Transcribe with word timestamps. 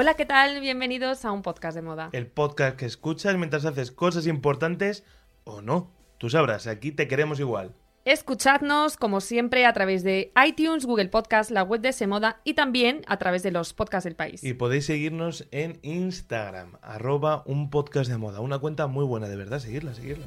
Hola, 0.00 0.14
¿qué 0.14 0.24
tal? 0.24 0.62
Bienvenidos 0.62 1.26
a 1.26 1.30
un 1.30 1.42
podcast 1.42 1.76
de 1.76 1.82
moda. 1.82 2.08
El 2.12 2.26
podcast 2.26 2.74
que 2.74 2.86
escuchas 2.86 3.36
mientras 3.36 3.66
haces 3.66 3.92
cosas 3.92 4.26
importantes 4.26 5.04
o 5.44 5.60
no. 5.60 5.92
Tú 6.16 6.30
sabrás, 6.30 6.66
aquí 6.66 6.90
te 6.90 7.06
queremos 7.06 7.38
igual. 7.38 7.74
Escuchadnos, 8.06 8.96
como 8.96 9.20
siempre, 9.20 9.66
a 9.66 9.74
través 9.74 10.02
de 10.02 10.32
iTunes, 10.42 10.86
Google 10.86 11.10
Podcast, 11.10 11.50
la 11.50 11.64
web 11.64 11.82
de 11.82 11.92
Semoda 11.92 12.40
y 12.44 12.54
también 12.54 13.02
a 13.08 13.18
través 13.18 13.42
de 13.42 13.50
los 13.50 13.74
podcasts 13.74 14.04
del 14.04 14.16
país. 14.16 14.42
Y 14.42 14.54
podéis 14.54 14.86
seguirnos 14.86 15.46
en 15.50 15.78
Instagram, 15.82 16.78
arroba 16.80 17.42
un 17.44 17.68
podcast 17.68 18.10
de 18.10 18.16
moda. 18.16 18.40
Una 18.40 18.58
cuenta 18.58 18.86
muy 18.86 19.04
buena, 19.04 19.28
de 19.28 19.36
verdad, 19.36 19.58
seguirla, 19.58 19.92
seguirla. 19.92 20.24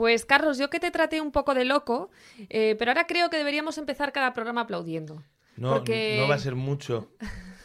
Pues 0.00 0.24
Carlos, 0.24 0.56
yo 0.56 0.70
que 0.70 0.80
te 0.80 0.90
traté 0.90 1.20
un 1.20 1.30
poco 1.30 1.52
de 1.52 1.66
loco, 1.66 2.08
eh, 2.48 2.74
pero 2.78 2.90
ahora 2.90 3.06
creo 3.06 3.28
que 3.28 3.36
deberíamos 3.36 3.76
empezar 3.76 4.12
cada 4.12 4.32
programa 4.32 4.62
aplaudiendo. 4.62 5.22
No, 5.58 5.74
Porque- 5.74 6.16
no 6.18 6.26
va 6.26 6.36
a 6.36 6.38
ser 6.38 6.54
mucho. 6.54 7.10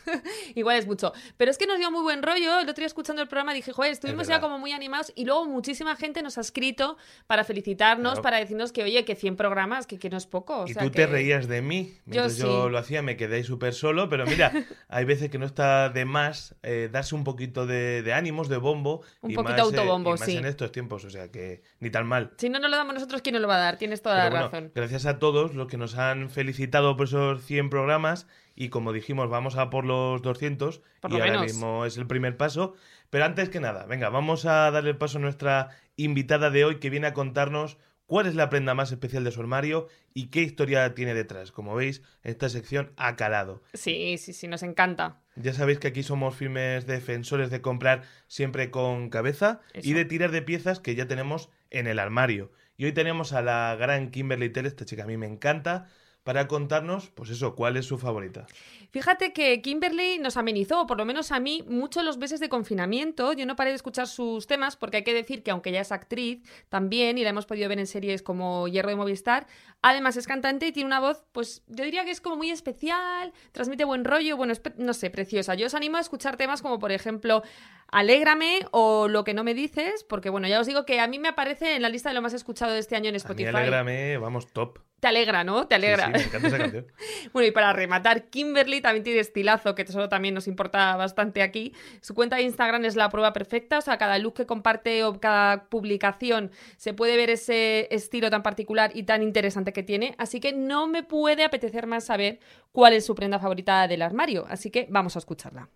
Igual 0.56 0.78
es 0.78 0.88
mucho. 0.88 1.14
Pero 1.38 1.52
es 1.52 1.58
que 1.58 1.68
nos 1.68 1.78
dio 1.78 1.92
muy 1.92 2.02
buen 2.02 2.24
rollo. 2.24 2.60
El 2.60 2.70
otro 2.70 2.82
día 2.82 2.88
escuchando 2.88 3.22
el 3.22 3.28
programa 3.28 3.54
dije, 3.54 3.72
joder, 3.72 3.92
estuvimos 3.92 4.28
ya 4.28 4.40
como 4.40 4.58
muy 4.60 4.72
animados 4.72 5.12
y 5.16 5.26
luego 5.26 5.46
muchísima 5.46 5.96
gente 5.96 6.22
nos 6.22 6.38
ha 6.38 6.42
escrito 6.42 6.98
para 7.28 7.44
felicitarnos, 7.44 8.14
Claro. 8.14 8.22
para 8.24 8.38
decirnos 8.38 8.72
que, 8.72 8.84
oye, 8.84 9.06
que 9.06 9.16
100 9.16 9.36
programas, 9.36 9.88
que, 9.88 9.98
que 10.00 10.10
no 10.10 10.18
es 10.18 10.26
poco. 10.28 10.62
o 10.62 10.68
y 10.68 10.74
tú 10.74 10.80
que- 10.86 10.90
te 10.92 11.08
reías 11.08 11.48
de 11.48 11.62
mí. 11.62 11.98
Mientras 12.06 12.38
yo, 12.38 12.66
sí. 12.66 12.72
lo 12.72 12.78
hacía 12.78 13.02
me 13.02 13.18
quedé 13.18 13.44
súper 13.44 13.74
solo, 13.74 14.10
pero 14.10 14.26
mira, 14.26 14.52
hay 14.90 15.06
veces 15.06 15.30
que 15.30 15.38
no 15.38 15.46
está 15.46 15.90
de 15.90 16.06
más 16.06 16.56
eh, 16.64 16.90
darse 16.92 17.16
un 17.16 17.24
poquito 17.24 17.66
de, 17.66 18.02
de 18.04 18.14
ánimos, 18.14 18.50
de 18.50 18.58
bombo. 18.58 19.02
Un 19.22 19.32
y 19.32 19.36
poquito 19.36 19.52
más, 19.52 19.60
eh, 19.60 19.62
autobombo, 19.80 20.10
y 20.12 20.20
más 20.20 20.26
sí. 20.26 20.38
en 20.38 20.46
estos 20.46 20.72
tiempos, 20.72 21.04
o 21.06 21.10
sea 21.10 21.30
que 21.32 21.62
ni 21.80 21.90
tan 21.90 22.06
mal. 22.08 22.32
Si 22.38 22.50
no 22.50 22.60
nos 22.60 22.70
lo 22.70 22.78
damos 22.78 22.94
nosotros, 22.94 23.22
¿quién 23.22 23.34
nos 23.34 23.42
lo 23.42 23.48
va 23.48 23.56
a 23.56 23.60
dar? 23.60 23.78
Tienes 23.78 24.02
toda 24.02 24.16
Pero 24.16 24.26
la 24.26 24.30
bueno, 24.30 24.46
razón. 24.52 24.72
gracias 24.76 25.06
a 25.06 25.20
todos 25.20 25.54
los 25.56 25.68
que 25.68 25.78
nos 25.78 25.96
han 25.96 26.30
felicitado 26.30 26.96
por 26.98 27.08
esos 27.08 27.44
100 27.44 27.70
programas 27.70 28.28
y 28.56 28.70
como 28.70 28.94
dijimos, 28.94 29.30
vamos 29.30 29.58
a 29.58 29.70
por 29.70 29.86
los 29.86 30.22
200 30.22 30.82
Por 31.02 31.12
y 31.12 31.20
ahora 31.20 31.42
mismo 31.42 31.86
es 31.86 31.98
el 31.98 32.08
primer 32.08 32.38
paso. 32.38 32.74
Pero 33.10 33.26
antes 33.26 33.50
que 33.50 33.60
nada, 33.60 33.86
venga, 33.86 34.10
vamos 34.10 34.46
a 34.46 34.72
darle 34.72 34.92
el 34.92 34.98
paso 34.98 35.18
a 35.18 35.22
nuestra 35.22 35.70
invitada 35.98 36.50
de 36.50 36.66
hoy 36.66 36.80
que 36.80 36.90
viene 36.90 37.08
a 37.08 37.14
contarnos 37.14 37.78
cuál 38.06 38.28
es 38.28 38.36
la 38.36 38.50
prenda 38.50 38.74
más 38.74 38.92
especial 38.92 39.24
de 39.24 39.32
su 39.32 39.42
armario 39.42 39.88
y 40.14 40.28
qué 40.28 40.42
historia 40.42 40.94
tiene 40.96 41.14
detrás. 41.14 41.52
Como 41.52 41.76
veis, 41.76 42.02
esta 42.24 42.50
sección 42.50 42.94
ha 42.98 43.16
calado. 43.16 43.62
Sí, 43.74 44.18
sí, 44.18 44.34
sí, 44.34 44.48
nos 44.48 44.64
encanta. 44.64 45.22
Ya 45.36 45.54
sabéis 45.54 45.80
que 45.80 45.88
aquí 45.88 46.04
somos 46.04 46.36
firmes 46.36 46.86
defensores 46.88 47.50
de 47.50 47.62
comprar 47.62 48.04
siempre 48.28 48.72
con 48.72 49.10
cabeza 49.10 49.60
y 49.74 49.94
de 49.94 50.06
tirar 50.06 50.32
de 50.32 50.42
piezas 50.42 50.80
que 50.80 50.96
ya 50.96 51.08
tenemos 51.08 51.50
en 51.72 51.88
el 51.88 52.00
armario. 52.00 52.52
Y 52.78 52.86
hoy 52.86 52.92
tenemos 52.94 53.34
a 53.34 53.42
la 53.42 53.76
gran 53.78 54.12
Kimberly 54.12 54.50
Tell, 54.50 54.66
esta 54.66 54.86
chica 54.86 55.04
a 55.04 55.08
mí 55.08 55.18
me 55.18 55.28
encanta, 55.28 55.88
para 56.26 56.48
contarnos, 56.48 57.12
pues 57.12 57.30
eso, 57.30 57.54
cuál 57.54 57.78
es 57.78 57.86
su 57.86 58.00
favorita. 58.00 58.48
Fíjate 58.90 59.32
que 59.32 59.62
Kimberly 59.62 60.18
nos 60.18 60.38
amenizó, 60.38 60.82
o 60.82 60.88
por 60.88 60.98
lo 60.98 61.06
menos 61.06 61.32
a 61.32 61.40
mí, 61.40 61.64
mucho 61.68 62.02
los 62.02 62.18
meses 62.18 62.40
de 62.40 62.50
confinamiento. 62.50 63.34
Yo 63.34 63.46
no 63.46 63.56
paré 63.56 63.70
de 63.70 63.76
escuchar 63.76 64.08
sus 64.08 64.48
temas 64.48 64.76
porque 64.76 64.98
hay 64.98 65.04
que 65.04 65.14
decir 65.14 65.44
que 65.44 65.52
aunque 65.52 65.70
ella 65.70 65.82
es 65.82 65.92
actriz 65.92 66.42
también 66.70 67.20
y 67.20 67.24
la 67.24 67.30
hemos 67.30 67.46
podido 67.46 67.70
ver 67.70 67.78
en 67.78 67.86
series 67.86 68.24
como 68.24 68.68
Hierro 68.68 68.90
de 68.90 68.96
Movistar, 68.96 69.46
además 69.84 70.18
es 70.18 70.26
cantante 70.26 70.66
y 70.66 70.72
tiene 70.72 70.88
una 70.88 71.00
voz, 71.00 71.24
pues 71.32 71.62
yo 71.68 71.84
diría 71.84 72.06
que 72.06 72.12
es 72.12 72.22
como 72.22 72.38
muy 72.38 72.50
especial, 72.50 73.32
transmite 73.52 73.86
buen 73.86 74.04
rollo, 74.04 74.36
bueno, 74.36 74.52
es 74.52 74.62
no 74.78 74.96
sé, 74.96 75.12
preciosa. 75.12 75.54
Yo 75.54 75.68
os 75.68 75.76
animo 75.76 75.98
a 75.98 76.02
escuchar 76.02 76.38
temas 76.38 76.64
como 76.64 76.80
por 76.80 76.92
ejemplo 76.92 77.44
Alégrame 77.90 78.62
o 78.72 79.08
Lo 79.08 79.24
que 79.24 79.36
no 79.36 79.44
me 79.44 79.54
dices, 79.54 80.04
porque 80.04 80.32
bueno, 80.32 80.48
ya 80.48 80.60
os 80.60 80.66
digo 80.66 80.88
que 80.88 81.00
a 81.00 81.08
mí 81.08 81.20
me 81.20 81.28
aparece 81.28 81.76
en 81.76 81.84
la 81.84 81.90
lista 81.90 82.10
de 82.10 82.16
lo 82.16 82.24
más 82.24 82.34
escuchado 82.34 82.74
de 82.74 82.80
este 82.80 82.96
año 82.96 83.10
en 83.10 83.14
A 83.14 83.14
mí 83.14 83.18
Spotify. 83.18 83.50
alégrame, 83.50 84.18
vamos, 84.18 84.48
top. 84.48 84.80
Te 85.00 85.08
alegra, 85.10 85.44
¿no? 85.44 85.68
Te 85.68 85.76
Sí, 85.76 85.76
alegra. 85.76 86.06
sí, 86.06 86.12
me 86.14 86.24
encanta 86.24 86.48
esa 86.48 86.58
canción. 86.58 86.88
Bueno, 87.34 87.48
y 87.48 87.52
para 87.52 87.74
rematar, 87.74 88.30
Kimberly 88.30 88.82
también 88.82 89.04
tiene 89.04 89.20
estilazo, 89.20 89.76
que 89.76 89.84
eso 89.84 90.10
también 90.10 90.34
nos 90.34 90.48
importa 90.48 90.96
bastante 90.96 91.42
aquí. 91.44 91.74
Su 92.02 92.16
cuenta 92.16 92.38
de 92.38 92.44
Instagram 92.44 92.86
es 92.86 92.96
la 92.96 93.10
prueba 93.10 93.34
perfecta, 93.34 93.78
o 93.78 93.82
sea, 93.82 93.98
cada 93.98 94.18
look 94.20 94.34
que 94.36 94.46
comparte 94.46 95.04
o 95.04 95.20
cada 95.20 95.70
publicación 95.70 96.52
se 96.78 96.94
puede 96.94 97.18
ver 97.18 97.30
ese 97.30 97.88
estilo 97.94 98.30
tan 98.30 98.42
particular 98.42 98.92
y 98.96 99.04
tan 99.04 99.22
interesante 99.22 99.74
que 99.74 99.84
tiene. 99.84 100.16
Así 100.18 100.40
que 100.40 100.54
no 100.54 100.88
me 100.88 101.04
puede 101.04 101.44
apetecer 101.44 101.88
más 101.88 102.06
saber 102.06 102.40
cuál 102.72 102.94
es 102.94 103.06
su 103.06 103.16
prenda 103.16 103.38
favorita 103.40 103.88
del 103.88 104.02
armario. 104.02 104.46
Así 104.50 104.72
que 104.72 104.88
vamos 104.90 105.16
a 105.16 105.20
escucharla. 105.20 105.70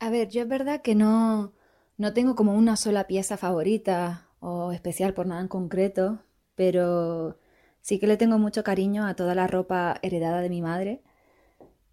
A 0.00 0.10
ver, 0.10 0.28
yo 0.28 0.42
es 0.42 0.48
verdad 0.48 0.82
que 0.82 0.94
no, 0.94 1.52
no 1.96 2.12
tengo 2.12 2.34
como 2.34 2.54
una 2.54 2.76
sola 2.76 3.06
pieza 3.06 3.36
favorita 3.36 4.28
o 4.40 4.72
especial 4.72 5.14
por 5.14 5.26
nada 5.26 5.40
en 5.40 5.48
concreto, 5.48 6.20
pero 6.54 7.38
sí 7.86 8.00
que 8.00 8.08
le 8.08 8.16
tengo 8.16 8.36
mucho 8.38 8.64
cariño 8.64 9.06
a 9.06 9.14
toda 9.14 9.36
la 9.36 9.46
ropa 9.46 9.98
heredada 10.02 10.40
de 10.40 10.50
mi 10.50 10.60
madre 10.60 11.02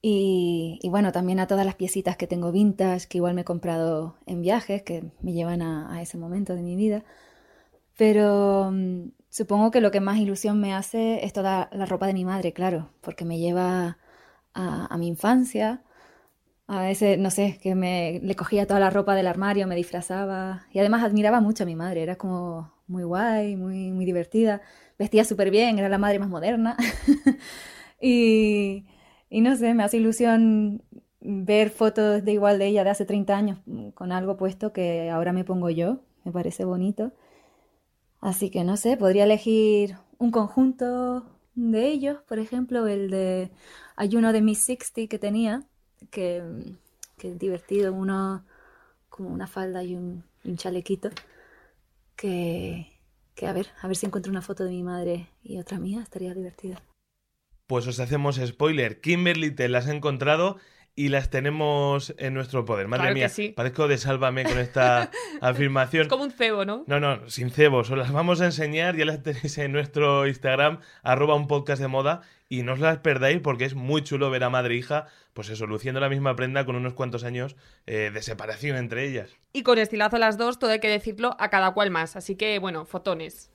y, 0.02 0.80
y 0.82 0.90
bueno, 0.90 1.12
también 1.12 1.40
a 1.40 1.48
todas 1.48 1.66
las 1.68 1.76
piecitas 1.76 2.18
que 2.18 2.28
tengo 2.28 2.52
vintage, 2.52 3.08
que 3.08 3.20
igual 3.20 3.36
me 3.36 3.42
he 3.42 3.46
comprado 3.46 4.18
en 4.26 4.42
viajes, 4.42 4.84
que 4.84 5.12
me 5.22 5.34
llevan 5.34 5.62
a, 5.62 6.02
ese 6.02 6.18
momento 6.18 6.56
de 6.56 6.64
mi 6.64 6.76
vida. 6.76 7.04
Pero 7.98 8.72
mm, 8.72 9.12
supongo 9.30 9.72
que 9.72 9.82
lo 9.82 9.92
que 9.92 10.02
más 10.02 10.18
ilusión 10.20 10.60
me 10.62 10.74
hace 10.74 11.26
es 11.26 11.34
toda 11.34 11.70
la 11.74 11.86
ropa 11.86 12.08
de 12.08 12.14
mi 12.14 12.26
madre, 12.26 12.54
claro, 12.54 12.90
porque 13.02 13.26
me 13.26 13.40
lleva 13.40 13.98
a, 14.54 14.88
a 14.88 14.98
mi 14.98 15.08
infancia. 15.08 15.84
A 16.68 16.82
veces, 16.82 17.20
no 17.20 17.32
sé, 17.32 17.60
que 17.62 17.76
me 17.76 18.20
le 18.24 18.36
cogía 18.36 18.68
toda 18.68 18.80
la 18.82 18.90
ropa 18.90 19.16
del 19.16 19.28
armario, 19.28 19.68
me 19.68 19.76
disfrazaba. 19.76 20.68
Y 20.74 20.80
además 20.80 21.04
admiraba 21.04 21.42
mucho 21.42 21.64
a 21.64 21.68
mi 21.68 21.76
madre, 21.76 22.04
era 22.04 22.18
como 22.18 22.73
muy 22.88 23.04
guay, 23.04 23.56
muy, 23.56 23.92
muy 23.92 24.06
divertida. 24.06 24.62
Vestía 25.00 25.24
súper 25.26 25.52
bien, 25.52 25.80
era 25.80 25.90
la 25.90 25.98
madre 25.98 26.20
más 26.20 26.30
moderna. 26.30 26.78
y, 28.02 28.86
y 29.30 29.42
no 29.42 29.56
sé, 29.56 29.74
me 29.74 29.84
hace 29.84 29.98
ilusión 29.98 30.84
ver 31.22 31.70
fotos 31.70 32.24
de 32.26 32.34
igual 32.34 32.60
de 32.60 32.68
ella 32.68 32.84
de 32.84 32.90
hace 32.90 33.06
30 33.06 33.36
años 33.36 33.60
mm, 33.66 33.90
con 33.90 34.12
algo 34.12 34.38
puesto 34.38 34.74
que 34.74 35.10
ahora 35.10 35.34
me 35.34 35.44
pongo 35.46 35.70
yo. 35.70 36.00
Me 36.26 36.32
parece 36.32 36.66
bonito. 36.66 37.12
Así 38.22 38.50
que 38.50 38.64
no 38.64 38.78
sé, 38.78 38.98
podría 38.98 39.26
elegir 39.26 39.98
un 40.18 40.32
conjunto 40.32 41.26
de 41.56 41.88
ellos, 41.90 42.20
por 42.28 42.40
ejemplo, 42.40 42.88
el 42.88 43.10
de 43.10 43.52
hay 43.96 44.16
uno 44.16 44.32
de 44.34 44.42
Miss 44.42 44.64
60 44.64 45.08
que 45.10 45.20
tenía, 45.20 45.64
que, 46.10 46.42
que 47.18 47.32
es 47.32 47.40
divertido, 47.40 47.94
uno 47.94 48.46
como 49.10 49.30
una 49.30 49.48
falda 49.48 49.84
y 49.84 49.96
un 49.96 50.24
chalequito, 50.56 51.10
que, 52.16 53.00
que 53.36 53.48
a 53.48 53.54
ver, 53.54 53.68
a 53.82 53.88
ver 53.88 53.96
si 53.96 54.06
encuentro 54.06 54.32
una 54.32 54.42
foto 54.42 54.64
de 54.64 54.72
mi 54.72 54.84
madre 54.84 55.28
y 55.42 55.60
otra 55.60 55.80
mía, 55.80 56.02
estaría 56.02 56.34
divertido. 56.34 56.78
Pues 57.68 57.88
os 57.88 58.00
hacemos 58.00 58.40
spoiler. 58.44 59.00
Kimberly 59.02 59.52
te 59.52 59.70
las 59.70 59.88
ha 59.88 59.94
encontrado 59.94 60.58
y 60.96 61.10
las 61.10 61.30
tenemos 61.30 62.14
en 62.18 62.34
nuestro 62.34 62.66
poder. 62.66 62.88
Madre 62.88 63.02
Claro 63.04 63.14
que 63.16 63.20
mía, 63.20 63.30
sí. 63.30 63.50
parezco 63.50 63.88
de 63.88 63.98
sálvame 63.98 64.44
con 64.44 64.60
esta 64.60 65.10
afirmación. 65.42 66.04
Es 66.04 66.08
como 66.08 66.24
un 66.24 66.32
cebo, 66.32 66.66
¿no? 66.66 66.84
No, 66.88 67.00
no, 67.00 67.30
sin 67.30 67.50
cebos. 67.50 67.90
Os 67.90 67.98
las 67.98 68.12
vamos 68.12 68.42
a 68.42 68.46
enseñar, 68.46 68.96
ya 68.96 69.06
las 69.06 69.24
tenéis 69.24 69.58
en 69.58 69.72
nuestro 69.72 70.28
Instagram, 70.28 70.80
arroba 71.02 71.36
un 71.36 71.48
podcast 71.48 71.82
de 71.82 71.88
moda, 71.88 72.22
y 72.54 72.62
no 72.62 72.74
os 72.74 72.80
las 72.80 73.00
perdáis 73.00 73.40
porque 73.42 73.66
es 73.66 73.74
muy 73.74 74.04
chulo 74.04 74.30
ver 74.30 74.44
a 74.44 74.50
madre 74.52 74.76
e 74.76 74.78
hija, 74.78 75.08
pues 75.34 75.50
eso, 75.50 75.66
luciendo 75.66 76.00
la 76.00 76.08
misma 76.08 76.36
prenda 76.36 76.68
con 76.68 76.76
unos 76.76 76.94
cuantos 76.94 77.24
años 77.24 77.56
eh, 77.88 78.12
de 78.14 78.22
separación 78.22 78.78
entre 78.78 79.08
ellas. 79.08 79.36
Y 79.54 79.64
con 79.64 79.80
estilazo 79.80 80.20
las 80.20 80.38
dos, 80.38 80.60
todo 80.60 80.70
hay 80.70 80.80
que 80.80 80.88
decirlo, 80.88 81.36
a 81.40 81.50
cada 81.50 81.74
cual 81.74 81.90
más. 81.90 82.16
Así 82.16 82.36
que, 82.36 82.60
bueno, 82.60 82.86
fotones. 82.86 83.53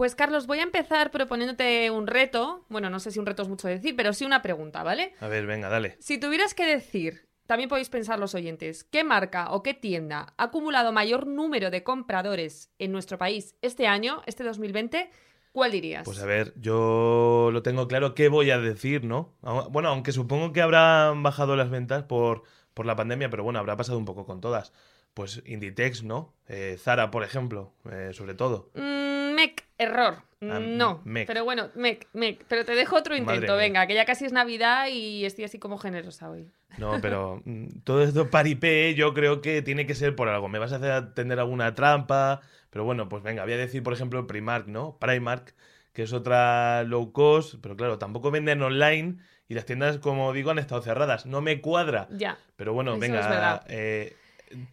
Pues 0.00 0.14
Carlos, 0.14 0.46
voy 0.46 0.60
a 0.60 0.62
empezar 0.62 1.10
proponiéndote 1.10 1.90
un 1.90 2.06
reto. 2.06 2.64
Bueno, 2.70 2.88
no 2.88 3.00
sé 3.00 3.10
si 3.10 3.18
un 3.18 3.26
reto 3.26 3.42
es 3.42 3.50
mucho 3.50 3.68
decir, 3.68 3.94
pero 3.94 4.14
sí 4.14 4.24
una 4.24 4.40
pregunta, 4.40 4.82
¿vale? 4.82 5.12
A 5.20 5.28
ver, 5.28 5.44
venga, 5.44 5.68
dale. 5.68 5.98
Si 6.00 6.16
tuvieras 6.16 6.54
que 6.54 6.64
decir, 6.64 7.28
también 7.46 7.68
podéis 7.68 7.90
pensar 7.90 8.18
los 8.18 8.34
oyentes, 8.34 8.82
¿qué 8.82 9.04
marca 9.04 9.52
o 9.52 9.62
qué 9.62 9.74
tienda 9.74 10.32
ha 10.38 10.44
acumulado 10.44 10.90
mayor 10.90 11.26
número 11.26 11.70
de 11.70 11.82
compradores 11.82 12.70
en 12.78 12.92
nuestro 12.92 13.18
país 13.18 13.56
este 13.60 13.88
año, 13.88 14.22
este 14.24 14.42
2020? 14.42 15.10
¿Cuál 15.52 15.72
dirías? 15.72 16.06
Pues 16.06 16.22
a 16.22 16.24
ver, 16.24 16.54
yo 16.56 17.50
lo 17.52 17.62
tengo 17.62 17.86
claro 17.86 18.14
qué 18.14 18.30
voy 18.30 18.50
a 18.50 18.58
decir, 18.58 19.04
¿no? 19.04 19.34
Bueno, 19.68 19.90
aunque 19.90 20.12
supongo 20.12 20.54
que 20.54 20.62
habrán 20.62 21.22
bajado 21.22 21.56
las 21.56 21.68
ventas 21.68 22.04
por, 22.04 22.44
por 22.72 22.86
la 22.86 22.96
pandemia, 22.96 23.28
pero 23.28 23.44
bueno, 23.44 23.58
habrá 23.58 23.76
pasado 23.76 23.98
un 23.98 24.06
poco 24.06 24.24
con 24.24 24.40
todas. 24.40 24.72
Pues 25.20 25.42
Inditex, 25.44 26.02
¿no? 26.02 26.32
Eh, 26.48 26.78
Zara, 26.78 27.10
por 27.10 27.24
ejemplo, 27.24 27.74
eh, 27.92 28.12
sobre 28.14 28.32
todo. 28.32 28.70
Mm, 28.74 29.34
mec, 29.34 29.66
error. 29.76 30.22
Ah, 30.40 30.58
no. 30.58 31.02
mec. 31.04 31.26
Pero 31.26 31.44
bueno, 31.44 31.68
mec, 31.74 32.08
mec. 32.14 32.42
Pero 32.48 32.64
te 32.64 32.74
dejo 32.74 32.96
otro 32.96 33.14
intento, 33.14 33.54
venga, 33.54 33.86
que 33.86 33.92
ya 33.92 34.06
casi 34.06 34.24
es 34.24 34.32
Navidad 34.32 34.86
y 34.90 35.26
estoy 35.26 35.44
así 35.44 35.58
como 35.58 35.76
generosa 35.76 36.30
hoy. 36.30 36.48
No, 36.78 37.02
pero 37.02 37.42
mm, 37.44 37.80
todo 37.84 38.02
esto 38.02 38.30
paripé 38.30 38.94
yo 38.94 39.12
creo 39.12 39.42
que 39.42 39.60
tiene 39.60 39.86
que 39.86 39.94
ser 39.94 40.16
por 40.16 40.28
algo. 40.30 40.48
Me 40.48 40.58
vas 40.58 40.72
a 40.72 40.76
hacer 40.76 41.12
tener 41.12 41.38
alguna 41.38 41.74
trampa, 41.74 42.40
pero 42.70 42.86
bueno, 42.86 43.10
pues 43.10 43.22
venga, 43.22 43.44
voy 43.44 43.52
a 43.52 43.58
decir, 43.58 43.82
por 43.82 43.92
ejemplo, 43.92 44.26
Primark, 44.26 44.68
¿no? 44.68 44.96
Primark, 44.98 45.54
que 45.92 46.04
es 46.04 46.14
otra 46.14 46.82
low 46.84 47.12
cost, 47.12 47.56
pero 47.60 47.76
claro, 47.76 47.98
tampoco 47.98 48.30
venden 48.30 48.62
online 48.62 49.18
y 49.48 49.54
las 49.54 49.66
tiendas, 49.66 49.98
como 49.98 50.32
digo, 50.32 50.50
han 50.50 50.58
estado 50.58 50.80
cerradas. 50.80 51.26
No 51.26 51.42
me 51.42 51.60
cuadra. 51.60 52.08
Ya. 52.10 52.38
Pero 52.56 52.72
bueno, 52.72 52.92
Eso 52.92 53.00
venga, 53.00 53.64
eh, 53.68 54.16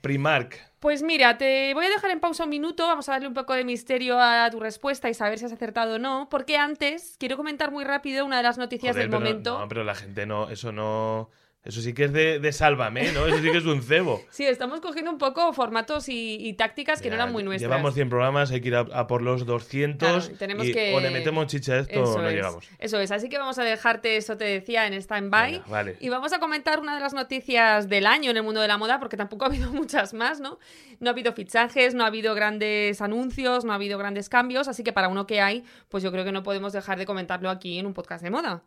Primark. 0.01 0.59
Pues 0.79 1.01
mira, 1.01 1.37
te 1.37 1.73
voy 1.73 1.85
a 1.85 1.89
dejar 1.89 2.11
en 2.11 2.19
pausa 2.19 2.43
un 2.43 2.49
minuto, 2.49 2.85
vamos 2.85 3.09
a 3.09 3.13
darle 3.13 3.27
un 3.27 3.33
poco 3.33 3.53
de 3.53 3.63
misterio 3.63 4.19
a 4.19 4.49
tu 4.51 4.59
respuesta 4.59 5.09
y 5.09 5.13
saber 5.13 5.39
si 5.39 5.45
has 5.45 5.51
acertado 5.51 5.95
o 5.95 5.99
no, 5.99 6.27
porque 6.29 6.57
antes 6.57 7.15
quiero 7.19 7.35
comentar 7.35 7.71
muy 7.71 7.83
rápido 7.83 8.25
una 8.25 8.37
de 8.37 8.43
las 8.43 8.57
noticias 8.57 8.95
Joder, 8.95 9.03
del 9.03 9.09
pero 9.09 9.19
momento. 9.19 9.59
No, 9.59 9.67
pero 9.67 9.83
la 9.83 9.95
gente 9.95 10.25
no, 10.25 10.49
eso 10.49 10.71
no. 10.71 11.29
Eso 11.67 11.81
sí 11.81 11.93
que 11.93 12.05
es 12.05 12.13
de, 12.13 12.39
de 12.39 12.51
sálvame, 12.53 13.11
¿no? 13.11 13.27
Eso 13.27 13.39
sí 13.39 13.51
que 13.51 13.57
es 13.57 13.65
un 13.65 13.81
cebo. 13.81 14.21
Sí, 14.31 14.45
estamos 14.45 14.79
cogiendo 14.79 15.11
un 15.11 15.17
poco 15.17 15.51
formatos 15.51 16.07
y, 16.07 16.37
y 16.39 16.53
tácticas 16.53 17.01
que 17.01 17.09
no 17.09 17.15
eran 17.15 17.31
muy 17.33 17.43
nuestras. 17.43 17.69
Llevamos 17.69 17.93
100 17.93 18.09
programas, 18.09 18.51
hay 18.51 18.61
que 18.61 18.69
ir 18.69 18.75
a, 18.75 18.79
a 18.93 19.07
por 19.07 19.21
los 19.21 19.45
200. 19.45 19.97
Claro, 20.09 20.33
y 20.33 20.37
tenemos 20.37 20.65
y 20.65 20.71
que- 20.73 20.93
O 20.95 20.99
le 21.01 21.09
metemos 21.11 21.47
chicha 21.47 21.73
a 21.73 21.79
esto 21.79 22.01
o 22.03 22.21
no 22.21 22.29
es, 22.29 22.35
llegamos. 22.35 22.65
Eso 22.79 22.99
es, 23.01 23.11
así 23.11 23.27
que 23.27 23.37
vamos 23.37 23.59
a 23.59 23.63
dejarte, 23.63 24.15
eso 24.15 24.37
te 24.37 24.45
decía, 24.45 24.87
en 24.87 24.93
stand-by. 24.93 25.63
Vale. 25.67 25.97
Y 25.99 26.09
vamos 26.09 26.31
a 26.33 26.39
comentar 26.39 26.79
una 26.79 26.95
de 26.95 27.01
las 27.01 27.13
noticias 27.13 27.89
del 27.89 28.05
año 28.05 28.31
en 28.31 28.37
el 28.37 28.43
mundo 28.43 28.61
de 28.61 28.67
la 28.69 28.77
moda, 28.77 28.99
porque 28.99 29.17
tampoco 29.17 29.43
ha 29.43 29.47
habido 29.49 29.69
muchas 29.73 30.13
más, 30.13 30.39
¿no? 30.39 30.59
No 30.99 31.09
ha 31.09 31.13
habido 31.13 31.33
fichajes, 31.33 31.93
no 31.95 32.03
ha 32.03 32.07
habido 32.07 32.33
grandes 32.33 33.01
anuncios, 33.01 33.65
no 33.65 33.73
ha 33.73 33.75
habido 33.75 33.97
grandes 33.97 34.29
cambios, 34.29 34.67
así 34.67 34.83
que 34.83 34.93
para 34.93 35.09
uno 35.09 35.27
que 35.27 35.41
hay, 35.41 35.63
pues 35.89 36.01
yo 36.03 36.11
creo 36.11 36.23
que 36.23 36.31
no 36.31 36.43
podemos 36.43 36.71
dejar 36.73 36.97
de 36.97 37.05
comentarlo 37.05 37.49
aquí 37.49 37.77
en 37.77 37.85
un 37.85 37.93
podcast 37.93 38.23
de 38.23 38.29
moda. 38.29 38.63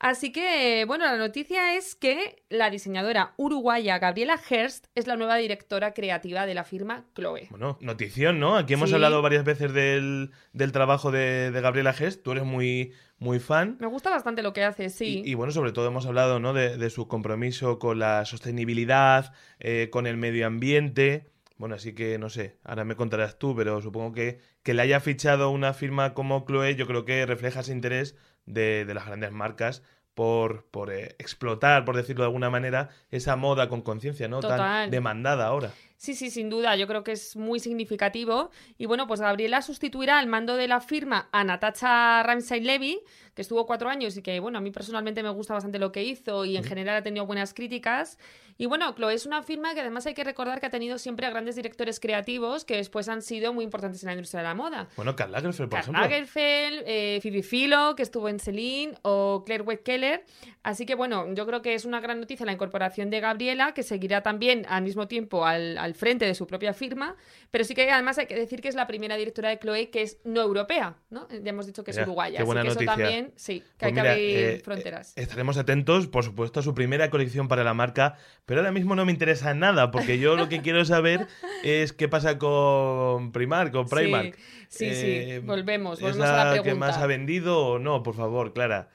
Así 0.00 0.32
que, 0.32 0.84
bueno, 0.86 1.04
la 1.04 1.18
noticia 1.18 1.76
es 1.76 1.94
que 1.94 2.42
la 2.48 2.70
diseñadora 2.70 3.34
uruguaya 3.36 3.98
Gabriela 3.98 4.40
Hearst 4.48 4.86
es 4.94 5.06
la 5.06 5.14
nueva 5.16 5.36
directora 5.36 5.92
creativa 5.92 6.46
de 6.46 6.54
la 6.54 6.64
firma 6.64 7.04
Chloe. 7.14 7.48
Bueno, 7.50 7.76
notición, 7.82 8.40
¿no? 8.40 8.56
Aquí 8.56 8.72
hemos 8.72 8.88
Sí. 8.88 8.94
hablado 8.94 9.20
varias 9.20 9.44
veces 9.44 9.74
del, 9.74 10.30
del 10.54 10.72
trabajo 10.72 11.10
de, 11.10 11.50
de 11.50 11.60
Gabriela 11.60 11.92
Gest. 11.92 12.22
Tú 12.22 12.32
eres 12.32 12.44
muy, 12.44 12.94
muy 13.18 13.40
fan. 13.40 13.76
Me 13.78 13.88
gusta 13.88 14.08
bastante 14.08 14.42
lo 14.42 14.54
que 14.54 14.64
hace, 14.64 14.88
sí. 14.88 15.22
Y, 15.22 15.32
y 15.32 15.34
bueno, 15.34 15.52
sobre 15.52 15.72
todo 15.72 15.86
hemos 15.88 16.06
hablado 16.06 16.40
¿no? 16.40 16.54
de, 16.54 16.78
de 16.78 16.88
su 16.88 17.06
compromiso 17.06 17.78
con 17.78 17.98
la 17.98 18.24
sostenibilidad, 18.24 19.34
eh, 19.58 19.88
con 19.92 20.06
el 20.06 20.16
medio 20.16 20.46
ambiente. 20.46 21.26
Bueno, 21.58 21.74
así 21.74 21.94
que 21.94 22.18
no 22.18 22.30
sé, 22.30 22.56
ahora 22.64 22.86
me 22.86 22.96
contarás 22.96 23.38
tú, 23.38 23.54
pero 23.54 23.82
supongo 23.82 24.12
que 24.12 24.38
que 24.62 24.72
le 24.74 24.80
haya 24.82 25.00
fichado 25.00 25.50
una 25.50 25.72
firma 25.74 26.12
como 26.14 26.44
Chloe, 26.46 26.74
yo 26.74 26.86
creo 26.86 27.04
que 27.06 27.24
refleja 27.26 27.60
ese 27.60 27.72
interés 27.72 28.14
de, 28.52 28.84
de 28.84 28.94
las 28.94 29.06
grandes 29.06 29.32
marcas 29.32 29.82
por, 30.14 30.66
por 30.66 30.92
eh, 30.92 31.14
explotar, 31.18 31.84
por 31.84 31.96
decirlo 31.96 32.24
de 32.24 32.28
alguna 32.28 32.50
manera, 32.50 32.90
esa 33.10 33.36
moda 33.36 33.68
con 33.68 33.80
conciencia, 33.80 34.28
¿no? 34.28 34.40
Total. 34.40 34.58
Tan 34.58 34.90
demandada 34.90 35.46
ahora. 35.46 35.72
Sí, 35.96 36.14
sí, 36.14 36.30
sin 36.30 36.48
duda, 36.48 36.76
yo 36.76 36.86
creo 36.86 37.04
que 37.04 37.12
es 37.12 37.36
muy 37.36 37.60
significativo. 37.60 38.50
Y 38.78 38.86
bueno, 38.86 39.06
pues 39.06 39.20
Gabriela 39.20 39.62
sustituirá 39.62 40.18
al 40.18 40.26
mando 40.26 40.56
de 40.56 40.66
la 40.66 40.80
firma 40.80 41.28
a 41.30 41.44
Natacha 41.44 42.22
Ramsay 42.22 42.60
Levy, 42.60 43.00
que 43.40 43.42
estuvo 43.42 43.64
cuatro 43.64 43.88
años 43.88 44.14
y 44.18 44.22
que, 44.22 44.38
bueno, 44.38 44.58
a 44.58 44.60
mí 44.60 44.70
personalmente 44.70 45.22
me 45.22 45.30
gusta 45.30 45.54
bastante 45.54 45.78
lo 45.78 45.92
que 45.92 46.02
hizo 46.04 46.44
y 46.44 46.58
en 46.58 46.64
general 46.64 46.96
ha 46.96 47.02
tenido 47.02 47.24
buenas 47.24 47.54
críticas. 47.54 48.18
Y 48.58 48.66
bueno, 48.66 48.94
Chloe 48.94 49.14
es 49.14 49.24
una 49.24 49.42
firma 49.42 49.72
que 49.72 49.80
además 49.80 50.04
hay 50.04 50.12
que 50.12 50.22
recordar 50.22 50.60
que 50.60 50.66
ha 50.66 50.70
tenido 50.70 50.98
siempre 50.98 51.24
a 51.24 51.30
grandes 51.30 51.56
directores 51.56 51.98
creativos 51.98 52.66
que 52.66 52.76
después 52.76 53.08
han 53.08 53.22
sido 53.22 53.54
muy 53.54 53.64
importantes 53.64 54.02
en 54.02 54.08
la 54.08 54.12
industria 54.12 54.42
de 54.42 54.48
la 54.48 54.54
moda. 54.54 54.88
Bueno, 54.96 55.16
Karl 55.16 55.32
Lagerfeld, 55.32 55.70
por 55.70 55.78
Karl 55.78 55.80
ejemplo. 55.84 56.02
Lagerfeld, 56.02 56.82
eh, 56.86 57.20
Phoebe 57.22 57.42
Philo, 57.42 57.94
que 57.96 58.02
estuvo 58.02 58.28
en 58.28 58.38
Celine, 58.38 58.92
o 59.00 59.44
Claire 59.46 59.64
Wade 59.64 59.80
Keller. 59.80 60.24
Así 60.62 60.84
que 60.84 60.94
bueno, 60.94 61.32
yo 61.32 61.46
creo 61.46 61.62
que 61.62 61.72
es 61.72 61.86
una 61.86 62.00
gran 62.00 62.20
noticia 62.20 62.44
la 62.44 62.52
incorporación 62.52 63.08
de 63.08 63.20
Gabriela, 63.20 63.72
que 63.72 63.82
seguirá 63.82 64.22
también 64.22 64.66
al 64.68 64.82
mismo 64.82 65.08
tiempo 65.08 65.46
al, 65.46 65.78
al 65.78 65.94
frente 65.94 66.26
de 66.26 66.34
su 66.34 66.46
propia 66.46 66.74
firma, 66.74 67.16
pero 67.50 67.64
sí 67.64 67.74
que 67.74 67.90
además 67.90 68.18
hay 68.18 68.26
que 68.26 68.34
decir 68.34 68.60
que 68.60 68.68
es 68.68 68.74
la 68.74 68.86
primera 68.86 69.16
directora 69.16 69.48
de 69.48 69.58
Chloe 69.58 69.88
que 69.88 70.02
es 70.02 70.18
no 70.24 70.42
europea, 70.42 70.96
¿no? 71.08 71.26
Ya 71.30 71.48
hemos 71.48 71.64
dicho 71.66 71.82
que 71.82 71.92
es 71.92 71.96
Mira, 71.96 72.04
uruguaya, 72.08 72.36
qué 72.36 72.44
buena 72.44 72.60
así 72.60 72.68
que 72.78 72.84
noticia. 72.84 72.92
eso 72.92 73.02
también, 73.02 73.29
sí, 73.36 73.60
que 73.60 73.66
Pues 73.78 73.88
hay 73.88 73.94
que 73.94 74.00
mira, 74.00 74.12
abrir 74.12 74.36
eh, 74.36 74.60
fronteras. 74.64 75.16
eh, 75.16 75.22
estaremos 75.22 75.56
atentos, 75.58 76.06
por 76.06 76.24
supuesto, 76.24 76.60
a 76.60 76.62
su 76.62 76.74
primera 76.74 77.10
colección 77.10 77.48
para 77.48 77.64
la 77.64 77.74
marca, 77.74 78.16
pero 78.46 78.60
ahora 78.60 78.72
mismo 78.72 78.94
no 78.94 79.04
me 79.04 79.12
interesa 79.12 79.54
nada, 79.54 79.90
porque 79.90 80.18
yo 80.18 80.36
lo 80.36 80.48
que 80.48 80.60
quiero 80.62 80.84
saber 80.84 81.26
es 81.62 81.92
qué 81.92 82.08
pasa 82.08 82.38
con 82.38 83.32
Primark 83.32 83.74
o 83.74 83.86
Primark. 83.86 84.34
Sí, 84.68 84.86
sí, 84.94 85.06
Eh, 85.06 85.38
sí, 85.40 85.46
volvemos, 85.46 85.98
¿Es 85.98 86.02
volvemos 86.02 86.28
a 86.28 86.32
la 86.32 86.44
la 86.44 86.50
pregunta. 86.52 86.70
que 86.70 86.74
más 86.78 86.96
ha 86.98 87.06
vendido 87.06 87.58
o 87.66 87.78
no? 87.78 88.02
Por 88.02 88.14
favor, 88.14 88.52
Clara. 88.52 88.88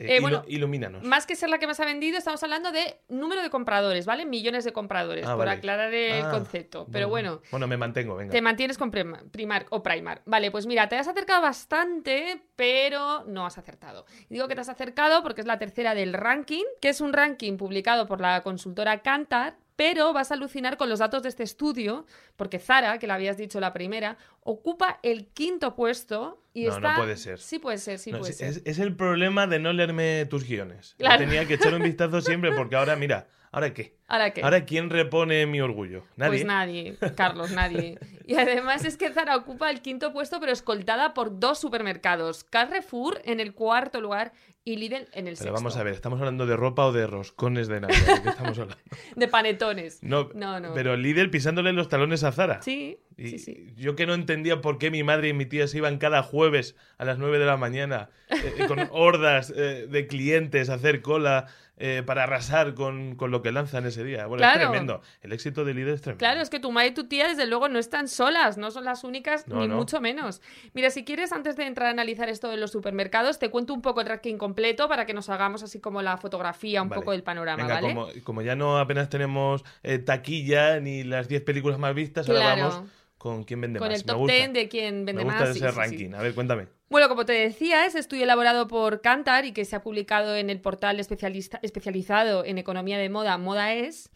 Eh, 0.00 0.16
Eh, 0.16 0.20
bueno, 0.20 0.42
ilumínanos. 0.48 1.02
Más 1.04 1.26
que 1.26 1.36
ser 1.36 1.50
la 1.50 1.58
que 1.58 1.66
más 1.66 1.78
ha 1.78 1.84
vendido, 1.84 2.16
estamos 2.16 2.42
hablando 2.42 2.72
de 2.72 3.00
número 3.08 3.42
de 3.42 3.50
compradores, 3.50 4.06
¿vale? 4.06 4.24
Millones 4.24 4.64
de 4.64 4.72
compradores, 4.72 5.26
Ah, 5.26 5.30
por 5.36 5.44
vale. 5.46 5.50
aclarar 5.58 5.92
el 5.92 6.24
Ah, 6.24 6.30
concepto. 6.30 6.86
Pero 6.90 7.08
bueno, 7.10 7.42
Bueno, 7.50 7.66
me 7.66 7.76
mantengo, 7.76 8.16
venga. 8.16 8.32
Te 8.32 8.40
mantienes 8.40 8.78
con 8.78 8.90
Prima- 8.90 9.22
Primark 9.30 9.66
o 9.70 9.82
Primark. 9.82 10.22
Vale, 10.24 10.50
pues 10.50 10.66
mira, 10.66 10.88
te 10.88 10.96
has 10.96 11.06
acercado 11.06 11.42
bastante, 11.42 12.42
pero 12.56 13.24
no 13.26 13.44
has 13.44 13.58
acertado. 13.58 14.06
Digo 14.30 14.48
que 14.48 14.54
te 14.54 14.62
has 14.62 14.68
acercado 14.70 15.22
porque 15.22 15.42
es 15.42 15.46
la 15.46 15.58
tercera 15.58 15.94
del 15.94 16.14
ranking, 16.14 16.64
que 16.80 16.88
es 16.88 17.00
un 17.02 17.12
ranking 17.12 17.56
publicado 17.58 18.06
por 18.06 18.20
la 18.20 18.42
consultora 18.42 19.02
Kantar, 19.02 19.56
pero 19.80 20.12
vas 20.12 20.30
a 20.30 20.34
alucinar 20.34 20.76
con 20.76 20.90
los 20.90 20.98
datos 20.98 21.22
de 21.22 21.30
este 21.30 21.42
estudio, 21.42 22.04
porque 22.36 22.58
Zara, 22.58 22.98
que 22.98 23.06
la 23.06 23.14
habías 23.14 23.38
dicho 23.38 23.60
la 23.60 23.72
primera, 23.72 24.18
ocupa 24.42 25.00
el 25.02 25.28
quinto 25.28 25.74
puesto 25.74 26.42
y 26.52 26.64
No, 26.64 26.72
no 26.72 26.76
está... 26.88 26.96
puede 26.96 27.16
ser. 27.16 27.38
Sí 27.38 27.58
puede 27.58 27.78
ser, 27.78 27.98
sí 27.98 28.12
No, 28.12 28.18
puede 28.18 28.32
es, 28.32 28.36
ser. 28.36 28.48
es- 28.48 28.62
es 28.66 28.78
el 28.78 28.94
problema 28.94 29.46
de 29.46 29.58
no 29.58 29.72
leerme 29.72 30.26
tus 30.26 30.44
guiones. 30.46 30.96
Claro. 30.98 31.16
Tenía 31.24 31.46
que 31.46 31.54
echar 31.54 31.72
un 31.72 31.82
vistazo 31.82 32.20
siempre, 32.20 32.52
porque 32.52 32.76
ahora, 32.76 32.94
mira, 32.96 33.28
¿ahora 33.52 33.72
qué? 33.72 33.96
¿Ahora 34.06 34.34
qué? 34.34 34.42
¿Ahora 34.42 34.66
quién 34.66 34.90
repone 34.90 35.46
mi 35.46 35.62
orgullo? 35.62 36.04
Nadie. 36.16 36.30
Pues 36.30 36.44
nadie, 36.44 36.96
Carlos, 37.16 37.50
nadie. 37.50 37.98
Y 38.30 38.34
además 38.36 38.84
es 38.84 38.96
que 38.96 39.10
Zara 39.10 39.34
ocupa 39.34 39.70
el 39.70 39.80
quinto 39.82 40.12
puesto, 40.12 40.38
pero 40.38 40.52
escoltada 40.52 41.14
por 41.14 41.40
dos 41.40 41.58
supermercados. 41.58 42.44
Carrefour 42.44 43.20
en 43.24 43.40
el 43.40 43.54
cuarto 43.54 44.00
lugar 44.00 44.32
y 44.64 44.76
Lidl 44.76 45.08
en 45.12 45.26
el 45.26 45.34
Pero 45.34 45.36
sexto. 45.36 45.52
vamos 45.52 45.76
a 45.76 45.82
ver, 45.82 45.94
¿estamos 45.94 46.18
hablando 46.18 46.46
de 46.46 46.56
ropa 46.56 46.84
o 46.86 46.92
de 46.92 47.06
roscones 47.06 47.68
de 47.68 47.80
Navidad? 47.80 48.16
¿De 48.16 48.22
qué 48.22 48.28
estamos 48.28 48.58
hablando? 48.58 48.82
De 49.16 49.28
panetones. 49.28 50.02
No, 50.02 50.30
No, 50.34 50.60
no. 50.60 50.74
pero 50.74 50.96
Lidl 50.96 51.30
pisándole 51.30 51.72
los 51.72 51.88
talones 51.88 52.24
a 52.24 52.32
Zara. 52.32 52.60
Sí, 52.62 52.98
Y 53.20 53.28
sí, 53.30 53.38
sí. 53.38 53.72
Yo 53.76 53.96
que 53.96 54.06
no 54.06 54.14
entendía 54.14 54.60
por 54.60 54.78
qué 54.78 54.90
mi 54.90 55.02
madre 55.02 55.28
y 55.28 55.32
mi 55.32 55.46
tía 55.46 55.66
se 55.68 55.76
iban 55.78 55.98
cada 55.98 56.22
jueves 56.22 56.74
a 56.98 57.04
las 57.04 57.18
9 57.18 57.38
de 57.38 57.46
la 57.46 57.56
mañana 57.56 58.08
eh, 58.30 58.54
eh, 58.58 58.66
con 58.66 58.78
hordas 58.92 59.52
eh, 59.54 59.86
de 59.90 60.06
clientes 60.06 60.70
a 60.70 60.74
hacer 60.74 61.02
cola 61.02 61.46
eh, 61.82 62.02
para 62.04 62.24
arrasar 62.24 62.74
con, 62.74 63.16
con 63.16 63.30
lo 63.30 63.40
que 63.40 63.52
lanzan 63.52 63.86
ese 63.86 64.04
día. 64.04 64.26
Bueno, 64.26 64.40
Claro. 64.42 64.60
es 64.64 64.68
tremendo. 64.68 65.00
El 65.22 65.32
éxito 65.32 65.64
de 65.64 65.72
Lidl 65.72 65.88
es 65.94 66.02
tremendo. 66.02 66.18
Claro, 66.18 66.42
es 66.42 66.50
que 66.50 66.60
tu 66.60 66.70
madre 66.72 66.88
y 66.88 66.92
tu 66.94 67.08
tía, 67.08 67.26
desde 67.28 67.46
luego, 67.46 67.68
no 67.70 67.78
están 67.78 68.06
solas, 68.06 68.58
no 68.58 68.70
son 68.70 68.84
las 68.84 69.02
únicas, 69.02 69.48
No, 69.48 69.60
ni 69.62 69.68
no. 69.68 69.76
mucho 69.76 69.98
menos. 69.98 70.42
Mira, 70.74 70.90
si 70.90 71.04
quieres, 71.06 71.32
antes 71.32 71.56
de 71.56 71.64
entrar 71.64 71.88
a 71.88 71.90
analizar 71.92 72.28
esto 72.28 72.48
de 72.50 72.58
los 72.58 72.70
supermercados, 72.70 73.38
te 73.38 73.48
cuento 73.48 73.72
un 73.72 73.80
poco 73.80 74.02
el 74.02 74.08
ranking 74.08 74.36
completo 74.36 74.88
para 74.90 75.06
que 75.06 75.14
nos 75.14 75.30
hagamos 75.30 75.62
así 75.62 75.80
como 75.80 76.02
la 76.02 76.18
fotografía, 76.18 76.82
un 76.82 76.90
Vale. 76.90 77.00
poco 77.00 77.12
del 77.12 77.22
panorama, 77.22 77.62
Venga, 77.62 77.74
¿vale? 77.76 77.88
como, 77.94 78.08
como 78.24 78.42
ya 78.42 78.56
no 78.56 78.78
apenas 78.78 79.08
tenemos 79.08 79.64
eh, 79.82 79.98
taquilla 79.98 80.80
ni 80.80 81.02
las 81.02 81.28
10 81.28 81.42
películas 81.44 81.78
más 81.78 81.94
vistas, 81.94 82.28
ahora 82.28 82.56
vamos 82.56 82.82
con 83.20 83.44
quién 83.44 83.60
vende 83.60 83.78
Con 83.78 83.88
más. 83.88 84.00
el 84.00 84.06
Me 84.06 84.12
top 84.12 84.18
gusta. 84.20 84.32
10 84.34 84.52
de 84.54 84.68
quién 84.70 85.04
vende 85.04 85.12
Me 85.12 85.24
gusta 85.24 85.40
más. 85.40 85.50
ese 85.50 85.58
sí, 85.60 85.64
sí, 85.66 85.70
sí. 85.72 85.78
ranking. 85.78 86.14
A 86.14 86.22
ver, 86.22 86.34
cuéntame. 86.34 86.68
Bueno, 86.88 87.08
como 87.10 87.26
te 87.26 87.34
decía, 87.34 87.84
es 87.84 87.94
estudio 87.94 88.24
elaborado 88.24 88.66
por 88.66 89.02
Kantar 89.02 89.44
y 89.44 89.52
que 89.52 89.66
se 89.66 89.76
ha 89.76 89.82
publicado 89.82 90.34
en 90.36 90.48
el 90.48 90.58
portal 90.58 90.98
especialista- 90.98 91.60
especializado 91.62 92.46
en 92.46 92.56
economía 92.56 92.96
de 92.96 93.10
moda, 93.10 93.36
Moda 93.36 93.74
Es. 93.74 94.08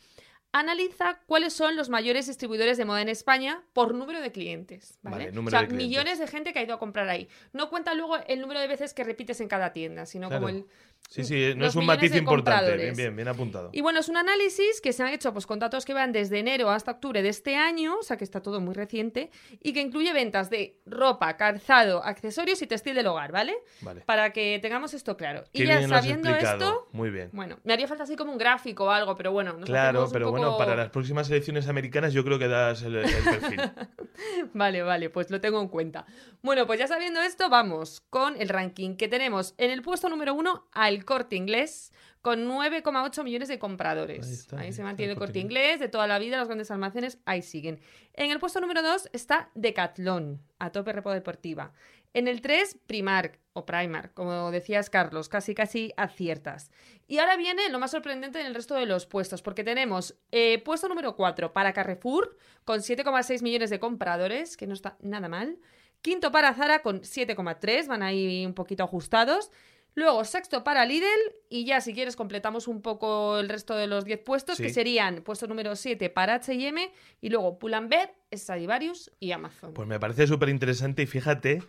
Analiza 0.54 1.18
cuáles 1.26 1.52
son 1.52 1.74
los 1.74 1.88
mayores 1.88 2.28
distribuidores 2.28 2.78
de 2.78 2.84
moda 2.84 3.02
en 3.02 3.08
España 3.08 3.62
por 3.72 3.92
número 3.92 4.20
de 4.20 4.30
clientes. 4.30 4.98
¿vale? 5.02 5.30
Vale, 5.32 5.38
o 5.38 5.50
sea, 5.50 5.62
de 5.62 5.66
clientes. 5.66 5.88
millones 5.88 6.18
de 6.20 6.26
gente 6.28 6.52
que 6.52 6.60
ha 6.60 6.62
ido 6.62 6.74
a 6.74 6.78
comprar 6.78 7.08
ahí. 7.08 7.28
No 7.52 7.68
cuenta 7.70 7.92
luego 7.94 8.16
el 8.28 8.40
número 8.40 8.60
de 8.60 8.68
veces 8.68 8.94
que 8.94 9.02
repites 9.02 9.40
en 9.40 9.48
cada 9.48 9.72
tienda, 9.72 10.06
sino 10.06 10.28
Claro. 10.28 10.46
como 10.46 10.56
el. 10.56 10.64
Sí, 11.10 11.22
sí, 11.22 11.52
no 11.54 11.66
es 11.66 11.74
un 11.74 11.84
matiz 11.84 12.14
importante. 12.14 12.76
Bien, 12.76 12.96
bien, 12.96 13.14
bien 13.14 13.28
apuntado. 13.28 13.68
Y 13.72 13.82
bueno, 13.82 14.00
es 14.00 14.08
un 14.08 14.16
análisis 14.16 14.80
que 14.80 14.92
se 14.94 15.02
han 15.02 15.10
hecho 15.10 15.32
pues, 15.34 15.44
con 15.46 15.58
datos 15.58 15.84
que 15.84 15.92
van 15.92 16.12
desde 16.12 16.38
enero 16.38 16.70
hasta 16.70 16.92
octubre 16.92 17.20
de 17.20 17.28
este 17.28 17.56
año, 17.56 17.98
o 17.98 18.02
sea 18.02 18.16
que 18.16 18.24
está 18.24 18.40
todo 18.40 18.60
muy 18.60 18.74
reciente, 18.74 19.30
y 19.60 19.72
que 19.74 19.80
incluye 19.80 20.12
ventas 20.14 20.48
de 20.48 20.78
ropa, 20.86 21.36
calzado, 21.36 22.02
accesorios 22.02 22.62
y 22.62 22.66
textil 22.66 22.94
del 22.94 23.06
hogar, 23.06 23.32
¿vale? 23.32 23.54
Vale. 23.82 24.00
Para 24.02 24.32
que 24.32 24.58
tengamos 24.62 24.94
esto 24.94 25.16
claro. 25.16 25.44
Qué 25.52 25.64
y 25.64 25.66
ya 25.66 25.86
sabiendo 25.86 26.30
esto, 26.30 26.88
Muy 26.92 27.10
bien. 27.10 27.28
bueno, 27.32 27.58
me 27.64 27.74
haría 27.74 27.86
falta 27.86 28.04
así 28.04 28.16
como 28.16 28.32
un 28.32 28.38
gráfico 28.38 28.84
o 28.84 28.90
algo, 28.90 29.14
pero 29.14 29.30
bueno. 29.30 29.52
nos 29.52 29.66
Claro, 29.68 30.08
pero 30.10 30.30
bueno, 30.30 30.43
poco- 30.46 30.58
para 30.58 30.76
las 30.76 30.90
próximas 30.90 31.28
elecciones 31.30 31.68
americanas 31.68 32.12
yo 32.12 32.24
creo 32.24 32.38
que 32.38 32.48
das 32.48 32.82
el, 32.82 32.96
el 32.96 33.04
perfil. 33.24 33.60
Vale, 34.52 34.82
vale, 34.82 35.10
pues 35.10 35.30
lo 35.30 35.40
tengo 35.40 35.60
en 35.60 35.68
cuenta. 35.68 36.06
Bueno, 36.42 36.66
pues 36.66 36.78
ya 36.78 36.86
sabiendo 36.86 37.20
esto, 37.20 37.48
vamos 37.50 38.00
con 38.10 38.40
el 38.40 38.48
ranking 38.48 38.96
que 38.96 39.08
tenemos 39.08 39.54
en 39.58 39.70
el 39.70 39.82
puesto 39.82 40.08
número 40.08 40.34
uno 40.34 40.68
al 40.72 41.04
corte 41.04 41.34
inglés 41.34 41.92
con 42.22 42.48
9,8 42.48 43.24
millones 43.24 43.48
de 43.48 43.58
compradores. 43.58 44.24
Ahí 44.24 44.28
Ahí, 44.28 44.34
está, 44.34 44.60
ahí 44.60 44.72
se 44.72 44.82
mantiene 44.84 45.12
el 45.12 45.18
Corte 45.18 45.40
inglés 45.40 45.80
de 45.80 45.88
toda 45.88 46.06
la 46.06 46.18
vida, 46.18 46.38
los 46.38 46.46
grandes 46.48 46.70
almacenes, 46.70 47.18
ahí 47.26 47.42
siguen. 47.42 47.80
En 48.14 48.30
el 48.30 48.38
puesto 48.38 48.60
número 48.60 48.82
dos 48.82 49.08
está 49.12 49.50
Decathlon, 49.54 50.40
a 50.58 50.70
tope 50.70 50.92
repo 50.92 51.12
deportiva. 51.12 51.72
En 52.14 52.28
el 52.28 52.40
3, 52.40 52.78
Primark 52.86 53.40
o 53.54 53.66
Primark, 53.66 54.14
como 54.14 54.52
decías 54.52 54.88
Carlos, 54.88 55.28
casi 55.28 55.52
casi 55.54 55.92
aciertas. 55.96 56.70
Y 57.08 57.18
ahora 57.18 57.36
viene 57.36 57.68
lo 57.70 57.80
más 57.80 57.90
sorprendente 57.90 58.40
en 58.40 58.46
el 58.46 58.54
resto 58.54 58.76
de 58.76 58.86
los 58.86 59.06
puestos, 59.06 59.42
porque 59.42 59.64
tenemos 59.64 60.14
eh, 60.30 60.62
puesto 60.64 60.88
número 60.88 61.16
4 61.16 61.52
para 61.52 61.72
Carrefour, 61.72 62.36
con 62.64 62.80
7,6 62.80 63.42
millones 63.42 63.70
de 63.70 63.80
compradores, 63.80 64.56
que 64.56 64.68
no 64.68 64.74
está 64.74 64.96
nada 65.02 65.28
mal. 65.28 65.58
Quinto 66.02 66.30
para 66.30 66.54
Zara, 66.54 66.82
con 66.82 67.00
7,3, 67.00 67.88
van 67.88 68.04
ahí 68.04 68.46
un 68.46 68.54
poquito 68.54 68.84
ajustados. 68.84 69.50
Luego, 69.96 70.24
sexto 70.24 70.64
para 70.64 70.84
Lidl, 70.84 71.06
y 71.48 71.64
ya 71.64 71.80
si 71.80 71.94
quieres 71.94 72.14
completamos 72.14 72.68
un 72.68 72.82
poco 72.82 73.38
el 73.38 73.48
resto 73.48 73.76
de 73.76 73.86
los 73.86 74.04
10 74.04 74.20
puestos, 74.20 74.58
que 74.58 74.70
serían 74.70 75.22
puesto 75.22 75.46
número 75.46 75.74
7 75.76 76.10
para 76.10 76.34
H&M, 76.34 76.92
y 77.20 77.28
luego 77.28 77.58
Pull&Bear, 77.58 78.12
Stradivarius 78.32 79.12
y 79.20 79.32
Amazon. 79.32 79.72
Pues 79.72 79.86
me 79.88 79.98
parece 79.98 80.26
súper 80.26 80.48
interesante 80.48 81.02
y 81.02 81.06
fíjate 81.06 81.62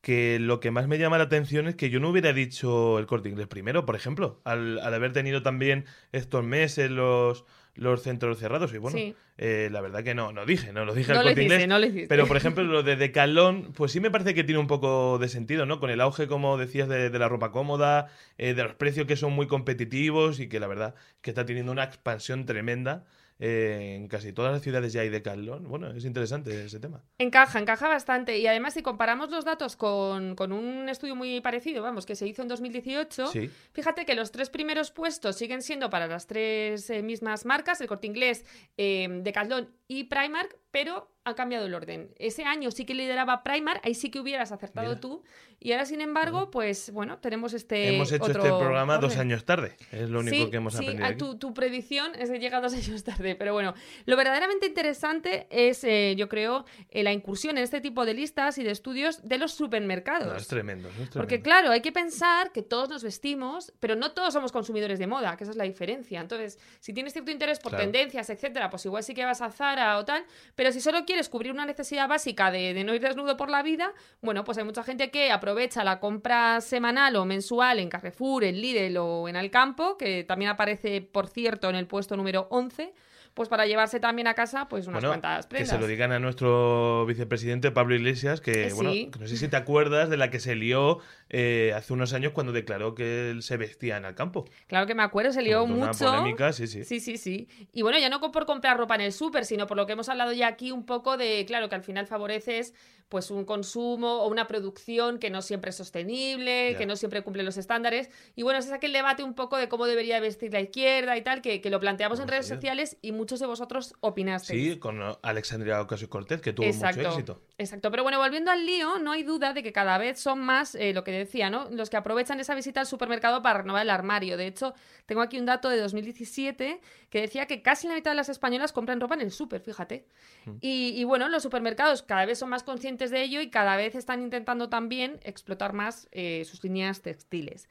que 0.00 0.38
lo 0.40 0.60
que 0.60 0.70
más 0.70 0.88
me 0.88 0.98
llama 0.98 1.18
la 1.18 1.24
atención 1.24 1.68
es 1.68 1.74
que 1.76 1.90
yo 1.90 2.00
no 2.00 2.08
hubiera 2.10 2.32
dicho 2.32 2.98
el 2.98 3.06
corte 3.06 3.28
inglés 3.28 3.48
primero, 3.48 3.84
por 3.84 3.96
ejemplo, 3.96 4.40
al, 4.44 4.78
al 4.80 4.94
haber 4.94 5.12
tenido 5.12 5.42
también 5.42 5.84
estos 6.12 6.42
meses 6.42 6.90
los, 6.90 7.44
los 7.74 8.02
centros 8.02 8.38
cerrados. 8.38 8.72
Y 8.72 8.78
bueno, 8.78 8.96
Sí. 8.96 9.14
eh, 9.36 9.68
la 9.70 9.82
verdad 9.82 10.02
que 10.02 10.14
no, 10.14 10.32
no 10.32 10.46
dije, 10.46 10.72
no 10.72 10.86
lo 10.86 10.94
dije 10.94 11.12
no 11.12 11.18
al 11.20 11.26
corte 11.26 11.42
inglés. 11.42 11.68
no. 11.68 11.78
Pero, 12.08 12.26
por 12.26 12.36
ejemplo, 12.38 12.64
lo 12.64 12.82
de 12.82 12.96
Decathlon, 12.96 13.72
pues 13.74 13.92
sí 13.92 14.00
me 14.00 14.10
parece 14.10 14.32
que 14.34 14.42
tiene 14.42 14.58
un 14.58 14.66
poco 14.66 15.18
de 15.18 15.28
sentido, 15.28 15.66
¿no? 15.66 15.80
Con 15.80 15.90
el 15.90 16.00
auge, 16.00 16.26
como 16.28 16.56
decías, 16.56 16.88
de, 16.88 17.10
de 17.10 17.18
la 17.18 17.28
ropa 17.28 17.52
cómoda, 17.52 18.08
eh, 18.38 18.54
de 18.54 18.62
los 18.62 18.74
precios 18.74 19.06
que 19.06 19.16
son 19.16 19.32
muy 19.34 19.48
competitivos 19.48 20.40
y 20.40 20.48
que 20.48 20.60
la 20.60 20.66
verdad 20.66 20.94
que 21.20 21.30
está 21.30 21.44
teniendo 21.44 21.72
una 21.72 21.84
expansión 21.84 22.46
tremenda. 22.46 23.04
Eh, 23.40 23.94
en 23.96 24.06
casi 24.06 24.32
todas 24.32 24.52
las 24.52 24.62
ciudades 24.62 24.92
ya 24.92 25.00
hay 25.00 25.08
Decathlon. 25.08 25.66
Bueno, 25.68 25.90
es 25.90 26.04
interesante 26.04 26.66
ese 26.66 26.78
tema. 26.78 27.02
Encaja, 27.18 27.58
encaja 27.58 27.88
bastante. 27.88 28.38
Y 28.38 28.46
además, 28.46 28.74
si 28.74 28.82
comparamos 28.82 29.30
los 29.30 29.44
datos 29.44 29.74
con, 29.76 30.36
con 30.36 30.52
un 30.52 30.88
estudio 30.88 31.16
muy 31.16 31.40
parecido, 31.40 31.82
vamos, 31.82 32.06
que 32.06 32.14
se 32.14 32.28
hizo 32.28 32.42
en 32.42 32.48
2018, 32.48 33.26
Sí. 33.28 33.50
fíjate 33.72 34.04
que 34.04 34.14
los 34.14 34.30
tres 34.30 34.50
primeros 34.50 34.90
puestos 34.92 35.36
siguen 35.36 35.62
siendo 35.62 35.90
para 35.90 36.06
las 36.06 36.26
tres 36.26 36.88
eh, 36.90 37.02
mismas 37.02 37.44
marcas, 37.46 37.80
el 37.80 37.88
Corte 37.88 38.06
Inglés, 38.06 38.44
eh, 38.76 39.08
Decathlon 39.22 39.68
y 39.92 40.04
Primark, 40.04 40.56
pero 40.70 41.10
ha 41.24 41.34
cambiado 41.34 41.66
el 41.66 41.74
orden. 41.74 42.14
Ese 42.16 42.44
año 42.44 42.70
sí 42.70 42.84
que 42.86 42.94
lideraba 42.94 43.42
Primark, 43.42 43.84
ahí 43.84 43.94
sí 43.94 44.08
que 44.10 44.20
hubieras 44.20 44.52
acertado 44.52 44.88
Mira. 44.88 45.00
tú. 45.00 45.22
Y 45.62 45.72
ahora, 45.72 45.84
sin 45.84 46.00
embargo, 46.00 46.50
pues 46.50 46.90
bueno, 46.92 47.18
tenemos 47.18 47.52
este 47.52 47.94
hemos 47.96 48.10
hecho 48.10 48.24
otro 48.24 48.42
este 48.42 48.48
programa 48.58 48.96
dos 48.98 49.16
años 49.18 49.44
tarde. 49.44 49.76
Es 49.92 50.08
lo 50.08 50.20
único 50.20 50.44
Sí, 50.44 50.50
que 50.50 50.56
hemos 50.56 50.72
sí, 50.74 50.78
aprendido. 50.78 51.04
a 51.04 51.08
aquí. 51.08 51.18
tu, 51.18 51.38
tu 51.38 51.52
predicción 51.52 52.12
es 52.14 52.30
de 52.30 52.38
llega 52.38 52.60
dos 52.60 52.72
años 52.80 53.04
tarde, 53.04 53.34
pero 53.34 53.52
bueno, 53.52 53.74
lo 54.06 54.16
verdaderamente 54.16 54.66
interesante 54.66 55.46
es, 55.50 55.84
eh, 55.84 56.14
yo 56.16 56.28
creo, 56.30 56.64
eh, 56.88 57.02
la 57.02 57.12
incursión 57.12 57.58
en 57.58 57.64
este 57.64 57.80
tipo 57.82 58.06
de 58.06 58.14
listas 58.14 58.56
y 58.56 58.62
de 58.62 58.70
estudios 58.70 59.28
de 59.28 59.36
los 59.38 59.52
supermercados. 59.52 60.28
No, 60.28 60.36
es 60.36 60.46
tremendo. 60.48 60.88
Porque 61.12 61.42
claro, 61.42 61.70
hay 61.72 61.82
que 61.82 61.92
pensar 61.92 62.52
que 62.52 62.62
todos 62.62 62.88
nos 62.88 63.02
vestimos, 63.04 63.72
pero 63.80 63.96
no 63.96 64.12
todos 64.12 64.32
somos 64.32 64.52
consumidores 64.52 64.98
de 64.98 65.06
moda, 65.08 65.36
que 65.36 65.44
esa 65.44 65.50
es 65.50 65.56
la 65.58 65.64
diferencia. 65.64 66.20
Entonces, 66.20 66.58
si 66.78 66.94
tienes 66.94 67.12
cierto 67.12 67.30
interés 67.32 67.58
por 67.58 67.70
Claro. 67.72 67.84
tendencias, 67.84 68.30
etcétera, 68.30 68.70
pues 68.70 68.86
igual 68.86 69.02
sí 69.02 69.12
que 69.14 69.24
vas 69.26 69.42
a 69.42 69.50
Zara 69.50 69.79
o 69.98 70.04
tal, 70.04 70.24
pero 70.54 70.72
si 70.72 70.80
solo 70.80 71.04
quieres 71.04 71.28
cubrir 71.28 71.52
una 71.52 71.66
necesidad 71.66 72.08
básica 72.08 72.50
de, 72.50 72.74
de 72.74 72.84
no 72.84 72.94
ir 72.94 73.00
desnudo 73.00 73.36
por 73.36 73.50
la 73.50 73.62
vida, 73.62 73.92
bueno, 74.20 74.44
pues 74.44 74.58
hay 74.58 74.64
mucha 74.64 74.82
gente 74.82 75.10
que 75.10 75.32
aprovecha 75.32 75.84
la 75.84 76.00
compra 76.00 76.60
semanal 76.60 77.16
o 77.16 77.24
mensual 77.24 77.78
en 77.78 77.88
Carrefour, 77.88 78.44
en 78.44 78.60
Lidl 78.60 78.96
o 78.98 79.28
en 79.28 79.36
Alcampo, 79.36 79.96
que 79.96 80.24
también 80.24 80.50
aparece, 80.50 81.00
por 81.02 81.28
cierto, 81.28 81.68
en 81.70 81.76
el 81.76 81.86
puesto 81.86 82.16
número 82.16 82.46
11, 82.50 82.92
pues 83.34 83.48
para 83.48 83.66
llevarse 83.66 84.00
también 84.00 84.26
a 84.26 84.34
casa 84.34 84.68
pues 84.68 84.86
unas 84.86 85.02
Bueno, 85.02 85.08
cuantas 85.10 85.46
que 85.46 85.50
prendas. 85.50 85.70
se 85.70 85.78
lo 85.78 85.86
digan 85.86 86.12
a 86.12 86.18
nuestro 86.18 87.06
vicepresidente 87.06 87.70
Pablo 87.70 87.94
Iglesias, 87.94 88.40
que, 88.40 88.66
Eh, 88.68 88.72
bueno, 88.74 88.92
sí. 88.92 89.08
que 89.12 89.18
no 89.18 89.26
sé 89.28 89.36
si 89.36 89.48
te 89.48 89.56
acuerdas 89.56 90.10
de 90.10 90.16
la 90.16 90.30
que 90.30 90.40
se 90.40 90.54
lió 90.56 90.98
eh, 91.28 91.72
hace 91.76 91.92
unos 91.92 92.12
años 92.12 92.32
cuando 92.32 92.52
declaró 92.52 92.94
que 92.94 93.30
él 93.30 93.42
se 93.42 93.56
vestía 93.56 93.96
en 93.96 94.04
el 94.04 94.14
campo. 94.14 94.44
Claro 94.66 94.86
que 94.86 94.94
me 94.94 95.02
acuerdo, 95.02 95.32
se 95.32 95.42
lió 95.42 95.62
una 95.64 95.86
mucho. 95.88 96.04
polémica, 96.06 96.52
sí, 96.52 96.66
sí. 96.66 96.84
Sí, 96.84 96.98
sí, 97.00 97.16
sí. 97.16 97.48
Y 97.72 97.82
bueno, 97.82 97.98
ya 97.98 98.08
no 98.08 98.20
por 98.20 98.46
comprar 98.46 98.76
ropa 98.76 98.96
en 98.96 99.02
el 99.02 99.12
súper, 99.12 99.44
sino 99.44 99.66
por 99.66 99.76
lo 99.76 99.86
que 99.86 99.92
hemos 99.92 100.08
hablado 100.08 100.32
ya 100.32 100.48
aquí 100.48 100.72
un 100.72 100.84
poco 100.84 101.16
de, 101.16 101.44
claro, 101.46 101.68
que 101.68 101.74
al 101.76 101.82
final 101.82 102.06
favoreces 102.06 102.74
pues 103.08 103.32
un 103.32 103.44
consumo 103.44 104.22
o 104.22 104.28
una 104.28 104.46
producción 104.46 105.18
que 105.18 105.30
no 105.30 105.42
siempre 105.42 105.70
es 105.70 105.76
sostenible, 105.76 106.76
que 106.78 106.86
no 106.86 106.94
siempre 106.94 107.22
cumple 107.22 107.42
los 107.42 107.56
estándares. 107.56 108.08
Y 108.36 108.44
bueno, 108.44 108.60
ese 108.60 108.68
es 108.68 108.74
aquel 108.74 108.92
debate 108.92 109.24
un 109.24 109.34
poco 109.34 109.56
de 109.56 109.68
cómo 109.68 109.86
debería 109.86 110.20
vestir 110.20 110.52
la 110.52 110.60
izquierda 110.60 111.16
y 111.16 111.22
tal, 111.22 111.42
que, 111.42 111.60
que 111.60 111.70
lo 111.70 111.80
planteamos 111.80 112.20
en 112.20 112.28
redes 112.28 112.46
sociales 112.46 112.98
y 113.02 113.10
muchos 113.20 113.38
de 113.38 113.46
vosotros 113.46 113.94
opinasteis. 114.00 114.72
Sí, 114.72 114.78
con 114.78 114.98
Alexandria 115.22 115.80
Ocasio 115.80 116.08
Cortez, 116.08 116.40
que 116.40 116.52
tuvo 116.52 116.66
Exacto, 116.66 116.98
mucho 116.98 117.10
éxito. 117.10 117.40
exacto. 117.58 117.90
Pero 117.90 118.02
bueno, 118.02 118.18
volviendo 118.18 118.50
al 118.50 118.64
lío, 118.66 118.98
no 118.98 119.12
hay 119.12 119.22
duda 119.22 119.52
de 119.52 119.62
que 119.62 119.72
cada 119.72 119.98
vez 119.98 120.18
son 120.18 120.40
más, 120.40 120.74
eh, 120.74 120.92
lo 120.92 121.04
que 121.04 121.12
decía, 121.12 121.50
¿no? 121.50 121.68
Los 121.70 121.90
que 121.90 121.96
aprovechan 121.96 122.40
esa 122.40 122.54
visita 122.54 122.80
al 122.80 122.86
supermercado 122.86 123.42
para 123.42 123.60
renovar 123.60 123.82
el 123.82 123.90
armario. 123.90 124.36
De 124.36 124.46
hecho, 124.46 124.74
tengo 125.06 125.20
aquí 125.20 125.38
un 125.38 125.46
dato 125.46 125.68
de 125.68 125.78
2017 125.78 126.80
que 127.10 127.20
decía 127.20 127.46
que 127.46 127.62
casi 127.62 127.86
la 127.86 127.94
mitad 127.94 128.10
de 128.10 128.16
las 128.16 128.28
españolas 128.28 128.72
compran 128.72 129.00
ropa 129.00 129.14
en 129.14 129.20
el 129.20 129.30
súper, 129.30 129.60
fíjate. 129.60 130.06
Mm. 130.46 130.50
Y, 130.60 130.94
y 130.96 131.04
bueno, 131.04 131.28
los 131.28 131.42
supermercados 131.42 132.02
cada 132.02 132.24
vez 132.24 132.38
son 132.38 132.48
más 132.48 132.62
conscientes 132.62 133.10
de 133.10 133.22
ello 133.22 133.40
y 133.40 133.50
cada 133.50 133.76
vez 133.76 133.94
están 133.94 134.22
intentando 134.22 134.68
también 134.68 135.20
explotar 135.22 135.74
más 135.74 136.08
eh, 136.12 136.44
sus 136.46 136.64
líneas 136.64 137.02
textiles. 137.02 137.68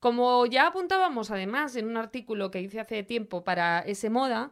Como 0.00 0.46
ya 0.46 0.66
apuntábamos 0.66 1.30
además 1.30 1.76
en 1.76 1.86
un 1.86 1.98
artículo 1.98 2.50
que 2.50 2.62
hice 2.62 2.80
hace 2.80 3.02
tiempo 3.02 3.44
para 3.44 3.80
ese 3.80 4.08
moda, 4.08 4.50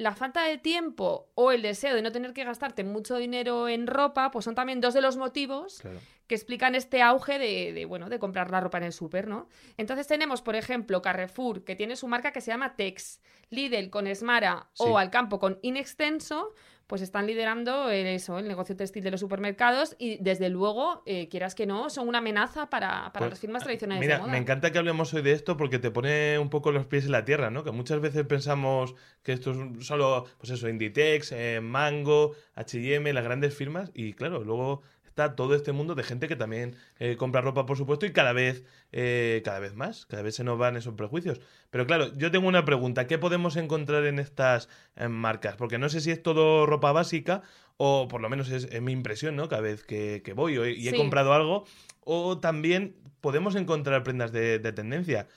la 0.00 0.14
falta 0.14 0.44
de 0.44 0.56
tiempo 0.56 1.28
o 1.34 1.52
el 1.52 1.60
deseo 1.62 1.94
de 1.94 2.00
no 2.02 2.10
tener 2.10 2.32
que 2.32 2.42
gastarte 2.44 2.84
mucho 2.84 3.16
dinero 3.16 3.68
en 3.68 3.86
ropa, 3.86 4.30
pues 4.30 4.46
son 4.46 4.54
también 4.54 4.80
dos 4.80 4.94
de 4.94 5.02
los 5.02 5.16
motivos 5.18 5.80
Claro. 5.80 5.98
que 6.26 6.34
explican 6.34 6.74
este 6.74 7.02
auge 7.02 7.38
de, 7.38 7.72
de, 7.74 7.84
bueno, 7.84 8.08
de 8.08 8.18
comprar 8.18 8.50
la 8.50 8.60
ropa 8.60 8.78
en 8.78 8.84
el 8.84 8.92
súper, 8.94 9.28
¿no? 9.28 9.48
Entonces 9.76 10.06
tenemos, 10.06 10.40
por 10.40 10.56
ejemplo, 10.56 11.02
Carrefour, 11.02 11.64
que 11.64 11.76
tiene 11.76 11.96
su 11.96 12.08
marca 12.08 12.32
que 12.32 12.40
se 12.40 12.50
llama 12.50 12.76
Tex, 12.76 13.20
Lidl 13.50 13.90
con 13.90 14.06
Esmara 14.06 14.68
Sí. 14.72 14.84
o 14.86 14.96
Alcampo 14.96 15.38
con 15.38 15.58
Inextenso, 15.62 16.54
pues 16.90 17.02
están 17.02 17.28
liderando 17.28 17.88
el, 17.88 18.04
eso, 18.08 18.40
el 18.40 18.48
negocio 18.48 18.74
textil 18.74 19.04
de 19.04 19.12
los 19.12 19.20
supermercados 19.20 19.94
y 19.96 20.16
desde 20.20 20.48
luego, 20.48 21.04
eh, 21.06 21.28
quieras 21.28 21.54
que 21.54 21.64
no, 21.64 21.88
son 21.88 22.08
una 22.08 22.18
amenaza 22.18 22.68
para, 22.68 23.12
para 23.12 23.26
Pues, 23.26 23.30
las 23.30 23.38
firmas 23.38 23.62
tradicionales 23.62 24.00
Mira, 24.00 24.16
de 24.16 24.22
moda. 24.22 24.32
me 24.32 24.38
encanta 24.38 24.72
que 24.72 24.78
hablemos 24.78 25.14
hoy 25.14 25.22
de 25.22 25.30
esto 25.30 25.56
porque 25.56 25.78
te 25.78 25.92
pone 25.92 26.36
un 26.40 26.50
poco 26.50 26.72
los 26.72 26.86
pies 26.86 27.04
en 27.04 27.12
la 27.12 27.24
tierra, 27.24 27.48
¿no? 27.48 27.62
Que 27.62 27.70
muchas 27.70 28.00
veces 28.00 28.26
pensamos 28.26 28.96
que 29.22 29.32
esto 29.32 29.52
es 29.52 29.86
solo, 29.86 30.26
pues 30.38 30.50
eso, 30.50 30.68
Inditex, 30.68 31.30
eh, 31.30 31.60
Mango, 31.62 32.32
H&M, 32.56 33.12
las 33.12 33.22
grandes 33.22 33.54
firmas 33.54 33.92
y 33.94 34.14
claro, 34.14 34.42
luego 34.42 34.82
está 35.10 35.36
todo 35.36 35.54
este 35.54 35.72
mundo 35.72 35.94
de 35.94 36.02
gente 36.02 36.26
que 36.28 36.36
también 36.36 36.76
eh, 36.98 37.16
compra 37.16 37.40
ropa, 37.42 37.66
por 37.66 37.76
supuesto, 37.76 38.06
y 38.06 38.12
cada 38.12 38.32
vez, 38.32 38.64
eh, 38.92 39.42
cada 39.44 39.58
vez 39.58 39.74
más, 39.74 40.06
cada 40.06 40.22
vez 40.22 40.34
se 40.36 40.44
nos 40.44 40.56
van 40.58 40.76
esos 40.76 40.94
prejuicios. 40.94 41.40
Pero 41.70 41.86
claro, 41.86 42.12
yo 42.16 42.30
tengo 42.30 42.48
una 42.48 42.64
pregunta, 42.64 43.06
¿qué 43.06 43.18
podemos 43.18 43.56
encontrar 43.56 44.04
en 44.06 44.18
estas 44.18 44.68
marcas? 45.08 45.56
Porque 45.56 45.78
no 45.78 45.88
sé 45.88 46.00
si 46.00 46.10
es 46.10 46.22
todo 46.22 46.64
ropa 46.66 46.92
básica 46.92 47.42
o 47.76 48.08
por 48.08 48.20
lo 48.20 48.28
menos 48.28 48.50
es, 48.50 48.64
es 48.64 48.80
mi 48.82 48.92
impresión, 48.92 49.36
¿no? 49.36 49.48
Cada 49.48 49.62
vez 49.62 49.84
que, 49.84 50.22
que 50.24 50.32
voy 50.32 50.54
y 50.54 50.88
he 50.88 50.90
Sí. 50.92 50.96
comprado 50.96 51.32
algo, 51.32 51.64
o 52.04 52.38
también 52.38 52.94
podemos 53.20 53.54
encontrar 53.56 54.02
prendas 54.04 54.32
de, 54.32 54.58
de 54.58 54.72
tendencia. 54.72 55.28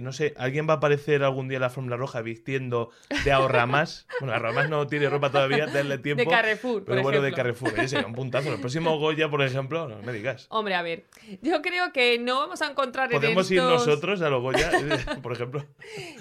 No 0.00 0.12
sé, 0.12 0.34
¿alguien 0.36 0.68
va 0.68 0.74
a 0.74 0.76
aparecer 0.76 1.22
algún 1.22 1.48
día 1.48 1.56
en 1.56 1.62
la 1.62 1.70
Fórmula 1.70 1.96
Roja 1.96 2.22
vistiendo 2.22 2.90
de 3.24 3.32
ahorramas? 3.32 4.06
bueno, 4.20 4.34
ahorramas 4.34 4.68
no 4.68 4.86
tiene 4.86 5.08
ropa 5.08 5.30
todavía, 5.30 5.66
darle 5.66 5.98
tiempo. 5.98 6.22
De 6.22 6.28
Carrefour, 6.28 6.84
Pero 6.84 7.02
por 7.02 7.12
bueno, 7.12 7.22
de. 7.22 7.32
Carrefour, 7.32 7.72
sería 7.88 8.06
un 8.06 8.14
puntazo. 8.14 8.52
El 8.52 8.60
próximo 8.60 8.98
Goya, 8.98 9.28
por 9.28 9.42
ejemplo, 9.42 9.88
no 9.88 10.02
me 10.02 10.12
digas. 10.12 10.46
Hombre, 10.50 10.74
a 10.74 10.82
ver, 10.82 11.06
yo 11.42 11.62
creo 11.62 11.92
que 11.92 12.18
no 12.18 12.38
vamos 12.40 12.62
a 12.62 12.66
encontrar 12.70 13.12
en 13.12 13.20
Podemos 13.20 13.50
ir 13.50 13.62
nosotros 13.62 14.20
a 14.22 14.28
los 14.30 14.42
Goya, 14.42 14.70
por 15.22 15.32
ejemplo. 15.32 15.64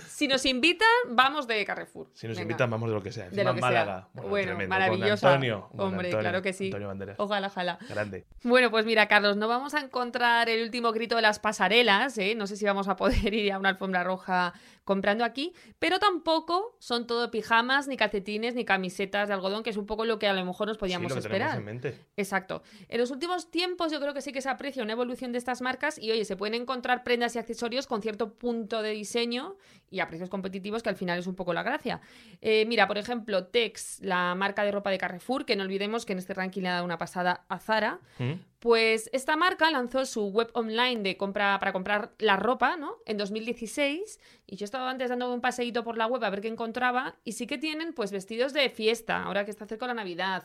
Si 0.08 0.28
nos 0.28 0.46
invitan, 0.46 0.88
vamos 1.10 1.48
de 1.48 1.64
Carrefour. 1.66 2.08
Si 2.14 2.28
nos 2.28 2.38
Venga. 2.38 2.44
invitan, 2.44 2.70
vamos 2.70 2.90
de 2.90 2.96
lo 2.96 3.04
que 3.04 3.12
sea. 3.12 3.30
De 3.30 3.44
lo 3.44 3.54
que 3.54 3.62
Málaga. 3.62 4.10
sea. 4.14 4.24
Bueno, 4.24 4.58
maravillosa. 4.68 5.28
Con 5.28 5.34
Antonio. 5.36 5.70
Hombre, 5.74 6.08
Antonio, 6.08 6.20
claro 6.20 6.42
que 6.42 6.54
sí. 6.54 6.66
Antonio 6.66 6.88
Banderas. 6.88 7.16
Ojalá, 7.20 7.48
ojalá. 7.48 7.78
Grande. 7.90 8.26
Bueno, 8.44 8.72
pues 8.72 8.86
mira, 8.86 9.08
Carlos, 9.08 9.38
no 9.38 9.48
vamos 9.48 9.74
a 9.74 9.80
encontrar 9.80 10.50
el 10.50 10.64
último 10.64 10.92
grito 10.92 11.16
de 11.16 11.22
las 11.22 11.40
pasarelas, 11.40 12.18
¿eh? 12.18 12.36
No 12.36 12.48
sé 12.48 12.56
si 12.56 12.66
vamos 12.66 12.88
a 12.88 12.96
poder 12.96 13.34
ir 13.34 13.52
a 13.54 13.60
una 13.60 13.67
alfombra 13.68 14.04
roja 14.04 14.54
comprando 14.88 15.26
aquí, 15.26 15.54
pero 15.78 16.00
tampoco 16.00 16.78
son 16.80 17.06
todo 17.06 17.30
pijamas, 17.30 17.90
ni 17.90 17.98
calcetines, 17.98 18.56
ni 18.56 18.64
camisetas 18.64 19.28
de 19.28 19.34
algodón, 19.34 19.62
que 19.62 19.70
es 19.70 19.78
un 19.78 19.86
poco 19.86 20.06
lo 20.06 20.18
que 20.18 20.28
a 20.28 20.34
lo 20.34 20.44
mejor 20.46 20.70
nos 20.70 20.78
podíamos 20.78 21.12
sí, 21.12 21.18
lo 21.18 21.22
que 21.22 21.28
tenemos 21.28 21.54
esperar. 21.54 21.60
en 21.60 21.66
mente. 21.66 22.06
Exacto. 22.16 22.64
En 22.88 23.00
los 23.00 23.12
últimos 23.12 23.52
tiempos 23.52 23.92
yo 23.92 24.00
creo 24.00 24.14
que 24.14 24.22
sí 24.22 24.32
que 24.32 24.42
se 24.42 24.50
aprecia 24.50 24.82
una 24.82 24.94
evolución 24.94 25.34
de 25.34 25.38
estas 25.38 25.62
marcas 25.62 26.00
y 26.00 26.10
oye, 26.10 26.24
se 26.24 26.38
pueden 26.38 26.62
encontrar 26.62 27.04
prendas 27.04 27.36
y 27.36 27.40
accesorios 27.40 27.86
con 27.86 28.02
cierto 28.02 28.34
punto 28.34 28.82
de 28.82 28.92
diseño 28.92 29.58
y 29.92 30.00
a 30.00 30.08
precios 30.08 30.30
competitivos 30.30 30.84
que 30.84 30.90
al 30.90 30.96
final 30.96 31.20
es 31.20 31.28
un 31.28 31.36
poco 31.36 31.54
la 31.54 31.64
gracia. 31.64 32.00
Eh, 32.42 32.66
mira, 32.66 32.88
por 32.88 32.98
ejemplo, 32.98 33.46
Tex, 33.46 34.00
la 34.02 34.36
marca 34.36 34.64
de 34.64 34.72
ropa 34.72 34.90
de 34.90 34.98
Carrefour, 34.98 35.46
que 35.46 35.58
no 35.58 35.64
olvidemos 35.64 36.06
que 36.06 36.14
en 36.14 36.20
este 36.20 36.34
ranking 36.34 36.62
le 36.62 36.70
ha 36.70 36.74
dado 36.74 36.86
una 36.86 36.98
pasada 36.98 37.46
a 37.50 37.60
Zara, 37.60 38.00
¿Mm? 38.20 38.34
pues 38.60 39.10
esta 39.14 39.36
marca 39.36 39.70
lanzó 39.70 40.06
su 40.06 40.30
web 40.30 40.50
online 40.54 41.02
de 41.02 41.18
compra 41.18 41.60
para 41.60 41.74
comprar 41.74 42.14
la 42.20 42.38
ropa, 42.38 42.78
¿no? 42.78 42.96
En 43.06 43.18
2016 43.18 44.20
y 44.48 44.56
yo 44.56 44.66
estaba 44.66 44.77
antes 44.86 45.10
dando 45.10 45.34
un 45.34 45.42
paseíto 45.42 45.84
por 45.84 45.98
la 45.98 46.06
web 46.08 46.24
a 46.24 46.30
ver 46.30 46.42
qué 46.42 46.48
encontraba 46.48 47.16
y 47.24 47.32
sí 47.34 47.48
que 47.48 47.58
tienen 47.58 47.94
pues 47.94 48.12
vestidos 48.12 48.54
de 48.54 48.70
fiesta, 48.70 49.24
ahora 49.24 49.46
que 49.46 49.52
está 49.52 49.66
cerca 49.66 49.88
la 49.88 49.94
Navidad, 49.94 50.44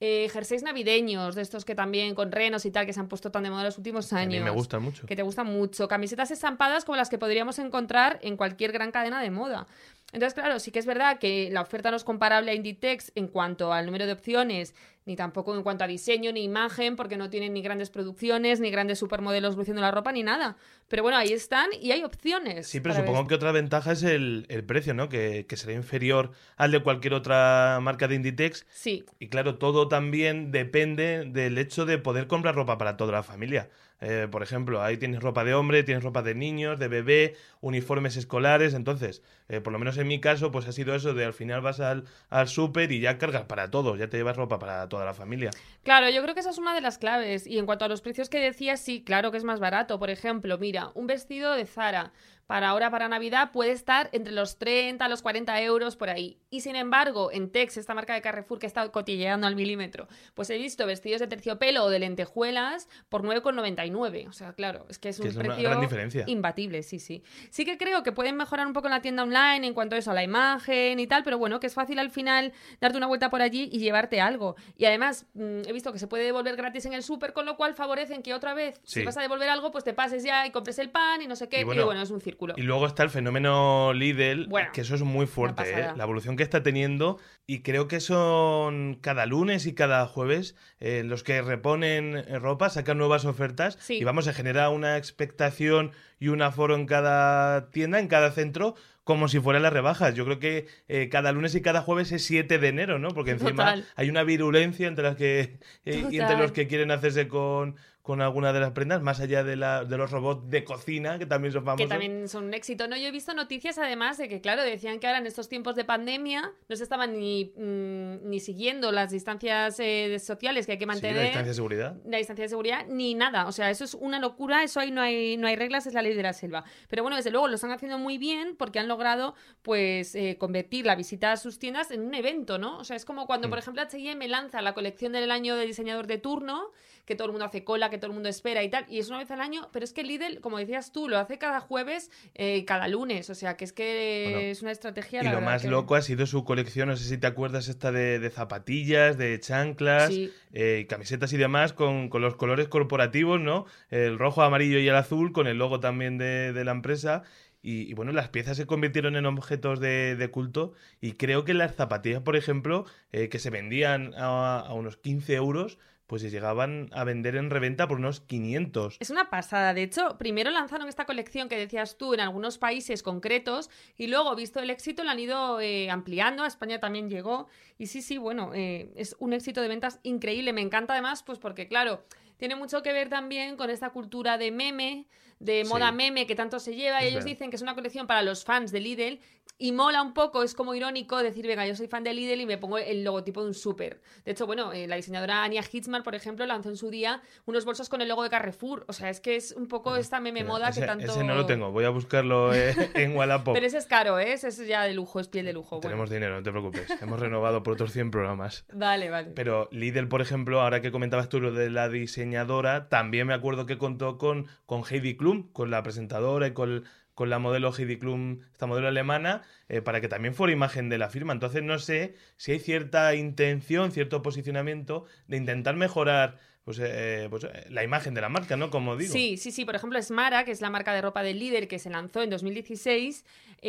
eh, 0.00 0.28
jerseys 0.32 0.62
navideños, 0.62 1.34
de 1.34 1.42
estos 1.42 1.64
que 1.64 1.74
también 1.74 2.14
con 2.14 2.32
renos 2.32 2.64
y 2.66 2.70
tal 2.70 2.86
que 2.86 2.92
se 2.92 3.00
han 3.00 3.08
puesto 3.08 3.30
tan 3.30 3.44
de 3.44 3.50
moda 3.50 3.64
los 3.64 3.78
últimos 3.78 4.12
A 4.12 4.18
años. 4.18 4.38
mí 4.38 4.44
me 4.44 4.50
gustan 4.50 4.82
mucho. 4.82 5.06
Que 5.06 5.14
te 5.16 5.22
gustan 5.22 5.46
mucho, 5.46 5.86
camisetas 5.88 6.30
estampadas 6.30 6.84
como 6.84 6.96
las 6.96 7.08
que 7.08 7.18
podríamos 7.18 7.58
encontrar 7.58 8.18
en 8.22 8.36
cualquier 8.36 8.72
gran 8.72 8.90
cadena 8.90 9.22
de 9.22 9.30
moda. 9.30 9.66
Entonces, 10.12 10.34
claro, 10.34 10.60
sí 10.60 10.70
que 10.70 10.78
es 10.78 10.86
verdad 10.86 11.18
que 11.18 11.48
la 11.50 11.62
oferta 11.62 11.90
no 11.90 11.96
es 11.96 12.04
comparable 12.04 12.50
a 12.50 12.54
Inditex 12.54 13.12
en 13.14 13.28
cuanto 13.28 13.72
al 13.72 13.86
número 13.86 14.04
de 14.04 14.12
opciones, 14.12 14.74
ni 15.06 15.16
tampoco 15.16 15.56
en 15.56 15.62
cuanto 15.62 15.84
a 15.84 15.86
diseño 15.86 16.32
ni 16.32 16.44
imagen, 16.44 16.96
porque 16.96 17.16
no 17.16 17.30
tienen 17.30 17.54
ni 17.54 17.62
grandes 17.62 17.88
producciones, 17.88 18.60
ni 18.60 18.70
grandes 18.70 18.98
supermodelos 18.98 19.56
luciendo 19.56 19.80
la 19.80 19.90
ropa, 19.90 20.12
ni 20.12 20.22
nada. 20.22 20.56
Pero 20.88 21.02
bueno, 21.02 21.16
ahí 21.16 21.32
están 21.32 21.70
y 21.80 21.92
hay 21.92 22.04
opciones. 22.04 22.68
Sí, 22.68 22.80
pero 22.80 22.94
supongo 22.94 23.26
que 23.26 23.34
otra 23.34 23.52
ventaja 23.52 23.92
es 23.92 24.02
el, 24.02 24.44
el 24.48 24.64
precio, 24.64 24.92
¿no? 24.92 25.08
Que, 25.08 25.46
que 25.48 25.56
será 25.56 25.72
inferior 25.72 26.32
al 26.56 26.70
de 26.70 26.82
cualquier 26.82 27.14
otra 27.14 27.78
marca 27.80 28.06
de 28.06 28.16
Inditex. 28.16 28.66
Sí, 28.70 29.04
Y 29.18 29.28
claro, 29.28 29.56
todo 29.56 29.88
también 29.88 30.52
depende 30.52 31.24
del 31.24 31.56
hecho 31.56 31.86
de 31.86 31.96
poder 31.96 32.26
comprar 32.26 32.54
ropa 32.54 32.76
para 32.76 32.96
toda 32.98 33.12
la 33.12 33.22
familia. 33.22 33.70
Eh, 34.04 34.26
por 34.28 34.42
ejemplo, 34.42 34.82
ahí 34.82 34.96
tienes 34.96 35.20
ropa 35.20 35.44
de 35.44 35.54
hombre, 35.54 35.84
tienes 35.84 36.02
ropa 36.02 36.22
de 36.22 36.34
niños, 36.34 36.76
de 36.78 36.88
bebé, 36.88 37.36
uniformes 37.60 38.16
escolares. 38.16 38.74
Entonces, 38.74 39.22
eh, 39.48 39.60
por 39.60 39.72
lo 39.72 39.78
menos 39.78 39.96
en 39.96 40.08
mi 40.08 40.20
caso, 40.20 40.50
pues 40.50 40.66
ha 40.66 40.72
sido 40.72 40.94
eso 40.96 41.14
de 41.14 41.24
al 41.24 41.32
final 41.32 41.60
vas 41.60 41.78
al, 41.78 42.04
al 42.28 42.48
súper 42.48 42.90
y 42.90 42.98
ya 42.98 43.16
cargas 43.16 43.44
para 43.44 43.70
todos, 43.70 43.98
ya 44.00 44.08
te 44.08 44.16
llevas 44.16 44.36
ropa 44.36 44.58
para 44.58 44.88
toda 44.88 45.04
la 45.04 45.14
familia. 45.14 45.50
Claro, 45.84 46.10
yo 46.10 46.20
creo 46.20 46.34
que 46.34 46.40
esa 46.40 46.50
es 46.50 46.58
una 46.58 46.74
de 46.74 46.80
las 46.80 46.98
claves. 46.98 47.46
Y 47.46 47.58
en 47.58 47.66
cuanto 47.66 47.84
a 47.84 47.88
los 47.88 48.00
precios 48.00 48.28
que 48.28 48.40
decías, 48.40 48.80
sí, 48.80 49.04
claro 49.04 49.30
que 49.30 49.38
es 49.38 49.44
más 49.44 49.60
barato. 49.60 50.00
Por 50.00 50.10
ejemplo, 50.10 50.58
mira, 50.58 50.90
un 50.94 51.06
vestido 51.06 51.52
de 51.52 51.64
Zara 51.64 52.12
para 52.52 52.68
ahora, 52.68 52.90
para 52.90 53.08
Navidad, 53.08 53.50
puede 53.50 53.70
estar 53.72 54.10
entre 54.12 54.30
los 54.34 54.58
30 54.58 55.02
a 55.02 55.08
los 55.08 55.22
40 55.22 55.58
euros 55.62 55.96
por 55.96 56.10
ahí. 56.10 56.36
Y 56.50 56.60
sin 56.60 56.76
embargo, 56.76 57.32
en 57.32 57.50
Tex, 57.50 57.78
esta 57.78 57.94
marca 57.94 58.12
de 58.12 58.20
Carrefour 58.20 58.58
que 58.58 58.66
estado 58.66 58.92
cotilleando 58.92 59.46
al 59.46 59.56
milímetro, 59.56 60.06
pues 60.34 60.50
he 60.50 60.58
visto 60.58 60.84
vestidos 60.84 61.20
de 61.20 61.28
terciopelo 61.28 61.82
o 61.84 61.88
de 61.88 61.98
lentejuelas 62.00 62.90
por 63.08 63.22
9,99. 63.22 64.28
O 64.28 64.32
sea, 64.34 64.52
claro, 64.52 64.84
es 64.90 64.98
que 64.98 65.08
es 65.08 65.16
Que 65.18 65.28
un 65.28 65.34
una 65.36 65.44
precio 65.46 65.62
gran 65.70 65.80
diferencia. 65.80 66.24
imbatible, 66.26 66.82
sí, 66.82 66.98
sí. 66.98 67.22
Sí 67.48 67.64
que 67.64 67.78
creo 67.78 68.02
que 68.02 68.12
pueden 68.12 68.36
mejorar 68.36 68.66
un 68.66 68.74
poco 68.74 68.86
en 68.88 68.92
la 68.92 69.00
tienda 69.00 69.22
online 69.22 69.66
en 69.66 69.72
cuanto 69.72 69.96
a 69.96 69.98
eso, 69.98 70.10
a 70.10 70.14
la 70.14 70.22
imagen 70.22 71.00
y 71.00 71.06
tal, 71.06 71.24
pero 71.24 71.38
bueno, 71.38 71.58
que 71.58 71.68
es 71.68 71.74
fácil 71.74 71.98
al 72.00 72.10
final 72.10 72.52
darte 72.82 72.98
una 72.98 73.06
vuelta 73.06 73.30
por 73.30 73.40
allí 73.40 73.70
y 73.72 73.78
llevarte 73.78 74.20
algo. 74.20 74.56
Y 74.76 74.84
además, 74.84 75.24
mm, 75.32 75.62
he 75.66 75.72
visto 75.72 75.90
que 75.90 75.98
se 75.98 76.06
puede 76.06 76.24
devolver 76.24 76.56
gratis 76.56 76.84
en 76.84 76.92
el 76.92 77.02
súper, 77.02 77.32
con 77.32 77.46
lo 77.46 77.56
cual 77.56 77.72
favorecen 77.72 78.22
que 78.22 78.34
otra 78.34 78.52
vez, 78.52 78.78
Sí. 78.84 79.00
si 79.00 79.06
vas 79.06 79.16
a 79.16 79.22
devolver 79.22 79.48
algo, 79.48 79.70
pues 79.72 79.84
te 79.84 79.94
pases 79.94 80.22
ya 80.22 80.46
y 80.46 80.50
compres 80.50 80.78
el 80.78 80.90
pan 80.90 81.22
y 81.22 81.26
no 81.26 81.34
sé 81.34 81.48
qué. 81.48 81.60
Y 81.60 81.64
bueno, 81.64 82.02
es 82.02 82.10
un 82.10 82.20
círculo. 82.20 82.41
Y 82.56 82.62
luego 82.62 82.86
está 82.86 83.02
el 83.02 83.10
fenómeno 83.10 83.92
Lidl, 83.92 84.46
Bueno, 84.48 84.70
que 84.72 84.82
eso 84.82 84.94
es 84.94 85.02
muy 85.02 85.26
fuerte, 85.26 85.62
¿eh? 85.70 85.90
la 85.96 86.04
evolución 86.04 86.36
que 86.36 86.42
está 86.42 86.62
teniendo. 86.62 87.18
Y 87.46 87.60
creo 87.62 87.88
que 87.88 88.00
son 88.00 88.98
cada 89.00 89.26
lunes 89.26 89.66
y 89.66 89.74
cada 89.74 90.06
jueves 90.06 90.54
eh, 90.80 91.02
los 91.04 91.22
que 91.22 91.42
reponen 91.42 92.24
ropa, 92.40 92.70
sacan 92.70 92.98
nuevas 92.98 93.24
ofertas. 93.24 93.78
Sí. 93.80 93.98
Y 93.98 94.04
vamos 94.04 94.28
a 94.28 94.32
generar 94.32 94.70
una 94.70 94.96
expectación 94.96 95.92
y 96.18 96.28
un 96.28 96.40
aforo 96.40 96.76
en 96.76 96.86
cada 96.86 97.70
tienda, 97.70 97.98
en 97.98 98.06
cada 98.06 98.30
centro, 98.30 98.76
como 99.04 99.28
si 99.28 99.40
fueran 99.40 99.62
las 99.62 99.72
rebajas. 99.72 100.14
Yo 100.14 100.24
creo 100.24 100.38
que 100.38 100.66
eh, 100.88 101.08
cada 101.08 101.32
lunes 101.32 101.54
y 101.54 101.62
cada 101.62 101.82
jueves 101.82 102.12
es 102.12 102.24
7 102.24 102.58
de 102.58 102.68
enero, 102.68 102.98
¿no? 102.98 103.08
Porque 103.08 103.32
encima 103.32 103.50
Total. 103.50 103.86
hay 103.96 104.08
una 104.08 104.22
virulencia 104.22 104.86
entre 104.86 105.04
las 105.04 105.16
que 105.16 105.58
eh, 105.84 106.06
y 106.10 106.20
entre 106.20 106.36
los 106.36 106.52
que 106.52 106.68
quieren 106.68 106.90
hacerse 106.90 107.28
con, 107.28 107.76
con 108.02 108.20
alguna 108.20 108.52
de 108.52 108.58
las 108.58 108.72
prendas, 108.72 109.00
más 109.00 109.20
allá 109.20 109.44
de, 109.44 109.54
la, 109.54 109.84
de 109.84 109.96
los 109.96 110.10
robots 110.10 110.50
de 110.50 110.64
cocina, 110.64 111.20
que 111.20 111.26
también 111.26 111.52
son 111.52 111.64
famosos. 111.64 111.84
que 111.84 111.88
también 111.88 112.28
son 112.28 112.46
un 112.46 112.54
éxito. 112.54 112.88
No, 112.88 112.96
yo 112.96 113.06
he 113.06 113.10
visto 113.12 113.32
noticias 113.32 113.78
además 113.78 114.18
de 114.18 114.28
que, 114.28 114.40
claro, 114.40 114.62
decían 114.64 114.98
que 114.98 115.06
ahora 115.06 115.20
en 115.20 115.26
estos 115.28 115.48
tiempos 115.48 115.76
de 115.76 115.84
pandemia 115.84 116.52
no 116.68 116.74
se 116.76 116.82
estaban 116.82 117.16
ni, 117.16 117.52
mm, 117.56 118.28
ni 118.28 118.40
siguiendo 118.40 118.90
las 118.90 119.12
distancias 119.12 119.78
eh, 119.78 120.18
sociales 120.18 120.66
que 120.66 120.72
hay 120.72 120.78
que 120.78 120.82
Sí, 120.82 120.88
la 120.88 120.92
mantener. 120.94 121.22
distancia 121.22 121.48
de 121.50 121.54
seguridad. 121.54 121.96
la 122.04 122.18
distancia 122.18 122.42
de 122.44 122.48
seguridad 122.48 122.86
ni 122.88 123.14
nada. 123.14 123.46
O 123.46 123.52
sea, 123.52 123.70
eso 123.70 123.84
es 123.84 123.94
una 123.94 124.18
locura, 124.18 124.64
eso 124.64 124.80
ahí 124.80 124.90
no 124.90 125.00
hay, 125.00 125.36
no 125.36 125.46
hay 125.46 125.54
reglas, 125.54 125.86
es 125.86 125.94
la 125.94 126.02
ley 126.02 126.14
de 126.14 126.24
la 126.24 126.32
selva. 126.32 126.64
Pero 126.88 127.02
bueno, 127.04 127.16
desde 127.16 127.30
luego 127.30 127.46
lo 127.46 127.54
están 127.54 127.70
haciendo 127.70 127.98
muy 127.98 128.18
bien 128.18 128.56
porque 128.56 128.80
han 128.80 128.88
logrado 128.88 129.36
pues 129.62 130.16
eh, 130.16 130.36
convertir 130.40 130.86
la 130.86 130.96
visita 130.96 131.30
a 131.30 131.36
sus 131.36 131.60
tiendas 131.60 131.92
en 131.92 132.00
un 132.02 132.14
evento, 132.14 132.58
¿no? 132.58 132.78
O 132.78 132.84
sea, 132.84 132.96
es 132.96 133.04
como 133.04 133.26
cuando, 133.28 133.48
por 133.48 133.58
ejemplo, 133.60 133.80
H&M 133.80 134.26
lanza 134.26 134.60
la 134.60 134.74
colección 134.74 135.12
del 135.12 135.30
año 135.30 135.54
de 135.54 135.66
diseñador 135.66 136.08
de 136.08 136.18
turno, 136.18 136.72
que 137.04 137.14
todo 137.16 137.26
el 137.26 137.32
mundo 137.32 137.44
hace 137.46 137.64
cola, 137.64 137.90
que 137.90 137.98
todo 137.98 138.08
el 138.08 138.14
mundo 138.14 138.28
espera 138.28 138.62
y 138.62 138.68
tal, 138.70 138.84
y 138.88 138.98
es 138.98 139.08
una 139.08 139.18
vez 139.18 139.30
al 139.30 139.40
año, 139.40 139.68
pero 139.72 139.84
es 139.84 139.92
que 139.92 140.04
Lidl, 140.04 140.40
como 140.40 140.58
decías 140.58 140.92
tú, 140.92 141.08
lo 141.08 141.18
hace 141.18 141.36
cada 141.38 141.60
jueves, 141.60 142.10
eh, 142.34 142.64
cada 142.64 142.86
lunes, 142.88 143.28
o 143.30 143.34
sea, 143.34 143.56
que 143.56 143.64
es 143.64 143.72
que 143.72 144.28
Bueno, 144.32 144.38
es 144.48 144.62
una 144.62 144.70
estrategia. 144.70 145.20
Y 145.20 145.24
la 145.24 145.30
lo 145.32 145.36
verdad 145.38 145.52
más 145.52 145.62
que- 145.62 145.68
loco 145.68 145.94
ha 145.96 146.02
sido 146.02 146.26
su 146.26 146.44
colección, 146.44 146.88
no 146.88 146.96
sé 146.96 147.04
si 147.08 147.18
te 147.18 147.26
acuerdas, 147.26 147.68
esta 147.68 147.90
de, 147.90 148.18
de 148.18 148.30
zapatillas, 148.30 149.18
de 149.18 149.40
chanclas, 149.40 150.08
Sí. 150.12 150.32
eh, 150.52 150.86
camisetas 150.88 151.32
y 151.32 151.36
demás, 151.36 151.72
con, 151.72 152.08
con 152.08 152.22
los 152.22 152.36
colores 152.36 152.68
corporativos, 152.68 153.40
¿no? 153.40 153.66
El 153.90 154.18
rojo, 154.18 154.42
amarillo 154.42 154.78
y 154.78 154.88
el 154.88 154.94
azul, 154.94 155.32
con 155.32 155.46
el 155.46 155.58
logo 155.58 155.80
también 155.80 156.18
de, 156.18 156.52
de 156.52 156.64
la 156.64 156.72
empresa. 156.72 157.22
Y, 157.64 157.82
y, 157.88 157.94
bueno, 157.94 158.10
las 158.12 158.28
piezas 158.28 158.56
se 158.56 158.66
convirtieron 158.66 159.14
en 159.14 159.24
objetos 159.24 159.78
de, 159.78 160.16
de 160.16 160.30
culto. 160.32 160.72
Y 161.00 161.12
creo 161.12 161.44
que 161.44 161.54
las 161.54 161.74
zapatillas, 161.76 162.20
por 162.22 162.34
ejemplo, 162.36 162.86
eh, 163.12 163.28
que 163.28 163.38
se 163.38 163.50
vendían 163.50 164.14
a, 164.16 164.58
a 164.60 164.74
unos 164.74 164.96
15 164.96 165.34
euros, 165.34 165.78
pues 166.12 166.20
se 166.20 166.28
llegaban 166.28 166.90
a 166.92 167.04
vender 167.04 167.36
en 167.36 167.48
reventa 167.48 167.88
por 167.88 167.96
unos 167.96 168.20
500. 168.20 168.98
Es 169.00 169.08
una 169.08 169.30
pasada. 169.30 169.72
De 169.72 169.82
hecho, 169.82 170.18
primero 170.18 170.50
lanzaron 170.50 170.86
esta 170.86 171.06
colección 171.06 171.48
que 171.48 171.56
decías 171.56 171.96
tú 171.96 172.12
en 172.12 172.20
algunos 172.20 172.58
países 172.58 173.02
concretos 173.02 173.70
y 173.96 174.08
luego, 174.08 174.36
visto 174.36 174.60
el 174.60 174.68
éxito, 174.68 175.04
la 175.04 175.12
han 175.12 175.18
ido 175.20 175.58
eh, 175.62 175.88
ampliando. 175.88 176.42
A 176.42 176.48
España 176.48 176.80
también 176.80 177.08
llegó. 177.08 177.46
Y 177.78 177.86
sí, 177.86 178.02
sí, 178.02 178.18
bueno, 178.18 178.50
eh, 178.54 178.92
es 178.94 179.16
un 179.20 179.32
éxito 179.32 179.62
de 179.62 179.68
ventas 179.68 180.00
increíble. 180.02 180.52
Me 180.52 180.60
encanta 180.60 180.92
además, 180.92 181.22
pues 181.22 181.38
porque, 181.38 181.66
claro, 181.66 182.04
tiene 182.36 182.56
mucho 182.56 182.82
que 182.82 182.92
ver 182.92 183.08
también 183.08 183.56
con 183.56 183.70
esta 183.70 183.88
cultura 183.88 184.36
de 184.36 184.50
meme, 184.50 185.06
de 185.38 185.64
moda 185.64 185.88
Sí. 185.88 185.94
meme 185.94 186.26
que 186.26 186.34
tanto 186.34 186.60
se 186.60 186.74
lleva. 186.76 187.02
y 187.02 187.06
Es 187.06 187.12
ellos 187.12 187.24
verdad. 187.24 187.30
dicen 187.36 187.48
que 187.50 187.56
es 187.56 187.62
una 187.62 187.74
colección 187.74 188.06
para 188.06 188.20
los 188.20 188.44
fans 188.44 188.70
de 188.70 188.80
Lidl. 188.80 189.18
Y 189.62 189.70
mola 189.70 190.02
un 190.02 190.12
poco, 190.12 190.42
es 190.42 190.54
como 190.54 190.74
irónico 190.74 191.22
decir, 191.22 191.46
venga, 191.46 191.64
yo 191.64 191.76
soy 191.76 191.86
fan 191.86 192.02
de 192.02 192.12
Lidl 192.12 192.40
y 192.40 192.46
me 192.46 192.58
pongo 192.58 192.78
el 192.78 193.04
logotipo 193.04 193.42
de 193.42 193.46
un 193.46 193.54
súper. 193.54 194.00
De 194.24 194.32
hecho, 194.32 194.44
bueno, 194.44 194.72
eh, 194.72 194.88
la 194.88 194.96
diseñadora 194.96 195.44
Anya 195.44 195.62
Hitzman, 195.62 196.02
por 196.02 196.16
ejemplo, 196.16 196.44
lanzó 196.46 196.68
en 196.68 196.76
su 196.76 196.90
día 196.90 197.22
unos 197.46 197.64
bolsos 197.64 197.88
con 197.88 198.00
el 198.00 198.08
logo 198.08 198.24
de 198.24 198.30
Carrefour. 198.30 198.84
O 198.88 198.92
sea, 198.92 199.08
es 199.08 199.20
que 199.20 199.36
es 199.36 199.52
un 199.52 199.68
poco 199.68 199.94
esta 199.94 200.18
meme 200.18 200.40
Mira, 200.40 200.52
moda 200.52 200.68
ese, 200.70 200.80
que 200.80 200.86
tanto... 200.88 201.12
ese 201.12 201.22
no 201.22 201.36
lo 201.36 201.46
tengo, 201.46 201.70
voy 201.70 201.84
a 201.84 201.90
buscarlo 201.90 202.52
eh, 202.52 202.74
en 202.94 203.14
Wallapop. 203.16 203.54
Pero 203.54 203.64
ese 203.64 203.78
es 203.78 203.86
caro, 203.86 204.18
¿eh? 204.18 204.32
Ese 204.32 204.48
es 204.48 204.66
ya 204.66 204.82
de 204.82 204.94
lujo, 204.94 205.20
es 205.20 205.28
piel 205.28 205.46
de 205.46 205.52
lujo. 205.52 205.76
Bueno, 205.76 205.90
Tenemos 205.90 206.10
dinero, 206.10 206.34
no 206.34 206.42
te 206.42 206.50
preocupes. 206.50 207.00
Hemos 207.00 207.20
renovado 207.20 207.62
por 207.62 207.74
otros 207.74 207.92
100 207.92 208.10
programas. 208.10 208.64
Vale, 208.72 209.10
vale. 209.10 209.30
Pero 209.36 209.68
Lidl, 209.70 210.08
por 210.08 210.22
ejemplo, 210.22 210.60
ahora 210.60 210.82
que 210.82 210.90
comentabas 210.90 211.28
tú 211.28 211.38
lo 211.38 211.52
de 211.52 211.70
la 211.70 211.88
diseñadora, 211.88 212.88
también 212.88 213.28
me 213.28 213.34
acuerdo 213.34 213.64
que 213.64 213.78
contó 213.78 214.18
con, 214.18 214.48
con 214.66 214.82
Heidi 214.90 215.16
Klum, 215.16 215.52
con 215.52 215.70
la 215.70 215.84
presentadora 215.84 216.48
y 216.48 216.52
con, 216.52 216.82
con 217.14 217.30
la 217.30 217.38
modelo 217.38 217.72
Heidi 217.76 217.98
Klum, 217.98 218.40
esta 218.52 218.66
modelo 218.66 218.88
alemana, 218.88 219.42
eh, 219.68 219.82
para 219.82 220.00
que 220.00 220.08
también 220.08 220.34
fuera 220.34 220.52
imagen 220.52 220.88
de 220.88 220.98
la 220.98 221.10
firma. 221.10 221.32
Entonces 221.32 221.62
no 221.62 221.78
sé 221.78 222.14
si 222.36 222.52
hay 222.52 222.58
cierta 222.58 223.14
intención, 223.14 223.92
cierto 223.92 224.22
posicionamiento 224.22 225.04
de 225.26 225.36
intentar 225.36 225.76
mejorar 225.76 226.38
pues, 226.64 226.78
eh, 226.80 227.26
pues, 227.28 227.46
la 227.70 227.82
imagen 227.82 228.14
de 228.14 228.20
la 228.20 228.28
marca, 228.28 228.56
¿no? 228.56 228.70
Como 228.70 228.96
digo. 228.96 229.12
Sí, 229.12 229.36
sí, 229.36 229.50
sí. 229.50 229.64
Por 229.64 229.74
ejemplo, 229.74 230.00
Smara, 230.00 230.44
que 230.44 230.52
es 230.52 230.60
la 230.60 230.70
marca 230.70 230.94
de 230.94 231.02
ropa 231.02 231.24
del 231.24 231.40
líder 231.40 231.66
que 231.66 231.80
se 231.80 231.90
lanzó 231.90 232.22
en 232.22 232.30
2016, 232.30 233.24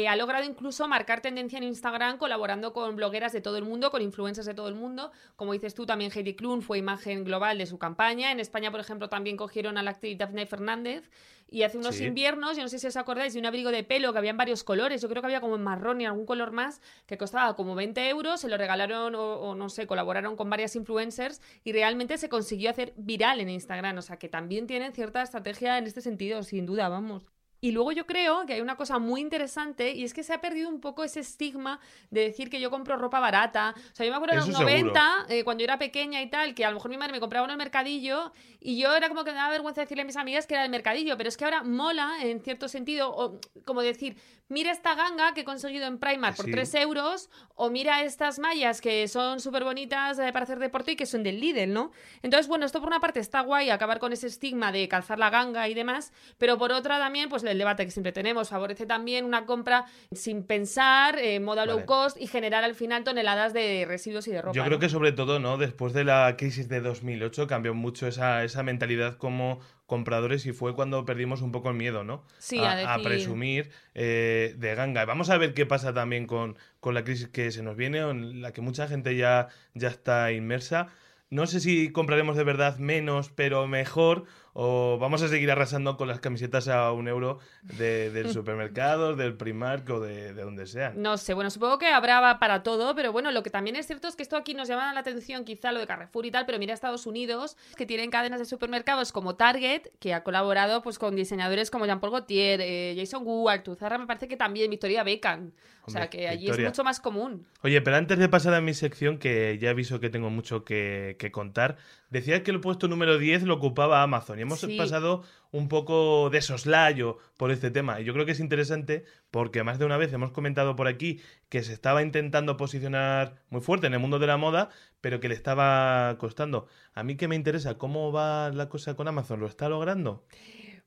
ha 0.08 0.16
logrado 0.16 0.46
incluso 0.46 0.88
marcar 0.88 1.22
tendencia 1.22 1.58
en 1.58 1.64
Instagram 1.64 2.20
colaborando 2.20 2.72
con 2.72 2.96
blogueras 2.96 3.34
de 3.34 3.42
todo 3.42 3.58
el 3.58 3.64
mundo, 3.64 3.90
con 3.90 4.04
influencers 4.04 4.46
de 4.46 4.54
todo 4.54 4.68
el 4.68 4.76
mundo. 4.76 5.12
Como 5.36 5.54
dices 5.54 5.74
tú, 5.74 5.88
también 5.88 6.12
Heidi 6.14 6.36
Klum 6.36 6.62
fue 6.62 6.78
imagen 6.78 7.24
global 7.24 7.58
de 7.58 7.66
su 7.66 7.80
campaña. 7.80 8.32
En 8.32 8.40
España, 8.40 8.70
por 8.70 8.80
ejemplo, 8.80 9.10
también 9.10 9.38
cogieron 9.38 9.80
a 9.80 9.84
la 9.84 9.92
actriz 9.92 10.18
Daphne 10.20 10.46
Fernández. 10.46 11.10
Y 11.54 11.62
hace 11.62 11.78
unos 11.78 12.02
inviernos, 12.02 12.58
yo 12.58 12.64
no 12.64 12.68
sé 12.68 12.80
si 12.80 12.88
os 12.88 12.98
acordáis, 12.98 13.36
de 13.36 13.40
un 13.40 13.46
abrigo 13.46 13.70
de 13.70 13.84
pelo 13.84 14.12
que 14.12 14.18
había 14.18 14.32
en 14.32 14.38
varios 14.38 14.64
colores, 14.64 15.04
yo 15.04 15.08
creo 15.08 15.22
que 15.22 15.28
había 15.28 15.40
como 15.40 15.56
en 15.56 15.62
marrón 15.62 16.02
y 16.02 16.06
algún 16.08 16.26
color 16.26 16.52
más, 16.52 16.82
que 17.06 17.16
costaba 17.16 17.56
como 17.56 17.76
20 17.76 18.10
euros, 18.10 18.42
se 18.42 18.50
lo 18.50 18.58
regalaron 18.58 19.14
o, 19.14 19.54
no 19.54 19.70
sé, 19.70 19.86
colaboraron 19.86 20.36
con 20.36 20.50
varias 20.50 20.76
influencers 20.76 21.44
y 21.64 21.72
realmente 21.72 22.18
se 22.18 22.28
consiguió 22.28 22.72
hacer 22.72 22.94
viral 22.98 23.40
en 23.40 23.50
Instagram, 23.50 24.00
o 24.00 24.02
sea 24.02 24.18
que 24.18 24.30
también 24.30 24.66
tienen 24.66 24.94
cierta 24.94 25.22
estrategia 25.22 25.78
en 25.78 25.86
este 25.86 26.02
sentido, 26.02 26.42
sin 26.42 26.66
duda, 26.66 26.90
vamos. 26.90 27.33
Y 27.64 27.72
luego 27.72 27.94
yo 27.94 28.06
creo 28.06 28.46
que 28.46 28.56
hay 28.56 28.60
una 28.60 28.76
cosa 28.76 29.00
muy 29.00 29.22
interesante 29.22 29.94
y 29.94 30.04
es 30.04 30.14
que 30.14 30.22
se 30.22 30.34
ha 30.34 30.42
perdido 30.42 30.68
un 30.68 30.82
poco 30.82 31.06
ese 31.06 31.22
estigma 31.22 31.80
de 32.10 32.20
decir 32.20 32.50
que 32.50 32.60
yo 32.60 32.70
compro 32.70 32.98
ropa 32.98 33.22
barata. 33.22 33.74
O 33.78 33.96
sea, 33.96 34.06
yo 34.06 34.12
me 34.12 34.18
acuerdo 34.18 34.34
en 34.34 34.40
los 34.42 34.50
90, 34.50 35.28
eh, 35.30 35.46
cuando 35.46 35.62
yo 35.62 35.64
era 35.64 35.80
pequeña 35.80 36.22
y 36.22 36.30
tal, 36.30 36.56
que 36.56 36.66
a 36.66 36.70
lo 36.72 36.76
mejor 36.76 36.92
mi 36.92 36.98
madre 36.98 37.14
me 37.14 37.22
compraba 37.22 37.46
en 37.46 37.52
el 37.52 37.58
mercadillo 37.58 38.34
y 38.60 38.78
yo 38.78 38.94
era 38.94 39.08
como 39.08 39.24
que 39.24 39.32
me 39.32 39.38
daba 39.38 39.50
vergüenza 39.50 39.80
decirle 39.80 40.02
a 40.02 40.06
mis 40.06 40.18
amigas 40.18 40.46
que 40.46 40.56
era 40.56 40.66
el 40.66 40.72
mercadillo, 40.72 41.16
pero 41.16 41.30
es 41.30 41.38
que 41.38 41.46
ahora 41.46 41.64
mola 41.64 42.16
en 42.22 42.42
cierto 42.42 42.68
sentido, 42.68 43.10
o 43.16 43.40
como 43.64 43.82
decir, 43.82 44.18
mira 44.50 44.72
esta 44.72 44.96
ganga 44.96 45.34
que 45.34 45.42
he 45.42 45.46
conseguido 45.46 45.88
en 45.88 46.00
Primark 46.00 46.36
por 46.36 46.46
3 46.46 46.76
euros, 46.76 47.30
o 47.56 47.70
mira 47.70 48.04
estas 48.04 48.40
mallas 48.40 48.82
que 48.82 49.08
son 49.08 49.40
súper 49.40 49.64
bonitas 49.64 50.20
eh, 50.20 50.34
para 50.34 50.44
hacer 50.44 50.60
deporte 50.60 50.92
y 50.92 50.96
que 50.98 51.06
son 51.06 51.24
del 51.24 51.40
Lidl, 51.40 51.72
¿no? 51.72 51.92
Entonces, 52.22 52.48
bueno, 52.48 52.66
esto 52.66 52.80
por 52.80 52.88
una 52.88 53.00
parte 53.00 53.20
está 53.22 53.40
guay, 53.40 53.70
acabar 53.70 54.00
con 54.00 54.12
ese 54.12 54.28
estigma 54.28 54.72
de 54.72 54.88
calzar 54.88 55.18
la 55.18 55.30
ganga 55.30 55.70
y 55.70 55.74
demás, 55.74 56.12
pero 56.38 56.58
por 56.58 56.72
otra 56.72 57.00
también, 57.00 57.30
pues 57.30 57.44
el 57.54 57.58
debate 57.58 57.86
que 57.86 57.92
siempre 57.92 58.12
tenemos. 58.12 58.50
Favorece 58.50 58.86
también 58.86 59.26
una 59.26 59.46
compra 59.46 59.86
sin 60.12 60.44
pensar, 60.44 61.18
eh, 61.18 61.40
moda 61.40 61.66
low 61.66 61.86
cost 61.86 62.20
y 62.20 62.28
generar 62.28 62.64
al 62.64 62.76
final 62.76 63.04
toneladas 63.04 63.54
de 63.54 63.86
residuos 63.88 64.28
y 64.28 64.32
de 64.32 64.42
ropa. 64.42 64.56
Yo 64.56 64.66
creo 64.66 64.80
que 64.80 64.90
sobre 64.90 65.12
todo, 65.12 65.40
¿no? 65.40 65.58
Después 65.58 65.94
de 65.94 66.04
la 66.04 66.36
crisis 66.38 66.68
de 66.68 66.82
2008 66.82 67.48
cambió 67.48 67.74
mucho 67.74 68.08
esa, 68.08 68.44
esa 68.44 68.64
mentalidad 68.64 69.18
como 69.18 69.60
compradores 69.86 70.46
y 70.46 70.54
fue 70.54 70.76
cuando 70.76 71.06
perdimos 71.06 71.42
un 71.42 71.52
poco 71.52 71.70
el 71.70 71.76
miedo, 71.76 72.04
¿no? 72.04 72.26
Sí, 72.40 72.60
a, 72.60 72.98
presumir 73.04 73.70
eh, 73.94 74.56
de 74.58 74.76
ganga. 74.76 75.06
Vamos 75.06 75.30
a 75.30 75.38
ver 75.38 75.54
qué 75.54 75.66
pasa 75.66 75.94
también 75.94 76.26
con, 76.26 76.58
con 76.80 76.94
la 76.94 77.04
crisis 77.04 77.28
que 77.28 77.52
se 77.52 77.64
nos 77.64 77.76
viene, 77.76 78.00
en 78.00 78.42
la 78.42 78.54
que 78.54 78.62
mucha 78.62 78.88
gente 78.88 79.16
ya, 79.16 79.50
ya 79.74 79.90
está 79.90 80.32
inmersa. 80.32 80.88
No 81.30 81.48
sé 81.48 81.60
si 81.60 81.92
compraremos 81.92 82.38
de 82.38 82.44
verdad 82.44 82.78
menos, 82.78 83.30
pero 83.30 83.68
mejor, 83.68 84.26
o 84.54 84.98
vamos 85.00 85.22
a 85.24 85.28
seguir 85.28 85.50
arrasando 85.52 85.98
con 85.98 86.08
las 86.08 86.20
camisetas 86.20 86.68
a 86.68 86.92
un 86.92 87.08
euro 87.08 87.40
del 87.64 88.30
supermercado, 88.34 89.16
del 89.16 89.36
Primark 89.36 89.90
o 89.90 90.00
de, 90.00 90.34
donde 90.34 90.68
sea. 90.68 90.94
No 90.96 91.18
sé, 91.18 91.34
bueno, 91.34 91.50
supongo 91.50 91.80
que 91.80 91.88
habrá 91.88 92.40
para 92.40 92.64
todo, 92.64 92.96
pero 92.96 93.12
bueno, 93.12 93.32
lo 93.32 93.44
que 93.44 93.50
también 93.50 93.76
es 93.76 93.88
cierto 93.88 94.08
es 94.08 94.16
que 94.16 94.24
esto 94.24 94.38
aquí 94.38 94.54
nos 94.54 94.68
llama 94.68 94.94
la 94.94 95.00
atención, 95.00 95.44
quizá 95.44 95.72
lo 95.72 95.80
de 95.80 95.88
Carrefour 95.88 96.26
y 96.26 96.32
tal, 96.32 96.46
pero 96.46 96.60
mira 96.60 96.74
Estados 96.74 97.08
Unidos, 97.08 97.58
que 97.76 97.86
tienen 97.86 98.12
cadenas 98.12 98.40
de 98.40 98.46
supermercados 98.46 99.12
como 99.12 99.36
Target, 99.36 99.88
que 100.00 100.14
ha 100.14 100.24
colaborado 100.24 100.82
pues 100.84 101.00
con 101.00 101.16
diseñadores 101.16 101.72
como 101.72 101.86
Jean-Paul 101.86 102.12
Gaultier, 102.12 102.62
eh, 102.62 102.96
Jason 102.96 103.24
Wu, 103.26 103.50
Altuzarra, 103.50 103.98
me 103.98 104.06
parece 104.06 104.28
que 104.28 104.38
también 104.38 104.70
Victoria 104.70 105.04
Beckham. 105.04 105.52
o 105.86 105.92
sea 105.92 106.10
que 106.10 106.28
allí 106.28 106.50
es 106.50 106.60
mucho 106.60 106.84
más 106.84 107.00
común. 107.00 107.46
Oye, 107.62 107.82
pero 107.82 107.98
antes 107.98 108.18
de 108.18 108.30
pasar 108.30 108.54
a 108.54 108.62
mi 108.62 108.74
sección, 108.74 109.18
que 109.18 109.58
ya 109.60 109.72
aviso 109.72 110.00
que 110.00 110.10
tengo 110.10 110.30
mucho 110.30 110.64
que, 110.64 111.16
que 111.20 111.32
contar, 111.32 111.78
decía 112.14 112.44
que 112.44 112.52
el 112.52 112.62
puesto 112.62 112.88
número 112.88 113.18
10 113.18 113.44
lo 113.44 113.56
ocupaba 113.56 114.04
Amazon 114.04 114.38
hemos 114.38 114.64
pasado 114.78 115.24
un 115.52 115.68
poco 115.68 116.30
de 116.30 116.44
soslayo 116.44 117.18
por 117.38 117.50
este 117.50 117.72
tema. 117.72 118.00
Y 118.00 118.04
yo 118.04 118.14
creo 118.14 118.28
que 118.28 118.34
es 118.34 118.40
interesante 118.40 119.04
porque 119.32 119.64
más 119.64 119.80
de 119.80 119.86
una 119.86 119.98
vez 119.98 120.14
hemos 120.14 120.30
comentado 120.30 120.76
por 120.76 120.88
aquí 120.88 121.22
que 121.50 121.64
se 121.64 121.74
estaba 121.74 122.04
intentando 122.04 122.56
posicionar 122.56 123.42
muy 123.50 123.62
fuerte 123.62 123.88
en 123.88 123.94
el 123.94 124.00
mundo 124.00 124.20
de 124.20 124.28
la 124.28 124.38
moda, 124.38 124.70
pero 125.02 125.20
que 125.20 125.28
le 125.28 125.34
estaba 125.34 126.16
costando. 126.20 126.68
A 126.94 127.02
mí 127.02 127.16
que 127.16 127.28
me 127.28 127.36
interesa, 127.36 127.80
¿cómo 127.80 128.12
va 128.12 128.52
la 128.52 128.70
cosa 128.70 128.96
con 128.96 129.08
Amazon? 129.08 129.40
¿Lo 129.40 129.48
está 129.48 129.68
logrando? 129.68 130.24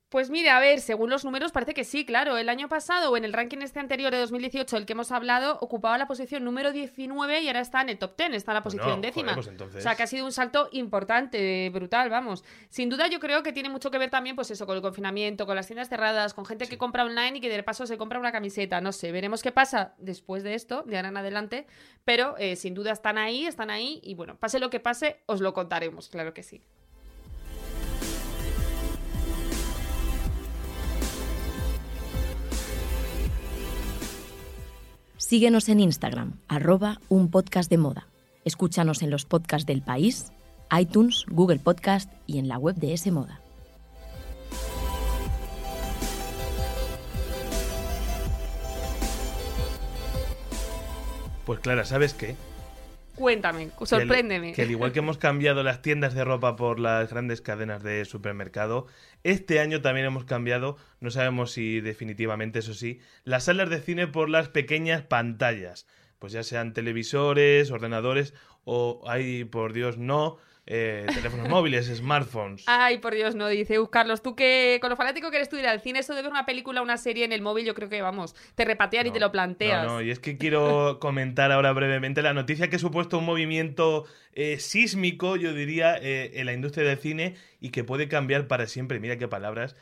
Pues 0.09 0.31
mire, 0.31 0.51
a 0.51 0.61
ver, 0.61 0.81
según 0.81 1.11
los 1.11 1.25
números 1.25 1.51
parece 1.51 1.75
que 1.75 1.83
sí, 1.83 2.05
claro. 2.05 2.39
El 2.39 2.49
año 2.49 2.69
pasado 2.69 3.11
o 3.11 3.17
en 3.17 3.25
el 3.25 3.33
ranking 3.33 3.59
este 3.59 3.81
anterior 3.81 4.13
de 4.13 4.19
2018, 4.19 4.77
el 4.77 4.87
que 4.87 4.93
hemos 4.93 5.11
hablado, 5.11 5.59
ocupaba 5.61 5.99
la 5.99 6.07
posición 6.07 6.45
número 6.45 6.71
19 6.71 7.41
y 7.41 7.49
ahora 7.49 7.59
está 7.59 7.81
en 7.81 7.89
el 7.89 7.99
top 7.99 8.17
10, 8.17 8.35
está 8.35 8.53
en 8.53 8.55
la 8.55 8.63
posición 8.63 9.01
décima. 9.01 9.35
Pues 9.35 9.49
o 9.49 9.81
sea, 9.81 9.97
que 9.97 10.05
ha 10.05 10.07
sido 10.07 10.25
un 10.25 10.31
salto 10.31 10.69
importante, 10.71 11.69
brutal, 11.71 12.09
vamos. 12.09 12.45
Sin 12.69 12.89
duda 12.89 13.09
yo 13.09 13.19
creo 13.19 13.43
que 13.43 13.53
tiene 13.53 13.69
mucho 13.69 13.91
que 13.91 13.99
ver 13.99 14.11
también, 14.11 14.37
pues 14.37 14.49
eso, 14.53 14.65
con 14.65 14.77
el 14.77 14.83
confinamiento, 14.83 15.45
con 15.45 15.57
las 15.57 15.67
tiendas 15.67 15.89
cerradas, 15.89 16.35
con 16.35 16.47
gente 16.47 16.69
que 16.69 16.79
compra 16.79 17.05
online 17.05 17.39
y 17.39 17.41
que 17.41 17.49
de 17.49 17.61
paso 17.65 17.85
se 17.85 17.99
compra 17.99 18.21
una 18.21 18.31
camiseta. 18.31 18.81
No 18.81 18.93
sé, 18.93 19.11
veremos 19.11 19.43
qué 19.43 19.51
pasa 19.51 19.95
después 19.99 20.45
de 20.45 20.55
esto, 20.55 20.85
de 20.85 20.99
ahora 20.99 21.09
en 21.09 21.17
adelante. 21.17 21.67
Pero 22.05 22.37
eh, 22.39 22.55
sin 22.55 22.75
duda 22.75 22.93
están 22.93 23.19
ahí, 23.19 23.45
están 23.45 23.71
ahí 23.71 24.01
y 24.05 24.15
bueno, 24.15 24.37
pase 24.37 24.61
lo 24.61 24.71
que 24.71 24.79
pase, 24.79 25.21
os 25.27 25.41
lo 25.41 25.53
contaremos, 25.53 26.09
claro 26.09 26.33
que 26.33 26.45
sí. 26.45 26.63
Síguenos 35.29 35.69
en 35.69 35.81
Instagram, 35.81 36.39
arroba 36.47 37.01
un 37.09 37.33
podcast 37.33 37.69
de 37.69 37.79
moda. 37.79 38.07
Escúchanos 38.45 39.03
en 39.03 39.11
los 39.11 39.25
podcasts 39.25 39.67
del 39.67 39.83
país, 39.83 40.31
iTunes, 40.71 41.25
Google 41.29 41.59
Podcast 41.59 42.13
y 42.29 42.39
en 42.39 42.47
la 42.47 42.59
web 42.59 42.77
de 42.77 42.93
S 42.93 43.11
Moda. 43.11 43.41
Pues 51.45 51.59
Clara, 51.59 51.85
¿sabes 51.85 52.15
qué? 52.15 52.37
Cuéntame, 53.17 53.71
sorpréndeme. 53.85 54.53
Que 54.53 54.63
al, 54.63 54.71
igual 54.71 54.93
que 54.93 54.99
hemos 54.99 55.17
cambiado 55.17 55.63
las 55.63 55.81
tiendas 55.81 56.15
de 56.15 56.25
ropa 56.25 56.55
por 56.55 56.79
las 56.79 57.11
grandes 57.11 57.41
cadenas 57.41 57.83
de 57.83 58.05
supermercado, 58.05 58.87
este 59.25 59.59
año 59.59 59.81
también 59.81 60.07
hemos 60.07 60.25
cambiado, 60.25 60.77
no 61.01 61.11
sabemos 61.11 61.51
si 61.51 61.81
definitivamente 61.81 62.59
eso 62.59 62.75
sí, 62.75 63.01
las 63.25 63.45
salas 63.45 63.71
de 63.71 63.81
cine 63.81 64.07
por 64.07 64.29
las 64.29 64.49
pequeñas 64.49 65.03
pantallas. 65.03 65.87
Pues 66.19 66.33
ya 66.33 66.43
sean 66.43 66.73
televisores, 66.75 67.71
ordenadores 67.71 68.35
o, 68.65 69.03
ay, 69.07 69.45
por 69.45 69.73
Dios, 69.73 69.97
no, 69.97 70.39
eh, 70.69 71.07
teléfonos 71.15 71.49
móviles, 71.49 71.87
smartphones. 71.87 72.65
Ay, 72.67 72.99
por 72.99 73.15
Dios, 73.15 73.37
no, 73.37 73.47
dice, 73.47 73.79
uh, 73.79 73.89
Carlos, 73.89 74.21
tú 74.21 74.35
que 74.35 74.79
con 74.81 74.91
lo 74.91 74.97
fanático 74.97 75.31
que 75.31 75.37
eres 75.37 75.49
tú 75.49 75.57
ir 75.57 75.67
al 75.67 75.81
cine, 75.81 76.01
eso 76.01 76.13
de 76.13 76.23
ver 76.23 76.31
una 76.31 76.45
película 76.45 76.81
o 76.81 76.85
una 76.85 76.97
serie 76.97 77.25
en 77.25 77.31
el 77.31 77.41
móvil, 77.41 77.65
yo 77.65 77.75
creo 77.75 77.89
que, 77.89 78.03
vamos, 78.03 78.35
te 78.57 78.65
repatean 78.65 79.07
y 79.07 79.13
te 79.13 79.21
lo 79.21 79.31
planteas. 79.31 79.87
No, 79.87 79.95
no, 79.95 80.03
y 80.03 80.11
es 80.11 80.19
que 80.19 80.39
quiero 80.39 80.99
comentar 81.01 81.53
ahora 81.53 81.73
brevemente 81.73 82.21
la 82.21 82.35
noticia 82.35 82.69
que 82.69 82.77
ha 82.77 82.81
supuesto 82.81 83.19
un 83.19 83.25
movimiento 83.25 84.07
eh, 84.33 84.59
sísmico, 84.59 85.37
yo 85.37 85.55
diría, 85.55 85.97
eh, 85.99 86.33
en 86.35 86.47
la 86.47 86.53
industria 86.53 86.89
del 86.89 86.99
cine 86.99 87.37
y 87.61 87.71
que 87.71 87.85
puede 87.85 88.09
cambiar 88.09 88.49
para 88.49 88.67
siempre. 88.67 88.99
Mira 88.99 89.19
qué 89.19 89.29
palabras 89.29 89.77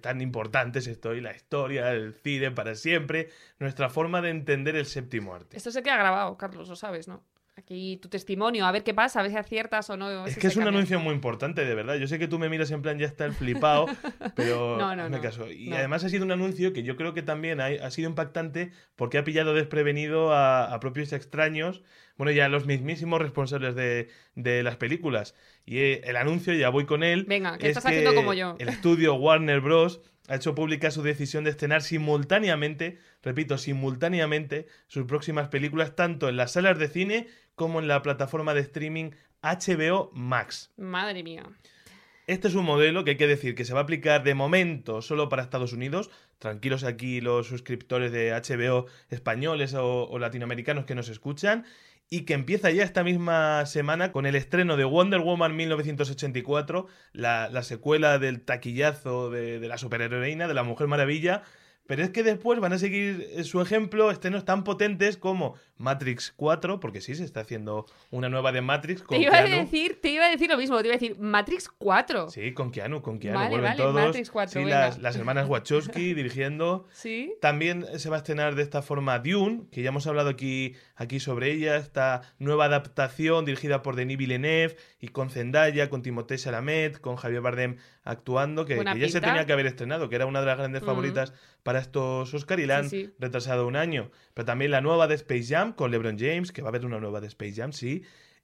tan 0.00 0.20
importantes 0.20 0.86
estoy, 0.86 1.20
la 1.20 1.34
historia, 1.34 1.92
el 1.92 2.14
cine 2.14 2.50
para 2.50 2.74
siempre, 2.74 3.28
nuestra 3.58 3.90
forma 3.90 4.20
de 4.20 4.30
entender 4.30 4.76
el 4.76 4.86
séptimo 4.86 5.34
arte. 5.34 5.56
Esto 5.56 5.70
se 5.70 5.82
queda 5.82 5.96
grabado, 5.96 6.36
Carlos, 6.36 6.68
lo 6.68 6.76
sabes, 6.76 7.06
¿no? 7.06 7.22
Aquí 7.56 7.98
tu 8.00 8.08
testimonio, 8.08 8.64
a 8.66 8.72
ver 8.72 8.82
qué 8.82 8.94
pasa, 8.94 9.20
a 9.20 9.22
ver 9.22 9.32
si 9.32 9.38
aciertas 9.38 9.88
o 9.90 9.96
no. 9.96 10.26
Es 10.26 10.38
que 10.38 10.46
es 10.46 10.56
un 10.56 10.66
anuncio 10.66 10.98
muy 11.00 11.14
importante, 11.14 11.64
de 11.64 11.74
verdad. 11.74 11.96
Yo 11.96 12.06
sé 12.06 12.18
que 12.18 12.28
tú 12.28 12.38
me 12.38 12.48
miras 12.48 12.70
en 12.70 12.82
plan, 12.82 12.98
ya 12.98 13.06
está 13.06 13.24
el 13.24 13.32
flipado, 13.32 13.86
pero 14.36 14.78
no, 14.78 14.96
no, 14.96 15.08
me 15.08 15.20
caso. 15.20 15.50
Y 15.50 15.72
además 15.72 16.04
ha 16.04 16.08
sido 16.08 16.24
un 16.24 16.32
anuncio 16.32 16.72
que 16.72 16.82
yo 16.82 16.96
creo 16.96 17.14
que 17.14 17.22
también 17.22 17.60
ha, 17.60 17.90
sido 17.90 18.08
impactante 18.08 18.72
porque 18.96 19.18
ha 19.18 19.24
pillado 19.24 19.54
desprevenido 19.54 20.32
a, 20.34 20.78
propios 20.80 21.12
extraños, 21.12 21.82
bueno, 22.16 22.32
ya 22.32 22.48
los 22.48 22.66
mismísimos 22.66 23.20
responsables 23.20 23.74
de, 23.74 24.62
las 24.62 24.76
películas. 24.76 25.34
Y 25.64 25.78
eh, 25.78 26.00
el 26.04 26.16
anuncio, 26.16 26.52
ya 26.54 26.70
voy 26.70 26.86
con 26.86 27.02
él. 27.02 27.24
Venga, 27.28 27.58
que 27.58 27.68
estás 27.68 27.86
haciendo 27.86 28.14
como 28.14 28.34
yo. 28.34 28.56
El 28.58 28.68
estudio 28.68 29.14
Warner 29.14 29.60
Bros 29.60 30.00
ha 30.28 30.36
hecho 30.36 30.54
pública 30.54 30.90
su 30.90 31.02
decisión 31.02 31.44
de 31.44 31.50
estrenar 31.50 31.82
simultáneamente, 31.82 32.98
repito, 33.22 33.58
simultáneamente, 33.58 34.66
sus 34.86 35.04
próximas 35.04 35.48
películas 35.48 35.96
tanto 35.96 36.28
en 36.28 36.36
las 36.36 36.52
salas 36.52 36.78
de 36.78 36.88
cine 36.88 37.26
como 37.54 37.80
en 37.80 37.88
la 37.88 38.02
plataforma 38.02 38.54
de 38.54 38.60
streaming 38.60 39.10
HBO 39.42 40.10
Max. 40.12 40.72
Madre 40.76 41.22
mía. 41.22 41.44
Este 42.28 42.46
es 42.46 42.54
un 42.54 42.64
modelo 42.64 43.02
que 43.02 43.10
hay 43.10 43.16
que 43.16 43.26
decir 43.26 43.56
que 43.56 43.64
se 43.64 43.74
va 43.74 43.80
a 43.80 43.82
aplicar 43.82 44.22
de 44.22 44.34
momento 44.34 45.02
solo 45.02 45.28
para 45.28 45.42
Estados 45.42 45.72
Unidos. 45.72 46.08
Tranquilos 46.38 46.84
aquí 46.84 47.20
los 47.20 47.48
suscriptores 47.48 48.12
de 48.12 48.30
HBO 48.30 48.86
españoles 49.10 49.74
o, 49.74 50.18
latinoamericanos 50.18 50.84
que 50.84 50.94
nos 50.94 51.08
escuchan. 51.08 51.64
Y 52.08 52.20
que 52.20 52.34
empieza 52.34 52.70
ya 52.70 52.84
esta 52.84 53.02
misma 53.02 53.66
semana 53.66 54.12
con 54.12 54.26
el 54.26 54.36
estreno 54.36 54.76
de 54.76 54.84
Wonder 54.84 55.20
Woman 55.20 55.56
1984, 55.56 56.86
la, 57.12 57.62
secuela 57.62 58.18
del 58.18 58.42
taquillazo 58.42 59.30
de, 59.30 59.58
de 59.58 59.68
la 59.68 59.78
superheroína, 59.78 60.46
de 60.46 60.54
la 60.54 60.62
Mujer 60.62 60.86
Maravilla, 60.86 61.42
Pero 61.86 62.04
es 62.04 62.10
que 62.10 62.22
después 62.22 62.60
van 62.60 62.74
a 62.74 62.78
seguir 62.78 63.44
su 63.44 63.60
ejemplo 63.60 64.10
estrenos 64.10 64.44
tan 64.44 64.62
potentes 64.62 65.16
como 65.16 65.56
Matrix 65.82 66.32
4, 66.36 66.80
porque 66.80 67.00
sí, 67.00 67.14
se 67.14 67.24
está 67.24 67.40
haciendo 67.40 67.86
una 68.10 68.28
nueva 68.28 68.52
de 68.52 68.60
Matrix 68.62 69.02
con 69.02 69.18
Te 69.18 69.24
iba, 69.24 69.36
a 69.36 69.42
decir, 69.42 70.00
te 70.00 70.10
iba 70.10 70.26
a 70.26 70.30
decir 70.30 70.48
lo 70.48 70.56
mismo, 70.56 70.78
te 70.80 70.86
iba 70.86 70.94
a 70.94 70.98
decir 70.98 71.18
Matrix 71.18 71.68
4. 71.68 72.30
Sí, 72.30 72.54
con 72.54 72.70
Keanu, 72.70 73.02
con 73.02 73.18
Keanu. 73.18 73.38
Vale, 73.38 73.50
vuelven 73.50 73.70
vale, 73.70 73.82
todos. 73.82 73.94
Matrix 73.94 74.30
4, 74.30 74.60
sí, 74.62 74.68
las, 74.68 74.98
las 75.00 75.16
hermanas 75.16 75.48
Wachowski 75.48 76.14
dirigiendo. 76.14 76.86
Sí. 76.92 77.34
También 77.40 77.84
se 77.98 78.08
va 78.08 78.16
a 78.16 78.18
estrenar 78.18 78.54
de 78.54 78.62
esta 78.62 78.80
forma 78.82 79.18
Dune, 79.18 79.64
que 79.72 79.82
ya 79.82 79.88
hemos 79.88 80.06
hablado 80.06 80.30
aquí, 80.30 80.74
aquí 80.94 81.18
sobre 81.20 81.50
ella, 81.52 81.76
esta 81.76 82.22
nueva 82.38 82.66
adaptación 82.66 83.44
dirigida 83.44 83.82
por 83.82 83.96
Denis 83.96 84.16
Villeneuve 84.18 84.76
y 85.00 85.08
con 85.08 85.30
Zendaya, 85.30 85.90
con 85.90 86.02
Timothée 86.02 86.38
Chalamet, 86.38 87.00
con 87.00 87.16
Javier 87.16 87.40
Bardem 87.40 87.76
actuando, 88.04 88.64
que, 88.64 88.76
ya 88.76 89.08
se 89.08 89.20
tenía 89.20 89.46
que 89.46 89.52
haber 89.52 89.66
estrenado, 89.66 90.08
que 90.08 90.16
era 90.16 90.26
una 90.26 90.40
de 90.40 90.46
las 90.46 90.58
grandes 90.58 90.82
Mm. 90.82 90.86
favoritas 90.86 91.32
para 91.62 91.78
estos 91.78 92.34
Oscar 92.34 92.58
y 92.60 92.66
la 92.66 92.78
han 92.78 92.90
Sí, 92.90 93.06
sí. 93.06 93.14
retrasado 93.18 93.66
un 93.66 93.76
año. 93.76 94.10
Pero 94.34 94.46
también 94.46 94.70
la 94.70 94.80
nueva 94.80 95.06
de 95.06 95.14
Space 95.14 95.44
Jam 95.44 95.72
con 95.72 95.90
LeBron 95.90 96.18
James, 96.18 96.52
que 96.52 96.62
va 96.62 96.68
a 96.68 96.70
haber 96.70 96.86
una 96.86 97.00
nueva 97.00 97.20
de 97.20 97.26
Space 97.28 97.54
Jam, 97.54 97.72
sí. 97.72 98.02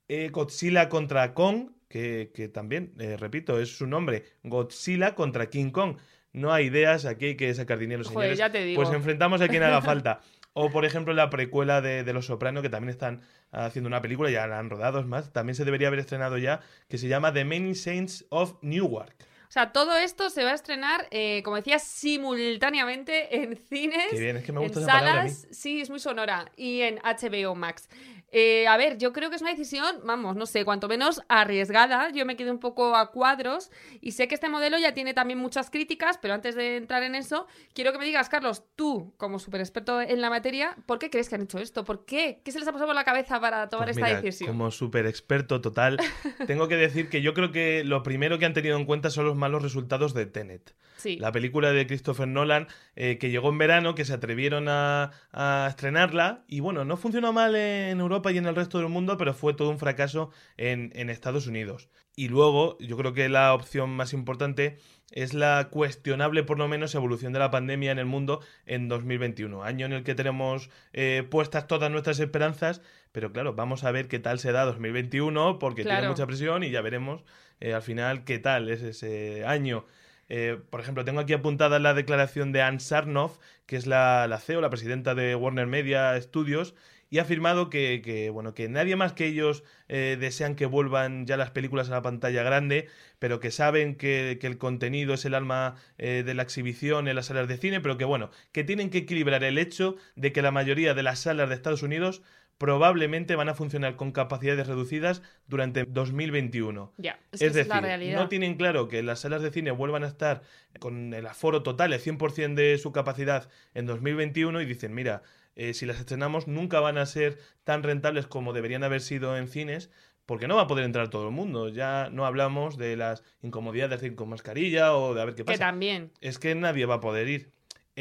Eh, 0.09 0.29
Godzilla 0.31 0.89
contra 0.89 1.35
Kong, 1.35 1.71
que, 1.89 2.31
que 2.35 2.49
también, 2.49 2.95
eh, 2.99 3.17
repito, 3.17 3.59
es 3.59 3.77
su 3.77 3.87
nombre, 3.87 4.25
Godzilla 4.43 5.15
contra 5.15 5.51
King 5.51 5.71
Kong. 5.71 5.97
No 6.33 6.53
hay 6.53 6.67
ideas, 6.67 7.05
aquí 7.07 7.27
hay 7.27 7.37
que 7.37 7.53
sacar 7.55 7.79
dinero, 7.79 8.05
Joder, 8.05 8.13
señores. 8.15 8.39
ya 8.39 8.53
te 8.53 8.63
digo. 8.65 8.83
Pues 8.83 8.95
enfrentamos 8.95 9.41
a 9.41 9.49
quien 9.49 9.63
haga 9.63 9.81
falta. 9.83 10.21
O, 10.53 10.71
por 10.71 10.85
ejemplo, 10.85 11.15
la 11.15 11.31
precuela 11.31 11.81
de, 11.81 12.05
de 12.05 12.13
Los 12.13 12.27
Soprano, 12.27 12.63
que 12.63 12.69
también 12.69 12.91
están 12.91 13.23
haciendo 13.51 13.87
una 13.89 14.03
película, 14.03 14.31
ya 14.31 14.47
la 14.47 14.59
han 14.59 14.71
rodado, 14.71 14.99
es 15.01 15.07
más, 15.07 15.33
también 15.33 15.55
se 15.55 15.65
debería 15.65 15.89
haber 15.89 16.01
estrenado 16.01 16.37
ya, 16.37 16.61
que 16.89 16.99
se 16.99 17.09
llama 17.09 17.33
The 17.33 17.45
Many 17.45 17.75
Saints 17.75 18.27
of 18.31 18.57
Newark. 18.61 19.15
O 19.49 19.51
sea, 19.51 19.73
todo 19.73 19.97
esto 19.97 20.29
se 20.29 20.45
va 20.45 20.51
a 20.51 20.55
estrenar, 20.55 21.09
eh, 21.11 21.43
como 21.43 21.57
decías, 21.57 21.83
simultáneamente 21.83 23.43
en 23.43 23.57
cines, 23.57 24.09
Qué 24.11 24.21
bien, 24.21 24.37
es 24.37 24.45
que 24.45 24.53
me 24.53 24.61
gusta 24.61 24.81
en 24.81 24.87
palabra 24.87 25.23
salas, 25.23 25.47
sí, 25.51 25.81
es 25.81 25.89
muy 25.89 26.01
sonora, 26.01 26.53
y 26.57 26.83
en 26.83 26.99
HBO 26.99 27.55
Max. 27.55 27.89
Eh, 28.31 28.67
a 28.67 28.77
ver, 28.77 28.99
yo 28.99 29.13
creo 29.13 29.31
que 29.31 29.37
es 29.37 29.43
una 29.43 29.51
decisión, 29.51 30.01
vamos, 30.05 30.37
no 30.37 30.45
sé, 30.45 30.65
cuanto 30.65 30.87
menos 30.87 31.23
arriesgada. 31.29 32.11
Yo 32.11 32.27
me 32.27 32.37
quedé 32.37 32.51
un 32.51 32.59
poco 32.59 32.95
a 32.95 33.11
cuadros 33.11 33.71
y 34.01 34.13
sé 34.13 34.29
que 34.29 34.35
este 34.35 34.49
modelo 34.49 34.79
ya 34.79 34.93
tiene 34.93 35.15
también 35.15 35.39
muchas 35.39 35.71
críticas, 35.71 36.19
pero 36.19 36.35
antes 36.35 36.55
de 36.55 36.77
entrar 36.77 37.03
en 37.03 37.15
eso, 37.15 37.47
quiero 37.73 37.93
que 37.93 37.99
me 37.99 38.05
digas, 38.05 38.29
Carlos, 38.29 38.65
tú, 38.77 39.15
como 39.17 39.39
súper 39.39 39.61
experto 39.61 40.01
en 40.01 40.21
la 40.21 40.29
materia, 40.29 40.77
¿por 40.87 40.99
qué 40.99 41.09
crees 41.09 41.29
que 41.29 41.37
han 41.37 41.43
hecho 41.43 41.59
esto? 41.59 41.85
¿Por 41.85 42.05
qué? 42.05 42.43
¿Qué 42.45 42.53
se 42.53 42.59
les 42.59 42.69
ha 42.69 42.73
pasado 42.73 42.89
por 42.89 42.95
la 42.95 43.05
cabeza 43.05 43.41
para 43.41 43.69
tomar 43.69 43.87
Pues 43.87 43.97
esta 43.97 44.07
mira, 44.09 44.21
decisión? 44.21 44.51
Como 44.51 44.71
súper 44.71 45.07
experto 45.07 45.61
total, 45.61 45.99
tengo 46.47 46.69
que 46.69 46.77
decir 46.77 47.09
que 47.09 47.23
yo 47.23 47.33
creo 47.33 47.51
que 47.51 47.83
lo 47.85 48.03
primero 48.03 48.39
que 48.39 48.45
han 48.45 48.55
tenido 48.55 48.77
en 48.77 48.85
cuenta 48.85 49.11
son 49.11 49.25
los 49.25 49.37
malos 49.37 49.63
resultados 49.63 50.13
de 50.13 50.27
Tenet. 50.27 50.75
Sí. 50.99 51.17
La 51.17 51.33
película 51.33 51.73
de 51.73 51.87
Christopher 51.87 52.29
Nolan, 52.29 52.69
eh, 52.95 53.17
que 53.19 53.31
llegó 53.31 53.49
en 53.49 53.59
verano, 53.59 53.95
que 53.95 54.05
se 54.05 54.13
atrevieron 54.13 54.69
a, 54.69 55.13
a 55.33 55.67
estrenarla, 55.71 56.45
y 56.47 56.61
bueno, 56.61 56.85
no 56.85 56.97
funcionó 56.97 57.33
mal 57.33 57.57
en 57.57 57.99
Europa 58.01 58.31
y 58.31 58.39
en 58.39 58.47
el 58.47 58.55
resto 58.55 58.79
del 58.79 58.89
mundo, 58.89 59.17
pero 59.17 59.33
fue 59.33 59.55
todo 59.55 59.71
un 59.71 59.79
fracaso 59.79 60.31
en, 60.57 60.93
en 60.95 61.09
Estados 61.09 61.47
Unidos. 61.47 61.89
Y 62.17 62.29
luego, 62.29 62.77
yo 62.81 62.97
creo 62.97 63.13
que 63.13 63.29
la 63.29 63.55
opción 63.55 63.91
más 63.91 64.13
importante 64.13 64.79
es 65.13 65.35
la 65.35 65.69
cuestionable, 65.71 66.43
por 66.43 66.59
lo 66.59 66.69
menos, 66.69 66.95
evolución 66.95 67.33
de 67.33 67.39
la 67.39 67.51
pandemia 67.51 67.93
en 67.93 67.99
el 67.99 68.07
mundo 68.07 68.41
en 68.67 68.89
2021, 68.89 69.63
año 69.63 69.87
en 69.87 69.93
el 69.93 70.05
que 70.05 70.15
tenemos 70.15 70.69
eh, 70.93 71.27
puestas 71.31 71.67
todas 71.67 71.91
nuestras 71.91 72.21
esperanzas, 72.21 72.83
pero 73.13 73.33
claro, 73.33 73.55
vamos 73.55 73.85
a 73.85 73.93
ver 73.93 74.09
qué 74.09 74.19
tal 74.19 74.39
se 74.39 74.53
da 74.53 74.65
2021, 74.65 75.59
porque 75.59 75.85
tiene 75.85 76.09
mucha 76.09 76.27
presión 76.27 76.63
y 76.63 76.71
ya 76.71 76.83
veremos 76.83 77.23
eh, 77.61 77.73
al 77.73 77.83
final 77.83 78.25
qué 78.25 78.39
tal 78.39 78.69
es 78.69 78.83
ese 78.83 79.45
año. 79.47 79.87
Eh, 80.29 80.59
por 80.71 80.81
ejemplo, 80.81 81.05
tengo 81.05 81.21
aquí 81.21 81.33
apuntada 81.33 81.79
la 81.79 81.95
declaración 81.95 82.53
de 82.53 82.63
Anne 82.63 82.81
Sarnoff, 82.81 83.39
que 83.67 83.77
es 83.77 83.87
la, 83.87 84.39
CEO, 84.43 84.61
la 84.61 84.71
presidenta 84.71 85.15
de 85.15 85.35
Warner 85.35 85.67
Media 85.67 86.21
Studios, 86.21 86.75
y 87.11 87.19
ha 87.19 87.23
afirmado 87.23 87.71
que, 87.71 88.31
bueno, 88.35 88.53
que 88.53 88.69
nadie 88.69 88.95
más 88.95 89.15
que 89.15 89.27
ellos 89.27 89.65
eh, 89.89 90.19
desean 90.21 90.57
que 90.57 90.67
vuelvan 90.67 91.27
ya 91.27 91.39
las 91.39 91.51
películas 91.51 91.89
a 91.89 91.93
la 91.93 92.03
pantalla 92.03 92.43
grande, 92.43 92.89
pero 93.19 93.41
que 93.41 93.51
saben 93.51 93.95
que, 93.95 94.37
que 94.39 94.47
el 94.47 94.59
contenido 94.59 95.15
es 95.15 95.25
el 95.25 95.35
alma 95.35 95.77
eh, 95.97 96.23
de 96.25 96.35
la 96.35 96.43
exhibición 96.43 97.09
en 97.09 97.17
las 97.17 97.27
salas 97.27 97.49
de 97.49 97.57
cine, 97.57 97.81
pero 97.81 97.97
que 97.97 98.05
bueno, 98.05 98.31
que 98.53 98.63
tienen 98.63 98.91
que 98.91 98.99
equilibrar 98.99 99.43
el 99.43 99.57
hecho 99.57 99.97
de 100.17 100.33
que 100.33 100.43
la 100.43 100.51
mayoría 100.51 100.93
de 100.93 101.03
las 101.03 101.21
salas 101.21 101.49
de 101.49 101.55
Estados 101.55 101.83
Unidos 101.83 102.23
probablemente 102.59 103.37
van 103.37 103.49
a 103.49 103.55
funcionar 103.55 103.97
con 103.97 104.13
capacidades 104.13 104.67
reducidas 104.67 105.23
durante 105.47 105.85
2021. 105.85 106.93
Ya, 106.99 107.19
es, 107.33 107.41
que 107.41 107.51
decir, 107.51 107.73
es 107.73 108.15
no 108.15 108.29
tienen 108.29 108.57
claro 108.57 108.89
que 108.89 109.03
las 109.03 109.21
salas 109.21 109.43
de 109.43 109.51
cine 109.51 109.71
vuelvan 109.71 110.03
a 110.03 110.09
estar 110.09 110.43
con 110.81 111.15
el 111.15 111.27
aforo 111.27 111.63
total, 111.63 111.93
el 111.93 112.01
100% 112.01 112.55
de 112.55 112.79
su 112.79 112.93
capacidad 112.93 113.49
en 113.75 113.87
2021 113.87 114.61
y 114.61 114.67
dicen, 114.67 114.93
mira, 114.93 115.23
eh, 115.55 115.73
si 115.73 115.87
las 115.87 115.99
estrenamos 115.99 116.49
nunca 116.49 116.81
van 116.81 116.99
a 116.99 117.07
ser 117.07 117.39
tan 117.65 117.83
rentables 117.83 118.27
como 118.27 118.53
deberían 118.53 118.85
haber 118.85 119.01
sido 119.01 119.37
en 119.37 119.49
cines, 119.49 119.91
porque 120.27 120.47
no 120.47 120.57
va 120.57 120.63
a 120.63 120.67
poder 120.67 120.85
entrar 120.85 121.09
todo 121.09 121.29
el 121.29 121.35
mundo. 121.35 121.69
Ya 121.69 122.11
no 122.13 122.27
hablamos 122.27 122.77
de 122.77 122.97
las 122.97 123.25
incomodidades 123.41 124.01
de 124.01 124.09
ir 124.09 124.15
con 124.15 124.29
mascarilla 124.29 124.95
o 124.95 125.15
de 125.15 125.23
a 125.23 125.25
ver 125.25 125.35
qué 125.35 125.39
que 125.39 125.45
pasa. 125.47 125.59
también. 125.59 126.13
Es 126.21 126.39
que 126.39 126.55
nadie 126.55 126.87
va 126.87 126.97
a 126.97 127.01
poder 127.01 127.29
ir. 127.29 127.53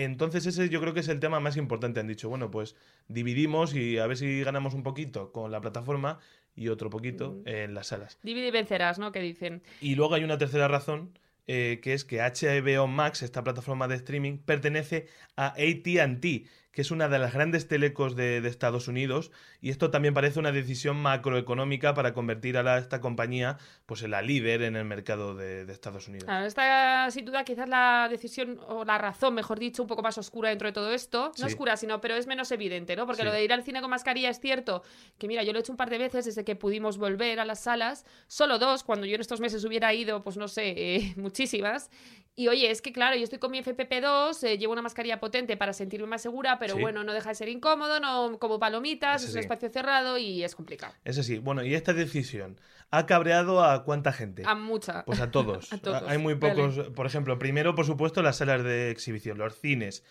Entonces 0.03 0.45
ese 0.45 0.69
yo 0.69 0.79
creo 0.79 0.93
que 0.93 0.99
es 0.99 1.07
el 1.07 1.19
tema 1.19 1.39
más 1.39 1.57
importante. 1.57 1.99
Han 1.99 2.07
dicho, 2.07 2.29
bueno, 2.29 2.51
pues 2.51 2.75
dividimos 3.07 3.73
y 3.73 3.97
a 3.97 4.05
ver 4.05 4.15
si 4.15 4.43
ganamos 4.43 4.75
un 4.75 4.83
poquito 4.83 5.31
con 5.31 5.51
la 5.51 5.59
plataforma 5.59 6.19
y 6.55 6.67
otro 6.67 6.91
poquito 6.91 7.41
en 7.45 7.73
las 7.73 7.87
salas. 7.87 8.19
Divide 8.21 8.49
y 8.49 8.51
vencerás, 8.51 8.99
¿no? 8.99 9.11
Que 9.11 9.21
dicen. 9.21 9.63
Y 9.81 9.95
luego 9.95 10.13
hay 10.13 10.23
una 10.23 10.37
tercera 10.37 10.67
razón, 10.67 11.17
eh, 11.47 11.79
que 11.81 11.93
es 11.93 12.05
que 12.05 12.19
HBO 12.19 12.85
Max, 12.85 13.23
esta 13.23 13.43
plataforma 13.43 13.87
de 13.87 13.95
streaming, 13.95 14.37
pertenece 14.37 15.07
a 15.35 15.47
ATT, 15.47 16.21
que 16.71 16.81
es 16.81 16.91
una 16.91 17.09
de 17.09 17.17
las 17.17 17.33
grandes 17.33 17.67
telecos 17.67 18.15
de, 18.15 18.39
de 18.41 18.49
Estados 18.49 18.87
Unidos, 18.87 19.31
y 19.61 19.69
esto 19.69 19.89
también 19.91 20.13
parece 20.13 20.39
una 20.39 20.51
decisión 20.51 20.97
macroeconómica 20.97 21.93
para 21.93 22.13
convertir 22.13 22.57
a 22.57 22.63
la- 22.63 22.77
esta 22.77 23.01
compañía 23.01 23.57
pues, 23.85 24.03
en 24.03 24.11
la 24.11 24.21
líder 24.21 24.61
en 24.61 24.75
el 24.75 24.85
mercado 24.85 25.35
de, 25.35 25.65
de 25.65 25.73
Estados 25.73 26.07
Unidos. 26.07 26.25
Claro, 26.25 26.45
esta 26.45 27.09
sin 27.11 27.25
duda 27.25 27.43
quizás 27.43 27.67
la 27.69 28.07
decisión 28.09 28.59
o 28.67 28.85
la 28.85 28.97
razón, 28.97 29.33
mejor 29.33 29.59
dicho, 29.59 29.81
un 29.81 29.87
poco 29.87 30.01
más 30.01 30.17
oscura 30.17 30.49
dentro 30.49 30.67
de 30.67 30.73
todo 30.73 30.91
esto. 30.91 31.27
No 31.39 31.47
Sí. 31.47 31.53
oscura, 31.53 31.77
sino, 31.77 32.01
pero 32.01 32.15
es 32.15 32.27
menos 32.27 32.51
evidente, 32.51 32.95
¿no? 32.95 33.05
Porque 33.05 33.21
Sí. 33.21 33.25
lo 33.27 33.31
de 33.33 33.43
ir 33.43 33.53
al 33.53 33.63
cine 33.63 33.81
con 33.81 33.89
mascarilla 33.89 34.29
es 34.29 34.39
cierto 34.39 34.83
que, 35.17 35.27
mira, 35.27 35.43
yo 35.43 35.53
lo 35.53 35.59
he 35.59 35.61
hecho 35.61 35.71
un 35.73 35.77
par 35.77 35.89
de 35.89 35.97
veces 35.97 36.25
desde 36.25 36.43
que 36.43 36.55
pudimos 36.55 36.97
volver 36.97 37.39
a 37.39 37.45
las 37.45 37.59
salas, 37.61 38.05
solo 38.27 38.59
dos, 38.59 38.83
cuando 38.83 39.05
yo 39.05 39.15
en 39.15 39.21
estos 39.21 39.39
meses 39.39 39.63
hubiera 39.65 39.93
ido, 39.93 40.21
pues 40.23 40.37
no 40.37 40.47
sé, 40.47 40.73
eh, 40.77 41.13
muchísimas. 41.17 41.89
Y 42.35 42.49
oye, 42.49 42.69
es 42.69 42.83
que 42.83 42.91
claro, 42.93 43.15
yo 43.15 43.23
estoy 43.23 43.39
con 43.39 43.49
mi 43.49 43.57
FPP2, 43.59 44.43
eh, 44.43 44.57
llevo 44.59 44.73
una 44.73 44.83
mascarilla 44.83 45.19
potente 45.19 45.57
para 45.57 45.73
sentirme 45.73 46.05
más 46.05 46.21
segura, 46.21 46.59
pero 46.59 46.75
Sí. 46.75 46.81
bueno, 46.81 47.03
no 47.03 47.11
deja 47.13 47.29
de 47.29 47.35
ser 47.35 47.49
incómodo, 47.49 47.99
no 47.99 48.37
como 48.39 48.59
palomitas, 48.59 49.23
es. 49.23 49.46
Espacio 49.47 49.69
cerrado 49.69 50.17
y 50.17 50.43
es 50.43 50.55
complicado. 50.55 50.93
Es 51.03 51.17
así. 51.17 51.39
Bueno, 51.39 51.63
y 51.63 51.73
esta 51.73 51.93
decisión 51.93 52.59
ha 52.91 53.05
cabreado 53.05 53.63
a 53.63 53.83
cuánta 53.83 54.13
gente. 54.13 54.43
A 54.45 54.55
mucha. 54.55 55.03
Pues 55.05 55.19
a 55.19 55.31
todos. 55.31 55.71
A 55.73 55.77
todos, 55.77 56.03
Hay 56.07 56.17
muy 56.17 56.35
vale. 56.35 56.55
pocos. 56.55 56.89
Por 56.89 57.05
ejemplo, 57.05 57.37
primero, 57.39 57.75
por 57.75 57.85
supuesto, 57.85 58.21
las 58.21 58.37
salas 58.37 58.63
de 58.63 58.91
exhibición, 58.91 59.37
los 59.37 59.59
cines, 59.59 60.03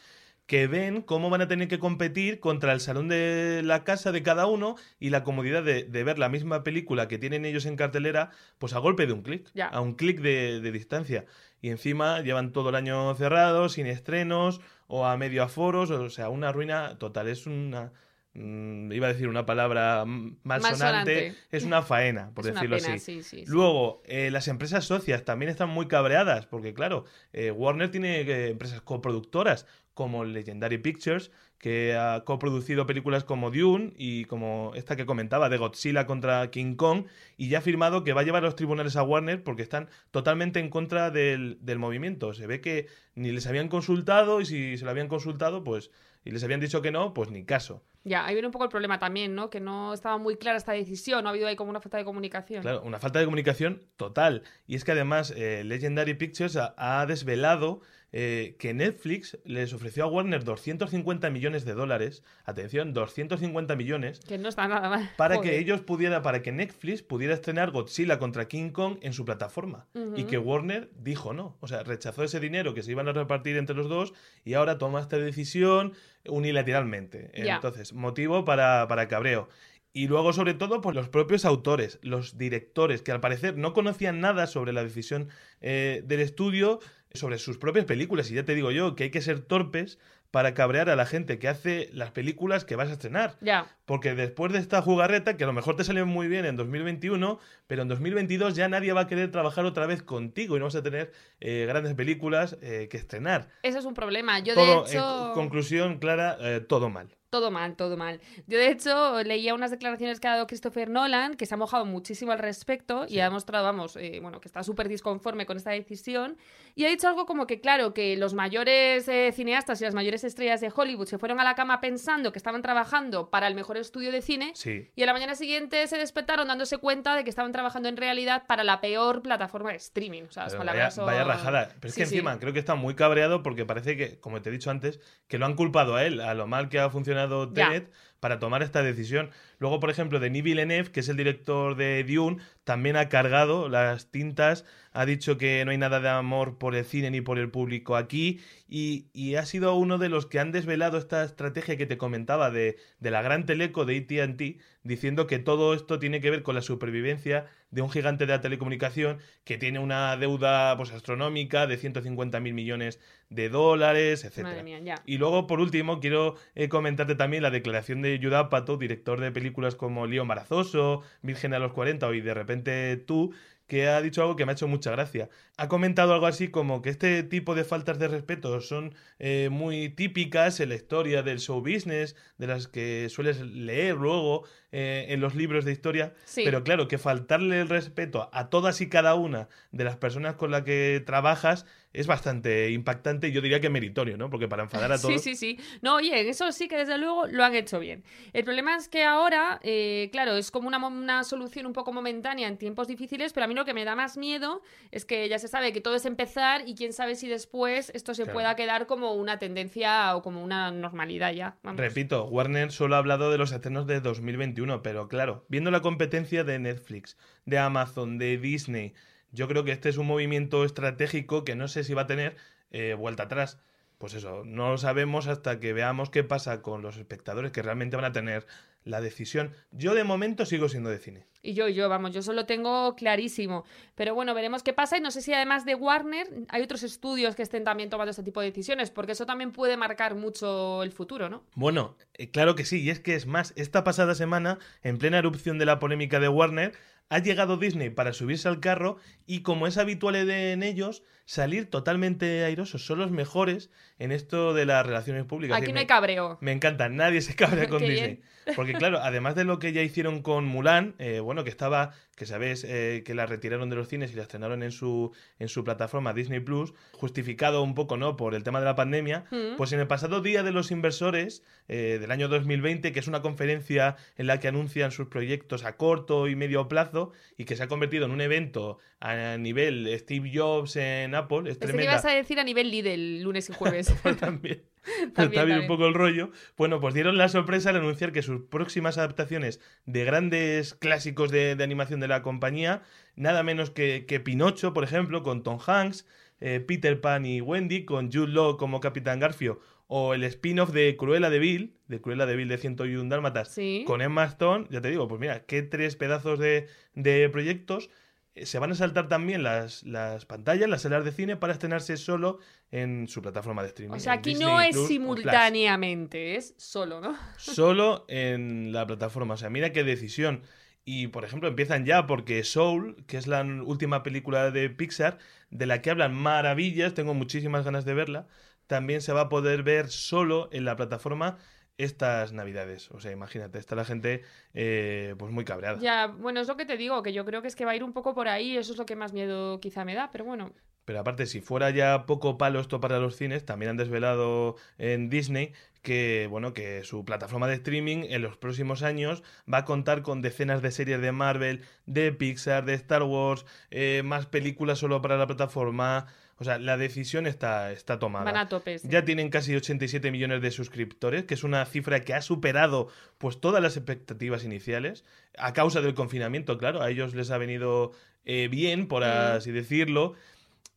que 0.46 0.68
ven 0.68 1.03
cómo 1.03 1.29
van 1.29 1.40
a 1.40 1.49
tener 1.49 1.66
que 1.66 1.81
competir 1.81 2.38
contra 2.38 2.72
el 2.72 2.81
salón 2.81 3.09
de 3.09 3.62
la 3.64 3.83
casa 3.83 4.12
de 4.12 4.22
cada 4.22 4.46
uno 4.46 4.77
y 5.01 5.11
la 5.11 5.25
comodidad 5.25 5.64
de, 5.64 5.83
de 5.83 6.05
ver 6.05 6.20
la 6.20 6.29
misma 6.29 6.62
película 6.62 7.09
que 7.09 7.18
tienen 7.18 7.44
ellos 7.44 7.66
en 7.66 7.75
cartelera, 7.75 8.31
pues 8.59 8.72
a 8.72 8.79
golpe 8.79 9.07
de 9.07 9.12
un 9.12 9.22
clic, 9.22 9.51
a 9.59 9.81
un 9.81 9.94
clic 9.94 10.20
de, 10.20 10.61
de 10.61 10.70
distancia. 10.70 11.25
Y 11.61 11.70
encima 11.70 12.20
llevan 12.20 12.53
todo 12.53 12.68
el 12.68 12.77
año 12.77 13.12
cerrados, 13.16 13.72
sin 13.72 13.87
estrenos 13.87 14.61
o 14.87 15.05
a 15.07 15.16
medio 15.16 15.42
aforos, 15.42 15.90
o 15.90 16.11
sea, 16.11 16.29
una 16.29 16.53
ruina 16.53 16.96
total. 16.99 17.27
Es 17.27 17.46
una. 17.46 17.90
Mm, 18.37 18.92
iba 18.92 19.07
a 19.09 19.12
decir 19.12 19.29
una 19.29 19.46
palabra 19.46 20.05
malsonante, 20.07 21.35
es 21.51 21.64
una 21.64 21.83
faena, 21.83 22.31
por 22.35 22.46
es 22.46 22.55
decirlo 22.55 22.77
pena, 22.77 22.94
así. 22.94 22.99
sí, 22.99 23.22
sí, 23.22 23.44
sí. 23.44 23.44
Luego, 23.46 24.03
eh, 24.05 24.31
las 24.31 24.49
empresas 24.49 24.85
socias 24.85 25.25
también 25.25 25.51
están 25.51 25.68
muy 25.68 25.87
cabreadas, 25.88 26.46
porque 26.46 26.75
claro, 26.75 27.05
eh, 27.33 27.51
Warner 27.51 27.90
tiene 27.90 28.20
eh, 28.20 28.49
empresas 28.51 28.81
coproductoras 28.81 29.66
como 29.94 30.25
Legendary 30.25 30.79
Pictures, 30.79 31.31
que 31.59 31.96
ha 31.96 32.22
coproducido 32.25 32.87
películas 32.87 33.25
como 33.25 33.51
Dune 33.51 33.94
y 33.96 34.27
como 34.27 34.72
esta 34.75 34.94
que 34.94 35.07
comentaba 35.07 35.49
de 35.49 35.57
Godzilla 35.57 36.07
contra 36.07 36.51
King 36.51 36.77
Kong, 36.77 37.07
y 37.38 37.49
ya 37.49 37.59
ha 37.59 37.61
afirmado 37.61 38.05
que 38.05 38.12
va 38.12 38.20
a 38.20 38.25
llevar 38.25 38.42
a 38.42 38.46
los 38.46 38.57
tribunales 38.57 38.96
a 38.96 39.03
Warner 39.03 39.42
porque 39.42 39.62
están 39.62 39.88
totalmente 40.11 40.61
en 40.61 40.68
contra 40.68 41.11
del, 41.11 41.59
del 41.62 41.79
movimiento. 41.79 42.35
Se 42.35 42.46
ve 42.46 42.61
que 42.61 42.88
ni 43.14 43.33
les 43.33 43.46
habían 43.46 43.68
consultado 43.68 44.42
y 44.42 44.46
si 44.46 44.77
se 44.77 44.85
lo 44.85 44.90
habían 44.90 45.09
consultado, 45.09 45.64
pues, 45.64 45.90
y 46.25 46.31
les 46.31 46.44
habían 46.44 46.61
dicho 46.61 46.83
que 46.83 46.92
no, 46.92 47.14
pues 47.14 47.31
ni 47.31 47.44
caso. 47.44 47.83
Ya, 48.07 48.25
ahí 48.25 48.35
viene 48.35 48.47
un 48.47 48.53
poco 48.53 48.64
el 48.64 48.71
problema 48.71 49.01
también, 49.01 49.35
¿no? 49.35 49.51
Que 49.51 49.59
no 49.59 49.92
estaba 49.92 50.16
muy 50.16 50.37
clara 50.37 50.57
esta 50.57 50.73
decisión, 50.73 51.25
no 51.25 51.29
ha 51.29 51.33
habido 51.33 51.49
ahí 51.49 51.57
como 51.57 51.71
una 51.71 51.81
falta 51.81 51.99
de 51.99 52.05
comunicación. 52.05 52.62
Claro, 52.62 52.83
una 52.83 53.01
falta 53.01 53.19
de 53.19 53.25
comunicación 53.25 53.83
total. 53.97 54.45
Y 54.69 54.77
es 54.77 54.85
que 54.85 54.92
además 54.92 55.35
eh, 55.37 55.64
Legendary 55.64 56.14
Pictures 56.14 56.57
ha, 56.57 56.75
ha 56.79 57.05
desvelado 57.07 57.81
eh, 58.12 58.55
que 58.61 58.73
Netflix 58.73 59.37
les 59.45 59.73
ofreció 59.73 60.05
a 60.05 60.07
Warner 60.07 60.45
250 60.45 61.29
millones 61.31 61.64
de 61.64 61.75
dólares, 61.75 62.23
atención, 62.45 62.95
250 62.95 63.75
millones, 63.75 64.21
Que 64.21 64.38
no 64.38 64.49
está 64.49 64.69
nada 64.69 64.88
mal. 64.88 65.11
para 65.16 65.37
Joder. 65.37 65.51
que 65.51 65.59
ellos 65.59 65.81
pudiera, 65.81 66.23
para 66.23 66.40
que 66.40 66.53
Netflix 66.53 67.03
pudiera 67.03 67.35
estrenar 67.35 67.73
Godzilla 67.73 68.19
contra 68.19 68.47
King 68.47 68.71
Kong 68.71 68.99
en 69.03 69.12
su 69.12 69.25
plataforma. 69.25 69.88
Y 70.14 70.25
que 70.25 70.38
Warner 70.38 70.88
dijo 70.97 71.33
no. 71.35 71.57
O 71.61 71.66
sea, 71.66 71.83
rechazó 71.83 72.23
ese 72.23 72.38
dinero 72.40 72.73
que 72.73 72.83
se 72.83 72.92
iban 72.92 73.09
a 73.09 73.12
repartir 73.12 73.57
entre 73.57 73.75
los 73.75 73.88
dos 73.88 74.14
y 74.45 74.55
ahora 74.55 74.79
toma 74.79 75.01
esta 75.01 75.19
decisión 75.19 75.92
unilateralmente. 76.29 77.31
Entonces, 77.35 77.93
motivo 77.93 78.45
para, 78.45 78.87
para 78.89 79.09
cabreo. 79.09 79.49
Y 79.93 80.09
luego, 80.09 80.35
sobre 80.35 80.53
todo, 80.53 80.83
por 80.83 80.95
los 80.95 81.09
propios 81.09 81.47
autores, 81.47 81.99
los 82.03 82.37
directores, 82.37 83.01
que 83.01 83.12
al 83.12 83.21
parecer 83.21 83.57
no 83.57 83.73
conocían 83.73 84.21
nada 84.21 84.47
sobre 84.47 84.75
la 84.75 84.85
decisión 84.85 85.31
eh, 85.62 86.03
del 86.05 86.21
estudio, 86.21 86.81
sobre 87.15 87.39
sus 87.39 87.57
propias 87.57 87.87
películas. 87.87 88.31
Y 88.31 88.35
ya 88.35 88.45
te 88.45 88.55
digo 88.55 88.71
yo 88.71 88.95
que 88.95 89.05
hay 89.05 89.11
que 89.11 89.23
ser 89.23 89.41
torpes 89.41 89.99
para 90.37 90.53
cabrear 90.53 90.90
a 90.90 90.96
la 90.96 91.07
gente 91.07 91.38
que 91.38 91.49
hace 91.49 91.88
las 91.94 92.11
películas 92.11 92.66
que 92.66 92.77
vas 92.77 92.90
a 92.90 92.92
estrenar. 92.92 93.38
Ya. 93.40 93.75
Porque 93.87 94.14
después 94.14 94.53
de 94.53 94.59
esta 94.59 94.83
jugarreta, 94.83 95.38
que 95.38 95.44
a 95.44 95.46
lo 95.46 95.55
mejor 95.55 95.77
te 95.77 95.83
salió 95.83 96.05
muy 96.05 96.29
bien 96.29 96.44
en 96.44 96.57
2021, 96.57 97.38
pero 97.66 97.81
en 97.81 97.88
2022 97.88 98.55
ya 98.55 98.68
nadie 98.68 98.92
va 98.92 99.01
a 99.01 99.07
querer 99.07 99.31
trabajar 99.31 99.64
otra 99.64 99.87
vez 99.87 100.03
contigo 100.03 100.55
y 100.55 100.59
no 100.59 100.66
vas 100.66 100.75
a 100.75 100.83
tener 100.83 101.11
eh, 101.40 101.64
grandes 101.66 101.94
películas 101.94 102.59
eh, 102.61 102.88
que 102.90 102.99
estrenar. 102.99 103.49
Eso 103.62 103.79
es 103.79 103.87
un 103.87 103.94
problema. 103.94 104.38
Yo, 104.40 104.53
todo, 104.53 104.85
de 104.85 104.90
hecho. 104.90 105.29
en 105.29 105.33
conclusión, 105.33 105.99
Clara, 106.01 106.37
eh, 106.38 106.61
todo 106.61 106.90
mal. 106.90 107.16
Todo 107.37 107.51
mal, 107.51 107.77
todo 107.77 107.99
mal. 107.99 108.18
Yo, 108.46 108.57
de 108.57 108.70
hecho, 108.70 109.22
leía 109.22 109.53
unas 109.53 109.70
declaraciones 109.70 110.20
que 110.20 110.27
ha 110.27 110.33
dado 110.33 110.46
Christopher 110.46 110.88
Nolan, 110.88 111.35
que 111.35 111.44
se 111.44 111.53
ha 111.53 111.59
mojado 111.59 111.85
muchísimo 111.85 112.33
al 112.33 112.38
respecto 112.38 113.05
y 113.07 113.20
ha 113.20 113.29
mostrado, 113.29 113.62
vamos, 113.66 113.94
eh, 113.96 114.20
bueno, 114.22 114.40
que 114.40 114.49
está 114.49 114.62
súper 114.62 114.88
disconforme 114.88 115.44
con 115.44 115.59
esta 115.59 115.72
decisión. 115.72 116.38
Y 116.75 116.87
ha 116.87 116.88
dicho 116.88 117.09
algo 117.09 117.27
como 117.27 117.46
que, 117.46 117.61
claro, 117.61 117.92
que 117.92 118.16
los 118.16 118.33
mayores 118.33 119.07
eh, 119.09 119.33
cineastas 119.35 119.83
y 119.83 119.85
las 119.85 119.92
mayores 119.94 120.25
estrellas 120.25 120.62
de 120.62 120.72
Hollywood 120.75 121.07
se 121.09 121.18
fueron 121.18 121.38
a 121.38 121.44
la 121.44 121.55
cama 121.55 121.81
pensando 121.83 122.33
que 122.33 122.38
estaban 122.38 122.62
trabajando 122.62 123.29
para 123.29 123.49
el 123.49 123.55
mejor 123.55 123.77
estudio 123.77 124.11
de 124.12 124.22
cine 124.22 124.53
Sí. 124.55 124.88
y 124.96 125.03
a 125.03 125.07
la 125.07 125.12
mañana 125.12 125.35
siguiente 125.35 125.87
se 125.88 125.99
despertaron 125.99 126.49
dándose 126.49 126.79
cuenta 126.79 127.14
de 127.16 127.22
que 127.25 127.29
estaban 127.31 127.53
trabajando 127.53 127.90
en 127.90 127.99
realidad 127.99 128.44
para 128.46 128.64
la 128.64 128.81
peor 128.81 129.20
plataforma 129.20 129.72
de 129.72 129.77
streaming. 129.77 130.22
O 130.22 130.31
sea, 130.33 130.44
las 130.44 130.57
vaya, 130.57 130.88
vaya 131.05 131.25
rajada. 131.25 131.68
Pero 131.81 131.88
es 131.88 131.94
Sí, 131.94 131.99
que 132.01 132.05
encima 132.05 132.38
creo 132.38 132.55
que 132.55 132.61
está 132.61 132.77
muy 132.77 132.94
cabreado 132.94 133.42
porque 133.42 133.66
parece 133.66 133.96
que, 133.99 134.18
como 134.20 134.40
te 134.40 134.49
he 134.49 134.53
dicho 134.53 134.70
antes, 134.70 135.01
que 135.29 135.38
lo 135.38 135.44
han 135.46 135.55
culpado 135.55 135.96
a 135.96 136.05
él, 136.05 136.20
a 136.20 136.33
lo 136.35 136.46
mal 136.46 136.68
que 136.68 136.79
ha 136.79 136.88
funcionado 136.88 137.26
Tenet 137.53 137.91
para 138.21 138.39
tomar 138.39 138.62
esta 138.62 138.83
decisión. 138.83 139.31
Luego, 139.59 139.79
por 139.79 139.91
ejemplo, 139.91 140.19
Denis 140.19 140.43
Villeneuve, 140.43 140.91
que 140.91 141.01
es 141.01 141.09
el 141.09 141.17
director 141.17 141.77
de 141.77 142.03
Dune, 142.05 142.39
también 142.65 142.97
ha 142.97 143.09
cargado 143.09 143.69
las 143.69 144.11
tintas, 144.11 144.65
ha 144.93 145.07
dicho 145.07 145.39
que 145.39 145.65
no 145.65 145.71
hay 145.71 145.79
nada 145.79 146.01
de 146.01 146.09
amor 146.09 146.59
por 146.59 146.75
el 146.75 146.85
cine 146.85 147.11
ni 147.11 147.21
por 147.21 147.39
el 147.39 147.51
público 147.51 147.97
aquí 147.97 148.41
y, 148.69 149.07
y 149.12 149.37
ha 149.37 149.45
sido 149.45 149.75
uno 149.75 149.99
de 149.99 150.09
los 150.09 150.27
que 150.27 150.41
han 150.41 150.53
desvelado 150.53 150.99
esta 150.99 151.23
estrategia 151.23 151.77
que 151.77 151.87
te 151.87 151.99
comentaba 151.99 152.51
de, 152.51 152.77
de 152.99 153.11
la 153.11 153.23
gran 153.23 153.47
teleco 153.47 153.85
de 153.85 153.99
AT&T, 153.99 154.59
diciendo 154.83 155.27
que 155.27 155.39
todo 155.39 155.75
esto 155.75 155.99
tiene 155.99 156.21
que 156.21 156.31
ver 156.31 156.43
con 156.43 156.55
la 156.55 156.62
supervivencia 156.62 157.47
de 157.77 157.83
un 157.83 157.91
gigante 157.91 158.25
de 158.25 158.33
la 158.33 158.41
telecomunicación 158.41 159.19
que 159.45 159.59
tiene 159.59 159.79
una 159.79 160.17
deuda 160.17 160.75
pues, 160.79 160.93
astronómica 160.93 161.67
de 161.67 161.77
150 161.77 162.41
mil 162.41 162.55
millones 162.55 162.99
de 163.29 163.51
dólares, 163.51 164.25
etcétera. 164.25 164.49
Madre 164.49 164.62
mía, 164.62 164.79
ya. 164.81 165.03
Y 165.05 165.19
luego, 165.19 165.47
por 165.47 165.61
último, 165.61 166.01
quiero 166.01 166.37
eh, 166.55 166.71
comentarte 166.71 167.17
también 167.17 167.43
la 167.43 167.51
declaración 167.51 168.01
de 168.01 168.19
Judah 168.21 168.49
Pato, 168.49 168.79
director 168.79 169.21
de 169.21 169.31
películas 169.31 169.75
como 169.75 170.07
Lío 170.07 170.23
Embarazoso, 170.23 171.03
Virgen 171.21 171.53
a 171.53 171.59
los 171.59 171.75
40 171.75 172.15
y 172.15 172.23
De 172.23 172.33
repente 172.33 172.97
tú, 172.97 173.35
que 173.67 173.89
ha 173.89 174.01
dicho 174.01 174.23
algo 174.23 174.37
que 174.37 174.47
me 174.47 174.53
ha 174.53 174.55
hecho 174.55 174.69
mucha 174.69 174.91
gracia. 174.93 175.29
Ha 175.57 175.69
comentado 175.69 176.13
algo 176.15 176.27
así 176.27 176.49
como 176.49 176.83
que 176.83 176.91
este 176.91 177.23
tipo 177.23 177.55
de 177.55 177.65
faltas 177.65 177.99
de 177.99 178.09
respeto 178.09 178.61
son 178.61 178.95
eh, 179.19 179.49
muy 179.51 179.89
típicas 179.89 180.61
en 180.61 180.69
la 180.69 180.75
historia 180.77 181.23
del 181.23 181.41
show 181.41 181.61
business, 181.61 182.15
de 182.39 182.47
las 182.47 182.69
que 182.69 183.09
sueles 183.09 183.41
leer 183.41 183.97
luego 183.97 184.45
eh, 184.73 185.07
en 185.09 185.21
los 185.21 185.35
libros 185.35 185.65
de 185.65 185.73
historia, 185.73 186.15
Sí. 186.27 186.43
pero 186.45 186.63
claro, 186.63 186.87
que 186.89 186.99
faltarle 186.99 187.61
el 187.61 187.69
respeto 187.69 188.29
a 188.33 188.51
todas 188.51 188.81
y 188.81 188.89
cada 188.89 189.15
una 189.15 189.49
de 189.73 189.85
las 189.85 189.97
personas 189.97 190.35
con 190.37 190.51
las 190.51 190.63
que 190.63 191.03
trabajas 191.05 191.67
es 191.97 192.07
bastante 192.07 192.71
impactante 192.71 193.29
y 193.29 193.33
yo 193.33 193.41
diría 193.41 193.61
que 193.61 193.71
meritorio, 193.71 194.17
¿no? 194.17 194.31
Porque 194.31 194.49
para 194.49 194.63
enfadar 194.65 194.93
a 194.93 194.99
todos... 195.01 195.13
Sí, 195.23 195.35
sí, 195.35 195.57
sí. 195.57 195.59
No, 195.83 195.97
oye, 195.97 196.21
en 196.21 196.29
eso 196.29 196.53
sí 196.53 196.69
que 196.69 196.77
desde 196.77 196.99
luego 196.99 197.27
lo 197.27 197.45
han 197.45 197.55
hecho 197.55 197.81
bien. 197.81 198.05
El 198.33 198.45
problema 198.45 198.77
es 198.77 198.89
que 198.89 199.05
ahora, 199.05 199.61
eh, 199.63 200.09
claro, 200.13 200.37
es 200.37 200.51
como 200.51 200.69
una, 200.69 200.85
una 200.87 201.25
solución 201.25 201.67
un 201.67 201.73
poco 201.73 201.93
momentánea 201.93 202.49
en 202.49 202.59
tiempos 202.59 202.87
difíciles, 202.89 203.33
pero 203.33 203.45
a 203.45 203.49
mí 203.49 203.55
lo 203.55 203.65
que 203.65 203.75
me 203.75 203.85
da 203.85 203.97
más 203.97 204.17
miedo 204.17 204.63
es 204.91 205.05
que 205.05 205.29
ya 205.29 205.39
se 205.39 205.49
sabe 205.49 205.73
que 205.73 205.81
todo 205.81 205.97
es 205.97 206.05
empezar 206.07 206.63
y 206.69 206.75
quién 206.75 206.93
sabe 206.93 207.15
si 207.17 207.29
después 207.29 207.91
esto 207.95 208.15
se 208.15 208.23
Claro. 208.25 208.35
pueda 208.35 208.57
quedar 208.57 208.87
como 208.87 209.13
una 209.15 209.39
tendencia 209.39 210.15
o 210.17 210.23
como 210.23 210.43
una 210.43 210.71
normalidad 210.71 211.33
ya. 211.33 211.57
Vamos. 211.63 211.81
Repito, 211.81 212.25
Warner 212.27 212.73
solo 212.73 212.95
ha 212.97 212.99
hablado 212.99 213.31
de 213.31 213.39
los 213.39 213.53
estrenos 213.53 213.87
de 213.87 214.01
2021, 214.01 214.83
pero 214.83 215.09
claro, 215.09 215.45
viendo 215.49 215.71
la 215.71 215.81
competencia 215.81 216.45
de 216.45 216.59
Netflix, 216.59 217.17
de 217.45 217.59
Amazon, 217.59 218.19
de 218.19 218.37
Disney, 218.39 218.93
yo 219.37 219.46
creo 219.49 219.64
que 219.64 219.72
este 219.72 219.90
es 219.90 219.99
un 219.99 220.07
movimiento 220.07 220.64
estratégico 220.64 221.44
que 221.44 221.55
no 221.55 221.68
sé 221.68 221.85
si 221.85 221.92
va 221.92 222.03
a 222.03 222.07
tener 222.07 222.37
eh, 222.70 222.94
vuelta 222.94 223.25
atrás. 223.25 223.61
Pues 223.99 224.14
eso, 224.14 224.44
no 224.44 224.70
lo 224.70 224.79
sabemos 224.79 225.27
hasta 225.27 225.61
que 225.61 225.72
veamos 225.72 226.11
qué 226.11 226.25
pasa 226.25 226.61
con 226.61 226.83
los 226.83 226.96
espectadores 226.96 227.53
que 227.53 227.62
realmente 227.62 227.96
van 227.96 228.05
a 228.05 228.12
tener 228.12 228.46
la 228.85 229.01
decisión. 229.01 229.53
Yo 229.72 229.94
de 229.94 230.05
momento 230.05 230.46
sigo 230.46 230.68
siendo 230.68 230.90
de 230.90 230.99
cine. 230.99 231.27
Y 231.42 231.55
yo, 231.55 231.68
y 231.68 231.75
yo, 231.75 231.88
vamos, 231.88 232.12
yo 232.12 232.20
eso 232.20 232.33
lo 232.33 232.46
tengo 232.46 232.94
clarísimo. 232.94 233.64
Pero 233.94 234.14
bueno, 234.14 234.35
veremos 234.35 234.62
qué 234.62 234.72
pasa. 234.72 234.96
Y 234.96 235.01
no 235.01 235.11
sé 235.11 235.22
si 235.22 235.33
además 235.33 235.64
de 235.64 235.75
Warner 235.75 236.29
hay 236.49 236.62
otros 236.62 236.83
estudios 236.83 237.35
que 237.37 237.42
estén 237.42 237.64
también 237.64 237.90
tomando 237.90 238.11
este 238.11 238.22
tipo 238.22 238.40
de 238.40 238.49
decisiones, 238.49 238.90
porque 238.90 239.12
eso 239.12 239.27
también 239.27 239.53
puede 239.53 239.77
marcar 239.77 240.14
mucho 240.14 240.83
el 240.83 240.92
futuro, 240.92 241.29
¿no? 241.29 241.42
Bueno, 241.55 241.96
eh, 242.14 242.31
claro 242.31 242.55
que 242.55 242.64
sí, 242.64 242.83
y 242.83 242.90
es 242.90 243.01
que 243.01 243.14
es 243.14 243.27
más, 243.27 243.53
esta 243.57 243.85
pasada 243.85 244.14
semana, 244.14 244.59
en 244.83 244.99
plena 244.99 245.18
erupción 245.18 245.59
de 245.59 245.66
la 245.66 245.79
polémica 245.79 246.20
de 246.20 246.29
Warner, 246.29 246.75
ha 247.09 247.19
llegado 247.19 247.57
Disney 247.57 247.90
para 247.90 248.12
subirse 248.12 248.49
al 248.49 248.61
carro 248.61 248.97
y, 249.27 249.42
como 249.42 249.66
es 249.66 249.79
habitual 249.79 250.16
en 250.16 250.62
ellos, 250.62 251.03
salir 251.27 251.69
totalmente 251.69 252.45
airosos. 252.45 252.87
Son 252.87 252.99
los 252.99 253.11
mejores 253.11 253.69
en 253.99 254.12
esto 254.12 254.55
de 254.55 254.65
las 254.65 254.87
relaciones 254.87 255.25
públicas. 255.25 255.59
Aquí 255.59 255.69
no 255.69 255.75
me- 255.75 255.81
hay 255.81 255.87
cabreo. 255.87 256.39
Me 256.41 256.53
encanta, 256.53 256.89
nadie 256.89 257.21
se 257.21 257.35
cabrea 257.35 257.69
con 257.69 257.81
Disney. 257.81 257.97
bien. 258.17 258.23
Porque 258.55 258.75
claro, 258.75 259.01
además 259.03 259.35
de 259.35 259.43
lo 259.43 259.59
que 259.59 259.73
ya 259.73 259.83
hicieron 259.83 260.23
con 260.23 260.45
Mulan, 260.45 260.95
eh, 261.01 261.19
bueno, 261.19 261.43
que 261.43 261.51
estaba, 261.51 261.95
que 262.15 262.27
sabéis 262.27 262.62
eh, 262.62 263.03
que 263.05 263.12
la 263.12 263.27
retiraron 263.27 263.69
de 263.71 263.75
los 263.75 263.89
cines 263.89 264.12
y 264.12 264.15
la 264.15 264.23
estrenaron 264.23 264.62
en 264.62 264.71
su, 264.71 265.12
en 265.41 265.49
su 265.49 265.65
plataforma 265.65 266.12
Disney 266.15 266.39
Plus, 266.39 266.73
justificado 266.93 267.61
un 267.65 267.75
poco, 267.75 267.97
¿no? 267.97 268.17
Por 268.17 268.37
el 268.37 268.45
tema 268.45 268.61
de 268.61 268.67
la 268.67 268.77
pandemia, 268.77 269.25
Mm. 269.33 269.57
pues 269.57 269.73
en 269.73 269.81
el 269.81 269.89
pasado 269.89 270.21
Día 270.21 270.45
de 270.45 270.53
los 270.53 270.71
Inversores 270.71 271.43
eh, 271.67 271.99
del 272.01 272.12
año 272.12 272.29
2020, 272.29 272.93
que 272.93 273.01
es 273.01 273.09
una 273.09 273.21
conferencia 273.21 273.97
en 274.17 274.29
la 274.29 274.39
que 274.39 274.47
anuncian 274.47 274.93
sus 274.93 275.09
proyectos 275.09 275.65
a 275.65 275.77
corto 275.77 276.29
y 276.29 276.37
medio 276.37 276.69
plazo 276.69 277.11
y 277.37 277.47
que 277.47 277.57
se 277.57 277.65
ha 277.65 277.69
convertido 277.69 278.05
en 278.05 278.12
un 278.12 278.21
evento 278.21 278.79
a 279.01 279.37
nivel 279.39 279.89
Steve 279.99 280.31
Jobs 280.33 280.77
en 280.77 281.16
Apple, 281.17 281.51
es 281.51 281.59
Pensé 281.59 281.77
que 281.77 281.85
ibas 281.85 282.05
a 282.05 282.11
decir 282.11 282.39
a 282.39 282.45
nivel 282.45 282.71
Lidl, 282.71 283.23
lunes 283.23 283.51
y 283.51 283.53
jueves. 283.53 283.93
Pues 284.03 284.17
también. 284.17 284.63
También, 285.15 285.33
está 285.33 285.45
bien 285.45 285.59
un 285.61 285.67
poco 285.67 285.87
el 285.87 285.95
rollo. 285.95 286.31
Bueno, 286.57 286.81
pues 286.81 286.95
dieron 286.95 287.19
la 287.19 287.29
sorpresa 287.29 287.71
al 287.71 287.77
anunciar 287.77 288.13
que 288.13 288.23
sus 288.23 288.43
próximas 288.43 288.99
adaptaciones 288.99 289.61
de 289.85 290.05
grandes 290.05 290.75
clásicos 290.75 291.33
de, 291.33 291.57
de 291.57 291.65
animación 291.65 291.99
de 291.99 292.07
la 292.07 292.23
compañía, 292.23 292.83
nada 293.17 293.43
menos 293.43 293.71
que, 293.71 294.07
que 294.07 294.21
Pinocho, 294.21 294.73
por 294.73 294.85
ejemplo, 294.85 295.25
con 295.25 295.43
Tom 295.43 295.59
Hanks, 295.67 296.07
eh, 296.41 296.61
Peter 296.61 297.01
Pan 297.01 297.27
y 297.27 297.41
Wendy, 297.41 297.85
con 297.85 298.13
Jude 298.13 298.29
Law 298.33 298.59
como 298.59 298.79
Capitán 298.79 299.19
Garfio, 299.19 299.59
o 299.89 300.15
el 300.15 300.23
spin-off 300.25 300.71
de 300.73 300.97
Cruella 300.97 301.31
de 301.31 301.39
Vil, 301.41 301.75
de 301.89 302.01
Cruella 302.01 302.27
de 302.27 302.37
Vil 302.37 302.49
de 302.49 302.59
101 302.59 303.09
Dálmatas, 303.09 303.53
Sí. 303.53 303.83
con 303.89 304.03
Emma 304.03 304.25
Stone, 304.25 304.67
ya 304.71 304.81
te 304.81 304.89
digo, 304.91 305.09
pues 305.09 305.21
mira, 305.21 305.45
qué 305.47 305.63
tres 305.63 305.97
pedazos 305.97 306.39
de, 306.39 306.69
de 306.95 307.29
proyectos. 307.29 307.91
Eh, 308.37 308.46
Se 308.46 308.59
van 308.59 308.70
a 308.70 308.75
saltar 308.75 309.09
también 309.09 309.42
las, 309.42 309.83
las 309.83 310.27
pantallas, 310.27 310.68
las 310.68 310.83
salas 310.83 311.05
de 311.05 311.11
cine, 311.11 311.37
para 311.37 311.55
estrenarse 311.55 311.96
solo 311.96 312.38
en 312.70 313.09
su 313.09 313.22
plataforma 313.22 313.62
de 313.62 313.68
streaming. 313.68 313.96
O 313.96 314.01
sea, 314.01 314.12
aquí 314.12 314.31
Disney 314.31 314.46
no 314.46 314.61
es 314.61 314.77
Plus 314.77 314.88
simultáneamente, 314.88 316.37
es 316.37 316.55
solo, 316.59 317.01
¿no? 317.01 317.16
Solo 317.38 318.05
en 318.09 318.72
la 318.72 318.87
plataforma. 318.87 319.35
O 319.35 319.37
sea, 319.37 319.51
mira 319.51 319.72
qué 319.72 319.83
decisión. 319.83 320.42
Y, 320.85 321.09
por 321.09 321.25
ejemplo, 321.25 321.49
empiezan 321.49 321.85
ya 321.85 322.07
porque 322.07 322.44
Soul, 322.44 323.05
que 323.09 323.16
es 323.16 323.27
la 323.27 323.42
última 323.42 324.05
película 324.05 324.53
de 324.53 324.70
Pixar, 324.70 325.18
de 325.51 325.66
la 325.66 325.83
que 325.83 325.90
hablan 325.90 326.14
maravillas, 326.14 326.94
tengo 326.94 327.14
muchísimas 327.14 327.64
ganas 327.64 327.85
de 327.85 327.94
verla, 327.94 328.29
también 328.68 329.01
se 329.01 329.12
va 329.12 329.22
a 329.22 329.29
poder 329.29 329.64
ver 329.64 329.88
solo 329.88 330.49
en 330.53 330.64
la 330.64 330.77
plataforma 330.77 331.38
estas 331.79 332.33
navidades. 332.33 332.91
O 332.91 333.01
sea, 333.01 333.12
imagínate, 333.12 333.59
está 333.59 333.75
la 333.75 333.85
gente 333.85 334.23
eh, 334.55 335.15
pues 335.19 335.33
muy 335.33 335.45
cabreada. 335.45 335.79
Ya, 335.81 336.07
bueno, 336.07 336.41
es 336.41 336.49
lo 336.49 336.57
que 336.57 336.65
te 336.65 336.77
digo, 336.77 337.03
que 337.03 337.12
yo 337.12 337.25
creo 337.25 337.43
que 337.43 337.49
es 337.49 337.57
que 337.57 337.65
va 337.65 337.73
a 337.73 337.77
ir 337.77 337.85
un 337.85 337.93
poco 337.93 338.15
por 338.15 338.29
ahí, 338.29 338.57
eso 338.57 338.73
es 338.73 338.79
lo 338.79 338.87
que 338.87 338.97
más 338.97 339.12
miedo 339.12 339.61
quizá 339.61 339.85
me 339.85 339.95
da, 339.95 340.11
pero 340.11 340.25
bueno. 340.25 340.53
Pero 340.87 341.01
aparte, 341.01 341.27
si 341.27 341.41
fuera 341.41 341.71
ya 341.71 342.07
poco 342.07 342.39
palo 342.39 342.61
esto 342.61 342.81
para 342.81 343.01
los 343.01 343.17
cines, 343.17 343.45
también 343.45 343.71
han 343.71 343.77
desvelado 343.77 344.55
en 344.79 345.11
Disney 345.11 345.53
que, 345.83 346.29
bueno, 346.31 346.55
que 346.55 346.85
su 346.85 347.05
plataforma 347.05 347.49
de 347.49 347.55
streaming 347.55 348.05
en 348.09 348.23
los 348.23 348.37
próximos 348.37 348.85
años 348.85 349.25
va 349.53 349.59
a 349.59 349.65
contar 349.65 350.03
con 350.03 350.23
decenas 350.23 350.62
de 350.62 350.71
series 350.71 351.01
de 351.01 351.11
Marvel, 351.11 351.62
de 351.87 352.12
Pixar, 352.12 352.65
de 352.65 352.75
Star 352.75 353.03
Wars, 353.03 353.45
eh, 353.71 354.03
más 354.05 354.27
películas 354.27 354.79
solo 354.79 355.03
para 355.03 355.17
la 355.17 355.27
plataforma. 355.27 356.07
O 356.38 356.44
sea, 356.44 356.59
la 356.59 356.77
decisión 356.77 357.27
está, 357.27 357.72
está 357.72 357.99
tomada. 357.99 358.25
Van 358.27 358.37
a 358.37 358.49
tope, 358.49 358.79
sí. 358.79 358.88
Ya 358.90 359.05
tienen 359.05 359.31
casi 359.31 359.55
87 359.55 360.11
millones 360.11 360.42
de 360.42 360.51
suscriptores, 360.51 361.25
que 361.25 361.35
es 361.35 361.44
una 361.44 361.64
cifra 361.64 362.01
que 362.01 362.12
ha 362.12 362.20
superado 362.20 362.88
pues 363.16 363.40
todas 363.40 363.62
las 363.62 363.77
expectativas 363.77 364.44
iniciales, 364.44 365.05
a 365.38 365.55
causa 365.55 365.81
del 365.81 365.94
confinamiento, 365.94 366.59
claro, 366.59 366.83
a 366.83 366.90
ellos 366.90 367.14
les 367.14 367.31
ha 367.31 367.38
venido 367.38 367.92
eh, 368.27 368.49
bien, 368.49 368.87
por 368.87 369.03
así 369.05 369.51
decirlo. 369.51 370.14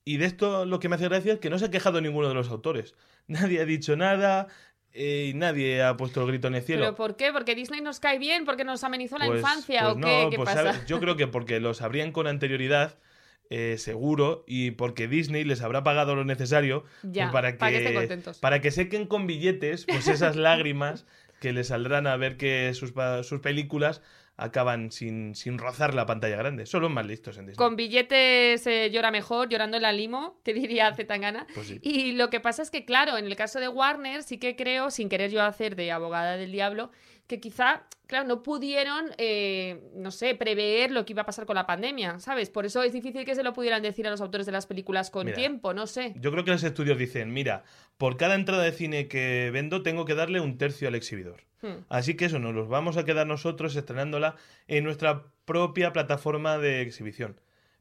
Y 0.05 0.17
de 0.17 0.25
esto 0.25 0.65
lo 0.65 0.79
que 0.79 0.87
me 0.87 0.95
hace 0.95 1.09
gracia 1.09 1.33
es 1.33 1.39
que 1.39 1.49
no 1.49 1.59
se 1.59 1.65
ha 1.65 1.71
quejado 1.71 1.99
ninguno 1.99 2.29
de 2.29 2.33
los 2.35 2.49
autores. 2.49 2.95
Nadie 3.27 3.59
ha 3.59 3.65
dicho 3.65 3.95
nada 3.97 4.47
eh, 4.91 5.29
y 5.31 5.33
nadie 5.35 5.83
ha 5.83 5.95
puesto 5.97 6.21
el 6.21 6.27
grito 6.27 6.47
en 6.47 6.55
el 6.55 6.63
cielo. 6.63 6.81
¿Pero 6.83 6.95
por 6.95 7.15
qué? 7.15 7.31
¿Porque 7.31 7.53
Disney 7.53 7.79
nos 7.81 7.99
cae 7.99 8.17
bien? 8.17 8.43
¿Porque 8.45 8.63
nos 8.63 8.83
amenizó 8.83 9.19
la 9.19 9.27
Pues- 9.27 9.41
infancia? 9.41 9.81
pues 9.81 9.93
¿O 9.93 9.99
qué? 9.99 10.23
no, 10.23 10.29
¿Qué 10.31 10.35
pues, 10.37 10.49
pasa? 10.49 10.73
¿sabes? 10.73 10.85
Yo 10.87 10.99
creo 10.99 11.15
que 11.15 11.27
porque 11.27 11.59
lo 11.59 11.73
sabrían 11.75 12.11
con 12.11 12.25
anterioridad, 12.25 12.97
eh, 13.49 13.75
seguro, 13.77 14.43
y 14.47 14.71
porque 14.71 15.07
Disney 15.07 15.43
les 15.43 15.61
habrá 15.61 15.83
pagado 15.83 16.15
lo 16.15 16.23
necesario 16.23 16.83
Ya, 17.03 17.25
pues, 17.25 17.33
para, 17.33 17.51
que, 17.53 17.57
para 17.57 17.71
que 17.71 17.77
estén 17.77 17.95
contentos. 17.95 18.37
para 18.39 18.61
que 18.61 18.71
sequen 18.71 19.07
con 19.07 19.25
billetes 19.27 19.85
pues 19.85 20.07
esas 20.07 20.35
lágrimas 20.35 21.05
que 21.39 21.53
les 21.53 21.67
saldrán 21.67 22.05
a 22.05 22.15
ver 22.17 22.37
que 22.37 22.73
sus, 22.73 22.93
sus 23.23 23.39
películas 23.39 24.01
acaban 24.39 24.91
sin, 24.91 25.35
sin 25.35 25.57
rozar 25.57 25.93
la 25.93 26.05
pantalla 26.05 26.37
grande. 26.37 26.65
Son 26.65 26.81
los 26.81 26.91
más 26.91 27.05
listos 27.05 27.37
en 27.37 27.45
Disney. 27.45 27.57
Con 27.57 27.75
billetes 27.75 28.65
eh, 28.65 28.89
llora 28.91 29.11
mejor, 29.11 29.49
llorando 29.49 29.77
en 29.77 29.83
la 29.83 29.91
limo, 29.91 30.39
que 30.43 30.53
diría 30.53 30.93
Zetangana. 30.95 31.45
Pues 31.53 31.67
sí. 31.67 31.79
Y 31.81 32.13
lo 32.13 32.29
que 32.29 32.39
pasa 32.39 32.61
es 32.61 32.71
que, 32.71 32.85
claro, 32.85 33.17
en 33.17 33.25
el 33.25 33.35
caso 33.35 33.59
de 33.59 33.67
Warner 33.67 34.23
sí 34.23 34.37
que 34.37 34.55
creo, 34.55 34.89
sin 34.91 35.09
querer 35.09 35.31
yo 35.31 35.43
hacer 35.43 35.75
de 35.75 35.91
abogada 35.91 36.37
del 36.37 36.51
diablo, 36.51 36.91
que 37.29 37.39
quizá, 37.39 37.83
claro, 38.07 38.27
no 38.27 38.41
pudieron, 38.41 39.11
eh, 39.17 39.91
no 39.93 40.09
sé, 40.09 40.33
prever 40.33 40.89
lo 40.89 41.05
que 41.05 41.13
iba 41.13 41.21
a 41.21 41.25
pasar 41.27 41.45
con 41.45 41.55
la 41.55 41.67
pandemia, 41.67 42.19
¿sabes? 42.19 42.49
Por 42.49 42.65
eso 42.65 42.81
es 42.81 42.91
difícil 42.91 43.23
que 43.23 43.35
se 43.35 43.43
lo 43.43 43.53
pudieran 43.53 43.83
decir 43.83 44.07
a 44.07 44.09
los 44.09 44.19
autores 44.19 44.47
de 44.47 44.51
las 44.51 44.65
películas 44.65 45.11
con 45.11 45.25
Mira, 45.25 45.37
tiempo, 45.37 45.73
no 45.75 45.85
sé. 45.85 46.15
Yo 46.19 46.31
creo 46.31 46.43
que 46.43 46.51
los 46.51 46.63
estudios 46.63 46.97
dicen, 46.97 47.31
mira, 47.31 47.63
por 47.97 48.17
cada 48.17 48.33
entrada 48.33 48.63
de 48.63 48.71
cine 48.71 49.07
que 49.07 49.51
vendo 49.53 49.83
tengo 49.83 50.05
que 50.05 50.15
darle 50.15 50.39
un 50.39 50.57
tercio 50.57 50.87
al 50.87 50.95
exhibidor. 50.95 51.48
Hmm. 51.61 51.83
Así 51.89 52.15
que 52.15 52.25
eso, 52.25 52.39
nos 52.39 52.53
los 52.53 52.69
vamos 52.69 52.97
a 52.97 53.05
quedar 53.05 53.27
nosotros 53.27 53.75
estrenándola 53.75 54.35
en 54.67 54.83
nuestra 54.83 55.25
propia 55.45 55.93
plataforma 55.93 56.57
de 56.57 56.81
exhibición. 56.81 57.39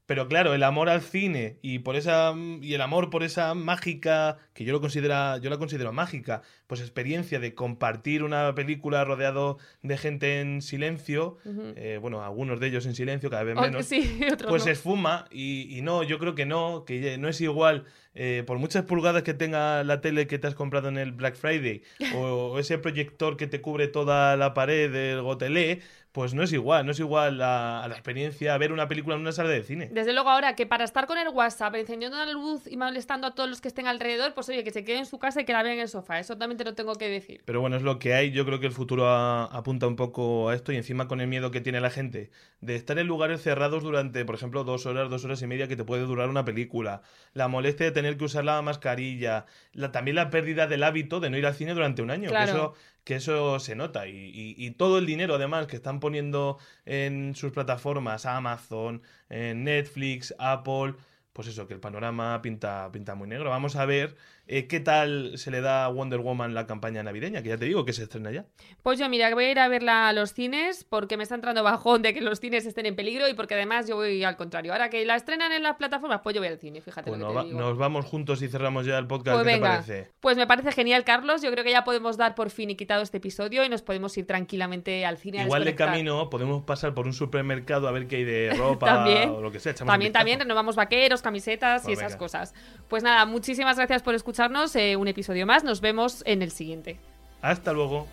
Pero 0.09 0.27
claro, 0.27 0.55
el 0.55 0.63
amor 0.63 0.89
al 0.89 1.03
cine 1.03 1.59
y 1.61 1.77
por 1.77 1.95
esa 1.95 2.33
y 2.35 2.73
el 2.73 2.81
amor 2.81 3.11
por 3.11 3.21
esa 3.21 3.53
mágica, 3.53 4.39
que 4.55 4.65
yo 4.65 4.73
lo 4.73 4.81
considera, 4.81 5.37
yo 5.37 5.51
la 5.51 5.59
considero 5.59 5.93
mágica, 5.93 6.41
pues 6.65 6.81
experiencia 6.81 7.39
de 7.39 7.53
compartir 7.53 8.23
una 8.23 8.55
película 8.55 9.05
rodeado 9.05 9.59
de 9.83 9.99
gente 9.99 10.41
en 10.41 10.63
silencio, 10.63 11.37
eh, 11.75 11.99
bueno, 12.01 12.23
algunos 12.23 12.59
de 12.59 12.69
ellos 12.69 12.87
en 12.87 12.95
silencio, 12.95 13.29
cada 13.29 13.43
vez 13.43 13.55
O 13.55 13.61
menos 13.61 13.85
sí, 13.85 14.19
pues 14.49 14.49
no. 14.49 14.59
se 14.59 14.71
esfuma 14.71 15.25
y, 15.29 15.77
y 15.77 15.83
no, 15.83 16.01
yo 16.01 16.17
creo 16.17 16.33
que 16.33 16.47
no, 16.47 16.85
que 16.85 17.19
no 17.19 17.29
es 17.29 17.39
igual, 17.39 17.85
eh, 18.15 18.43
por 18.45 18.57
muchas 18.57 18.85
pulgadas 18.85 19.21
que 19.21 19.35
tenga 19.35 19.83
la 19.83 20.01
tele 20.01 20.25
que 20.25 20.39
te 20.39 20.47
has 20.47 20.55
comprado 20.55 20.89
en 20.89 20.97
el 20.97 21.11
Black 21.11 21.35
Friday 21.35 21.83
o, 22.15 22.57
ese 22.57 22.79
proyector 22.79 23.37
que 23.37 23.45
te 23.45 23.61
cubre 23.61 23.87
toda 23.87 24.35
la 24.35 24.53
pared 24.55 24.91
del 24.91 25.21
gotelé, 25.21 25.81
pues 26.11 26.33
no 26.33 26.41
es 26.41 26.51
igual, 26.53 26.85
no 26.85 26.91
es 26.91 26.99
igual 26.99 27.39
a 27.41 27.85
la 27.87 27.93
experiencia 27.93 28.57
ver 28.57 28.71
una 28.73 28.87
película 28.87 29.15
en 29.15 29.21
una 29.21 29.31
sala 29.31 29.49
de 29.49 29.61
cine. 29.63 29.89
Desde 29.91 30.11
luego 30.13 30.29
ahora 30.29 30.55
que 30.55 30.65
para 30.65 30.83
estar 30.83 31.05
con 31.05 31.17
el 31.19 31.27
WhatsApp 31.29 31.75
encendiendo 31.75 32.17
la 32.17 32.25
luz 32.31 32.65
y 32.65 32.77
molestando 32.77 33.27
a 33.27 33.35
todos 33.35 33.47
los 33.47 33.61
que 33.61 33.67
estén 33.67 33.85
alrededor, 33.87 34.33
pues 34.33 34.49
oye, 34.49 34.63
que 34.63 34.71
se 34.71 34.83
quede 34.83 34.97
en 34.97 35.05
su 35.05 35.19
casa 35.19 35.41
y 35.41 35.45
que 35.45 35.53
la 35.53 35.61
vean 35.61 35.75
en 35.75 35.81
el 35.81 35.87
sofá. 35.87 36.19
Eso 36.19 36.35
también 36.37 36.57
te 36.57 36.63
lo 36.65 36.73
tengo 36.73 36.95
que 36.95 37.07
decir. 37.07 37.41
Pero 37.45 37.61
bueno, 37.61 37.75
es 37.75 37.83
lo 37.83 37.99
que 37.99 38.15
hay. 38.15 38.31
Yo 38.31 38.43
creo 38.45 38.59
que 38.59 38.65
el 38.65 38.71
futuro 38.73 39.07
a- 39.07 39.45
apunta 39.45 39.85
un 39.87 39.95
poco 39.95 40.49
a 40.49 40.55
esto 40.55 40.71
y 40.71 40.77
encima 40.77 41.07
con 41.07 41.21
el 41.21 41.27
miedo 41.27 41.51
que 41.51 41.61
tiene 41.61 41.79
la 41.79 41.91
gente 41.91 42.31
de 42.59 42.75
estar 42.75 42.97
en 42.97 43.05
lugares 43.05 43.41
cerrados 43.43 43.83
durante, 43.83 44.25
por 44.25 44.33
ejemplo, 44.35 44.63
dos 44.63 44.87
horas, 44.87 45.09
dos 45.11 45.23
horas 45.25 45.41
y 45.43 45.47
media 45.47 45.67
que 45.67 45.75
te 45.75 45.83
puede 45.83 46.03
durar 46.03 46.27
una 46.29 46.43
película. 46.43 47.03
La 47.33 47.47
molestia 47.47 47.85
de 47.85 47.91
tener 47.91 48.17
que 48.17 48.25
usar 48.25 48.43
la 48.45 48.61
mascarilla. 48.63 49.45
La, 49.73 49.91
también 49.91 50.15
la 50.15 50.31
pérdida 50.31 50.65
del 50.65 50.83
hábito 50.83 51.19
de 51.19 51.29
no 51.29 51.37
ir 51.37 51.45
al 51.45 51.53
cine 51.53 51.73
durante 51.75 52.01
un 52.01 52.09
año. 52.09 52.29
Claro. 52.29 52.45
Que 52.45 52.51
eso, 52.57 52.73
que 53.09 53.15
eso 53.15 53.59
se 53.59 53.75
nota. 53.75 54.07
Y, 54.07 54.11
y- 54.15 54.55
y 54.57 54.71
todo 54.71 54.97
el 54.99 55.05
dinero, 55.07 55.35
además, 55.35 55.67
que 55.67 55.75
están 55.77 55.99
poniendo 55.99 56.57
en 56.85 57.35
sus 57.35 57.51
plataformas, 57.51 58.25
Amazon, 58.25 59.01
en 59.29 59.63
Netflix, 59.65 60.35
Apple. 60.39 60.95
Pues 61.33 61.47
eso, 61.47 61.67
que 61.67 61.73
el 61.73 61.79
panorama 61.79 62.41
pinta, 62.41 62.89
pinta 62.91 63.15
muy 63.15 63.27
negro. 63.27 63.49
Vamos 63.49 63.75
a 63.75 63.85
ver 63.85 64.15
eh, 64.51 64.65
qué 64.67 64.79
tal 64.79 65.33
se 65.37 65.51
le 65.51 65.61
da 65.61 65.85
a 65.85 65.89
Wonder 65.89 66.19
Woman 66.21 66.55
la 66.55 66.65
campaña 66.65 67.03
navideña, 67.03 67.43
que 67.43 67.49
ya 67.49 67.57
te 67.57 67.65
digo 67.65 67.85
que 67.85 67.93
se 67.93 68.01
estrena 68.03 68.31
ya. 68.31 68.45
Pues 68.81 68.97
yo, 68.97 69.07
mira, 69.07 69.31
voy 69.35 69.45
a 69.45 69.51
ir 69.51 69.59
a 69.59 69.67
verla 69.67 70.09
a 70.09 70.13
los 70.13 70.33
cines 70.33 70.83
porque 70.83 71.17
me 71.17 71.23
está 71.23 71.35
entrando 71.35 71.61
bajón 71.63 72.01
de 72.01 72.13
que 72.15 72.21
los 72.21 72.39
cines 72.39 72.65
estén 72.65 72.87
en 72.87 72.95
peligro 72.95 73.27
y 73.29 73.35
porque 73.35 73.53
además 73.53 73.87
yo 73.87 73.95
voy 73.97 74.23
al 74.23 74.37
contrario. 74.37 74.71
Ahora 74.73 74.89
que 74.89 75.05
la 75.05 75.15
estrenan 75.15 75.51
en 75.51 75.61
las 75.61 75.75
plataformas, 75.75 76.21
pues 76.23 76.33
yo 76.33 76.41
voy 76.41 76.47
al 76.49 76.57
cine, 76.57 76.81
fíjate 76.81 77.11
Pues 77.11 77.19
lo 77.19 77.27
nos, 77.27 77.31
que 77.33 77.35
va- 77.37 77.41
te 77.43 77.47
digo. 77.49 77.59
nos 77.59 77.77
vamos 77.77 78.05
juntos 78.05 78.41
y 78.41 78.47
cerramos 78.47 78.85
ya 78.87 78.97
el 78.97 79.05
podcast. 79.05 79.35
Pues 79.37 79.45
¿Qué 79.47 79.53
venga, 79.53 79.69
te 79.81 79.87
parece? 79.87 80.11
pues 80.19 80.35
me 80.35 80.47
parece 80.47 80.71
genial, 80.71 81.03
Carlos. 81.03 81.41
Yo 81.43 81.51
creo 81.51 81.63
que 81.63 81.71
ya 81.71 81.83
podemos 81.83 82.17
dar 82.17 82.33
por 82.33 82.49
fin 82.49 82.71
y 82.71 82.75
quitado 82.75 83.03
este 83.03 83.17
episodio 83.17 83.63
y 83.63 83.69
nos 83.69 83.83
podemos 83.83 84.17
ir 84.17 84.25
tranquilamente 84.25 85.05
al 85.05 85.17
cine. 85.17 85.41
a 85.41 85.43
Igual 85.43 85.63
de 85.65 85.75
camino 85.75 86.29
podemos 86.31 86.63
pasar 86.63 86.93
por 86.95 87.05
un 87.05 87.13
supermercado 87.13 87.87
a 87.87 87.91
ver 87.91 88.07
qué 88.07 88.15
hay 88.17 88.23
de 88.23 88.49
ropa 88.57 88.87
También. 88.87 89.29
o 89.29 89.41
lo 89.41 89.51
que 89.51 89.59
sea. 89.59 89.75
También, 89.75 90.11
también 90.11 90.39
renovamos 90.39 90.75
vaqueros, 90.75 91.21
camisetas 91.21 91.83
y 91.83 91.87
Pues 91.93 91.99
esas 91.99 92.15
cosas. 92.15 92.55
Pues 92.87 93.03
nada, 93.03 93.25
muchísimas 93.27 93.77
gracias 93.77 94.01
por 94.01 94.15
escucharnos. 94.39 94.73
eh, 94.77 94.95
un 94.95 95.07
episodio 95.09 95.45
más. 95.45 95.65
Nos 95.65 95.81
vemos 95.81 96.23
en 96.25 96.41
el 96.41 96.51
siguiente. 96.51 96.97
Hasta 97.41 97.73
luego. 97.73 98.07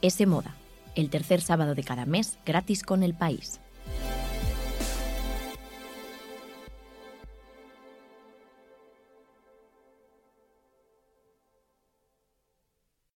S 0.00 0.24
Moda, 0.26 0.54
el 0.94 1.10
tercer 1.10 1.40
sábado 1.40 1.74
de 1.74 1.82
cada 1.82 2.06
mes 2.06 2.38
gratis 2.46 2.84
con 2.84 3.02
el 3.02 3.14
país. 3.14 3.60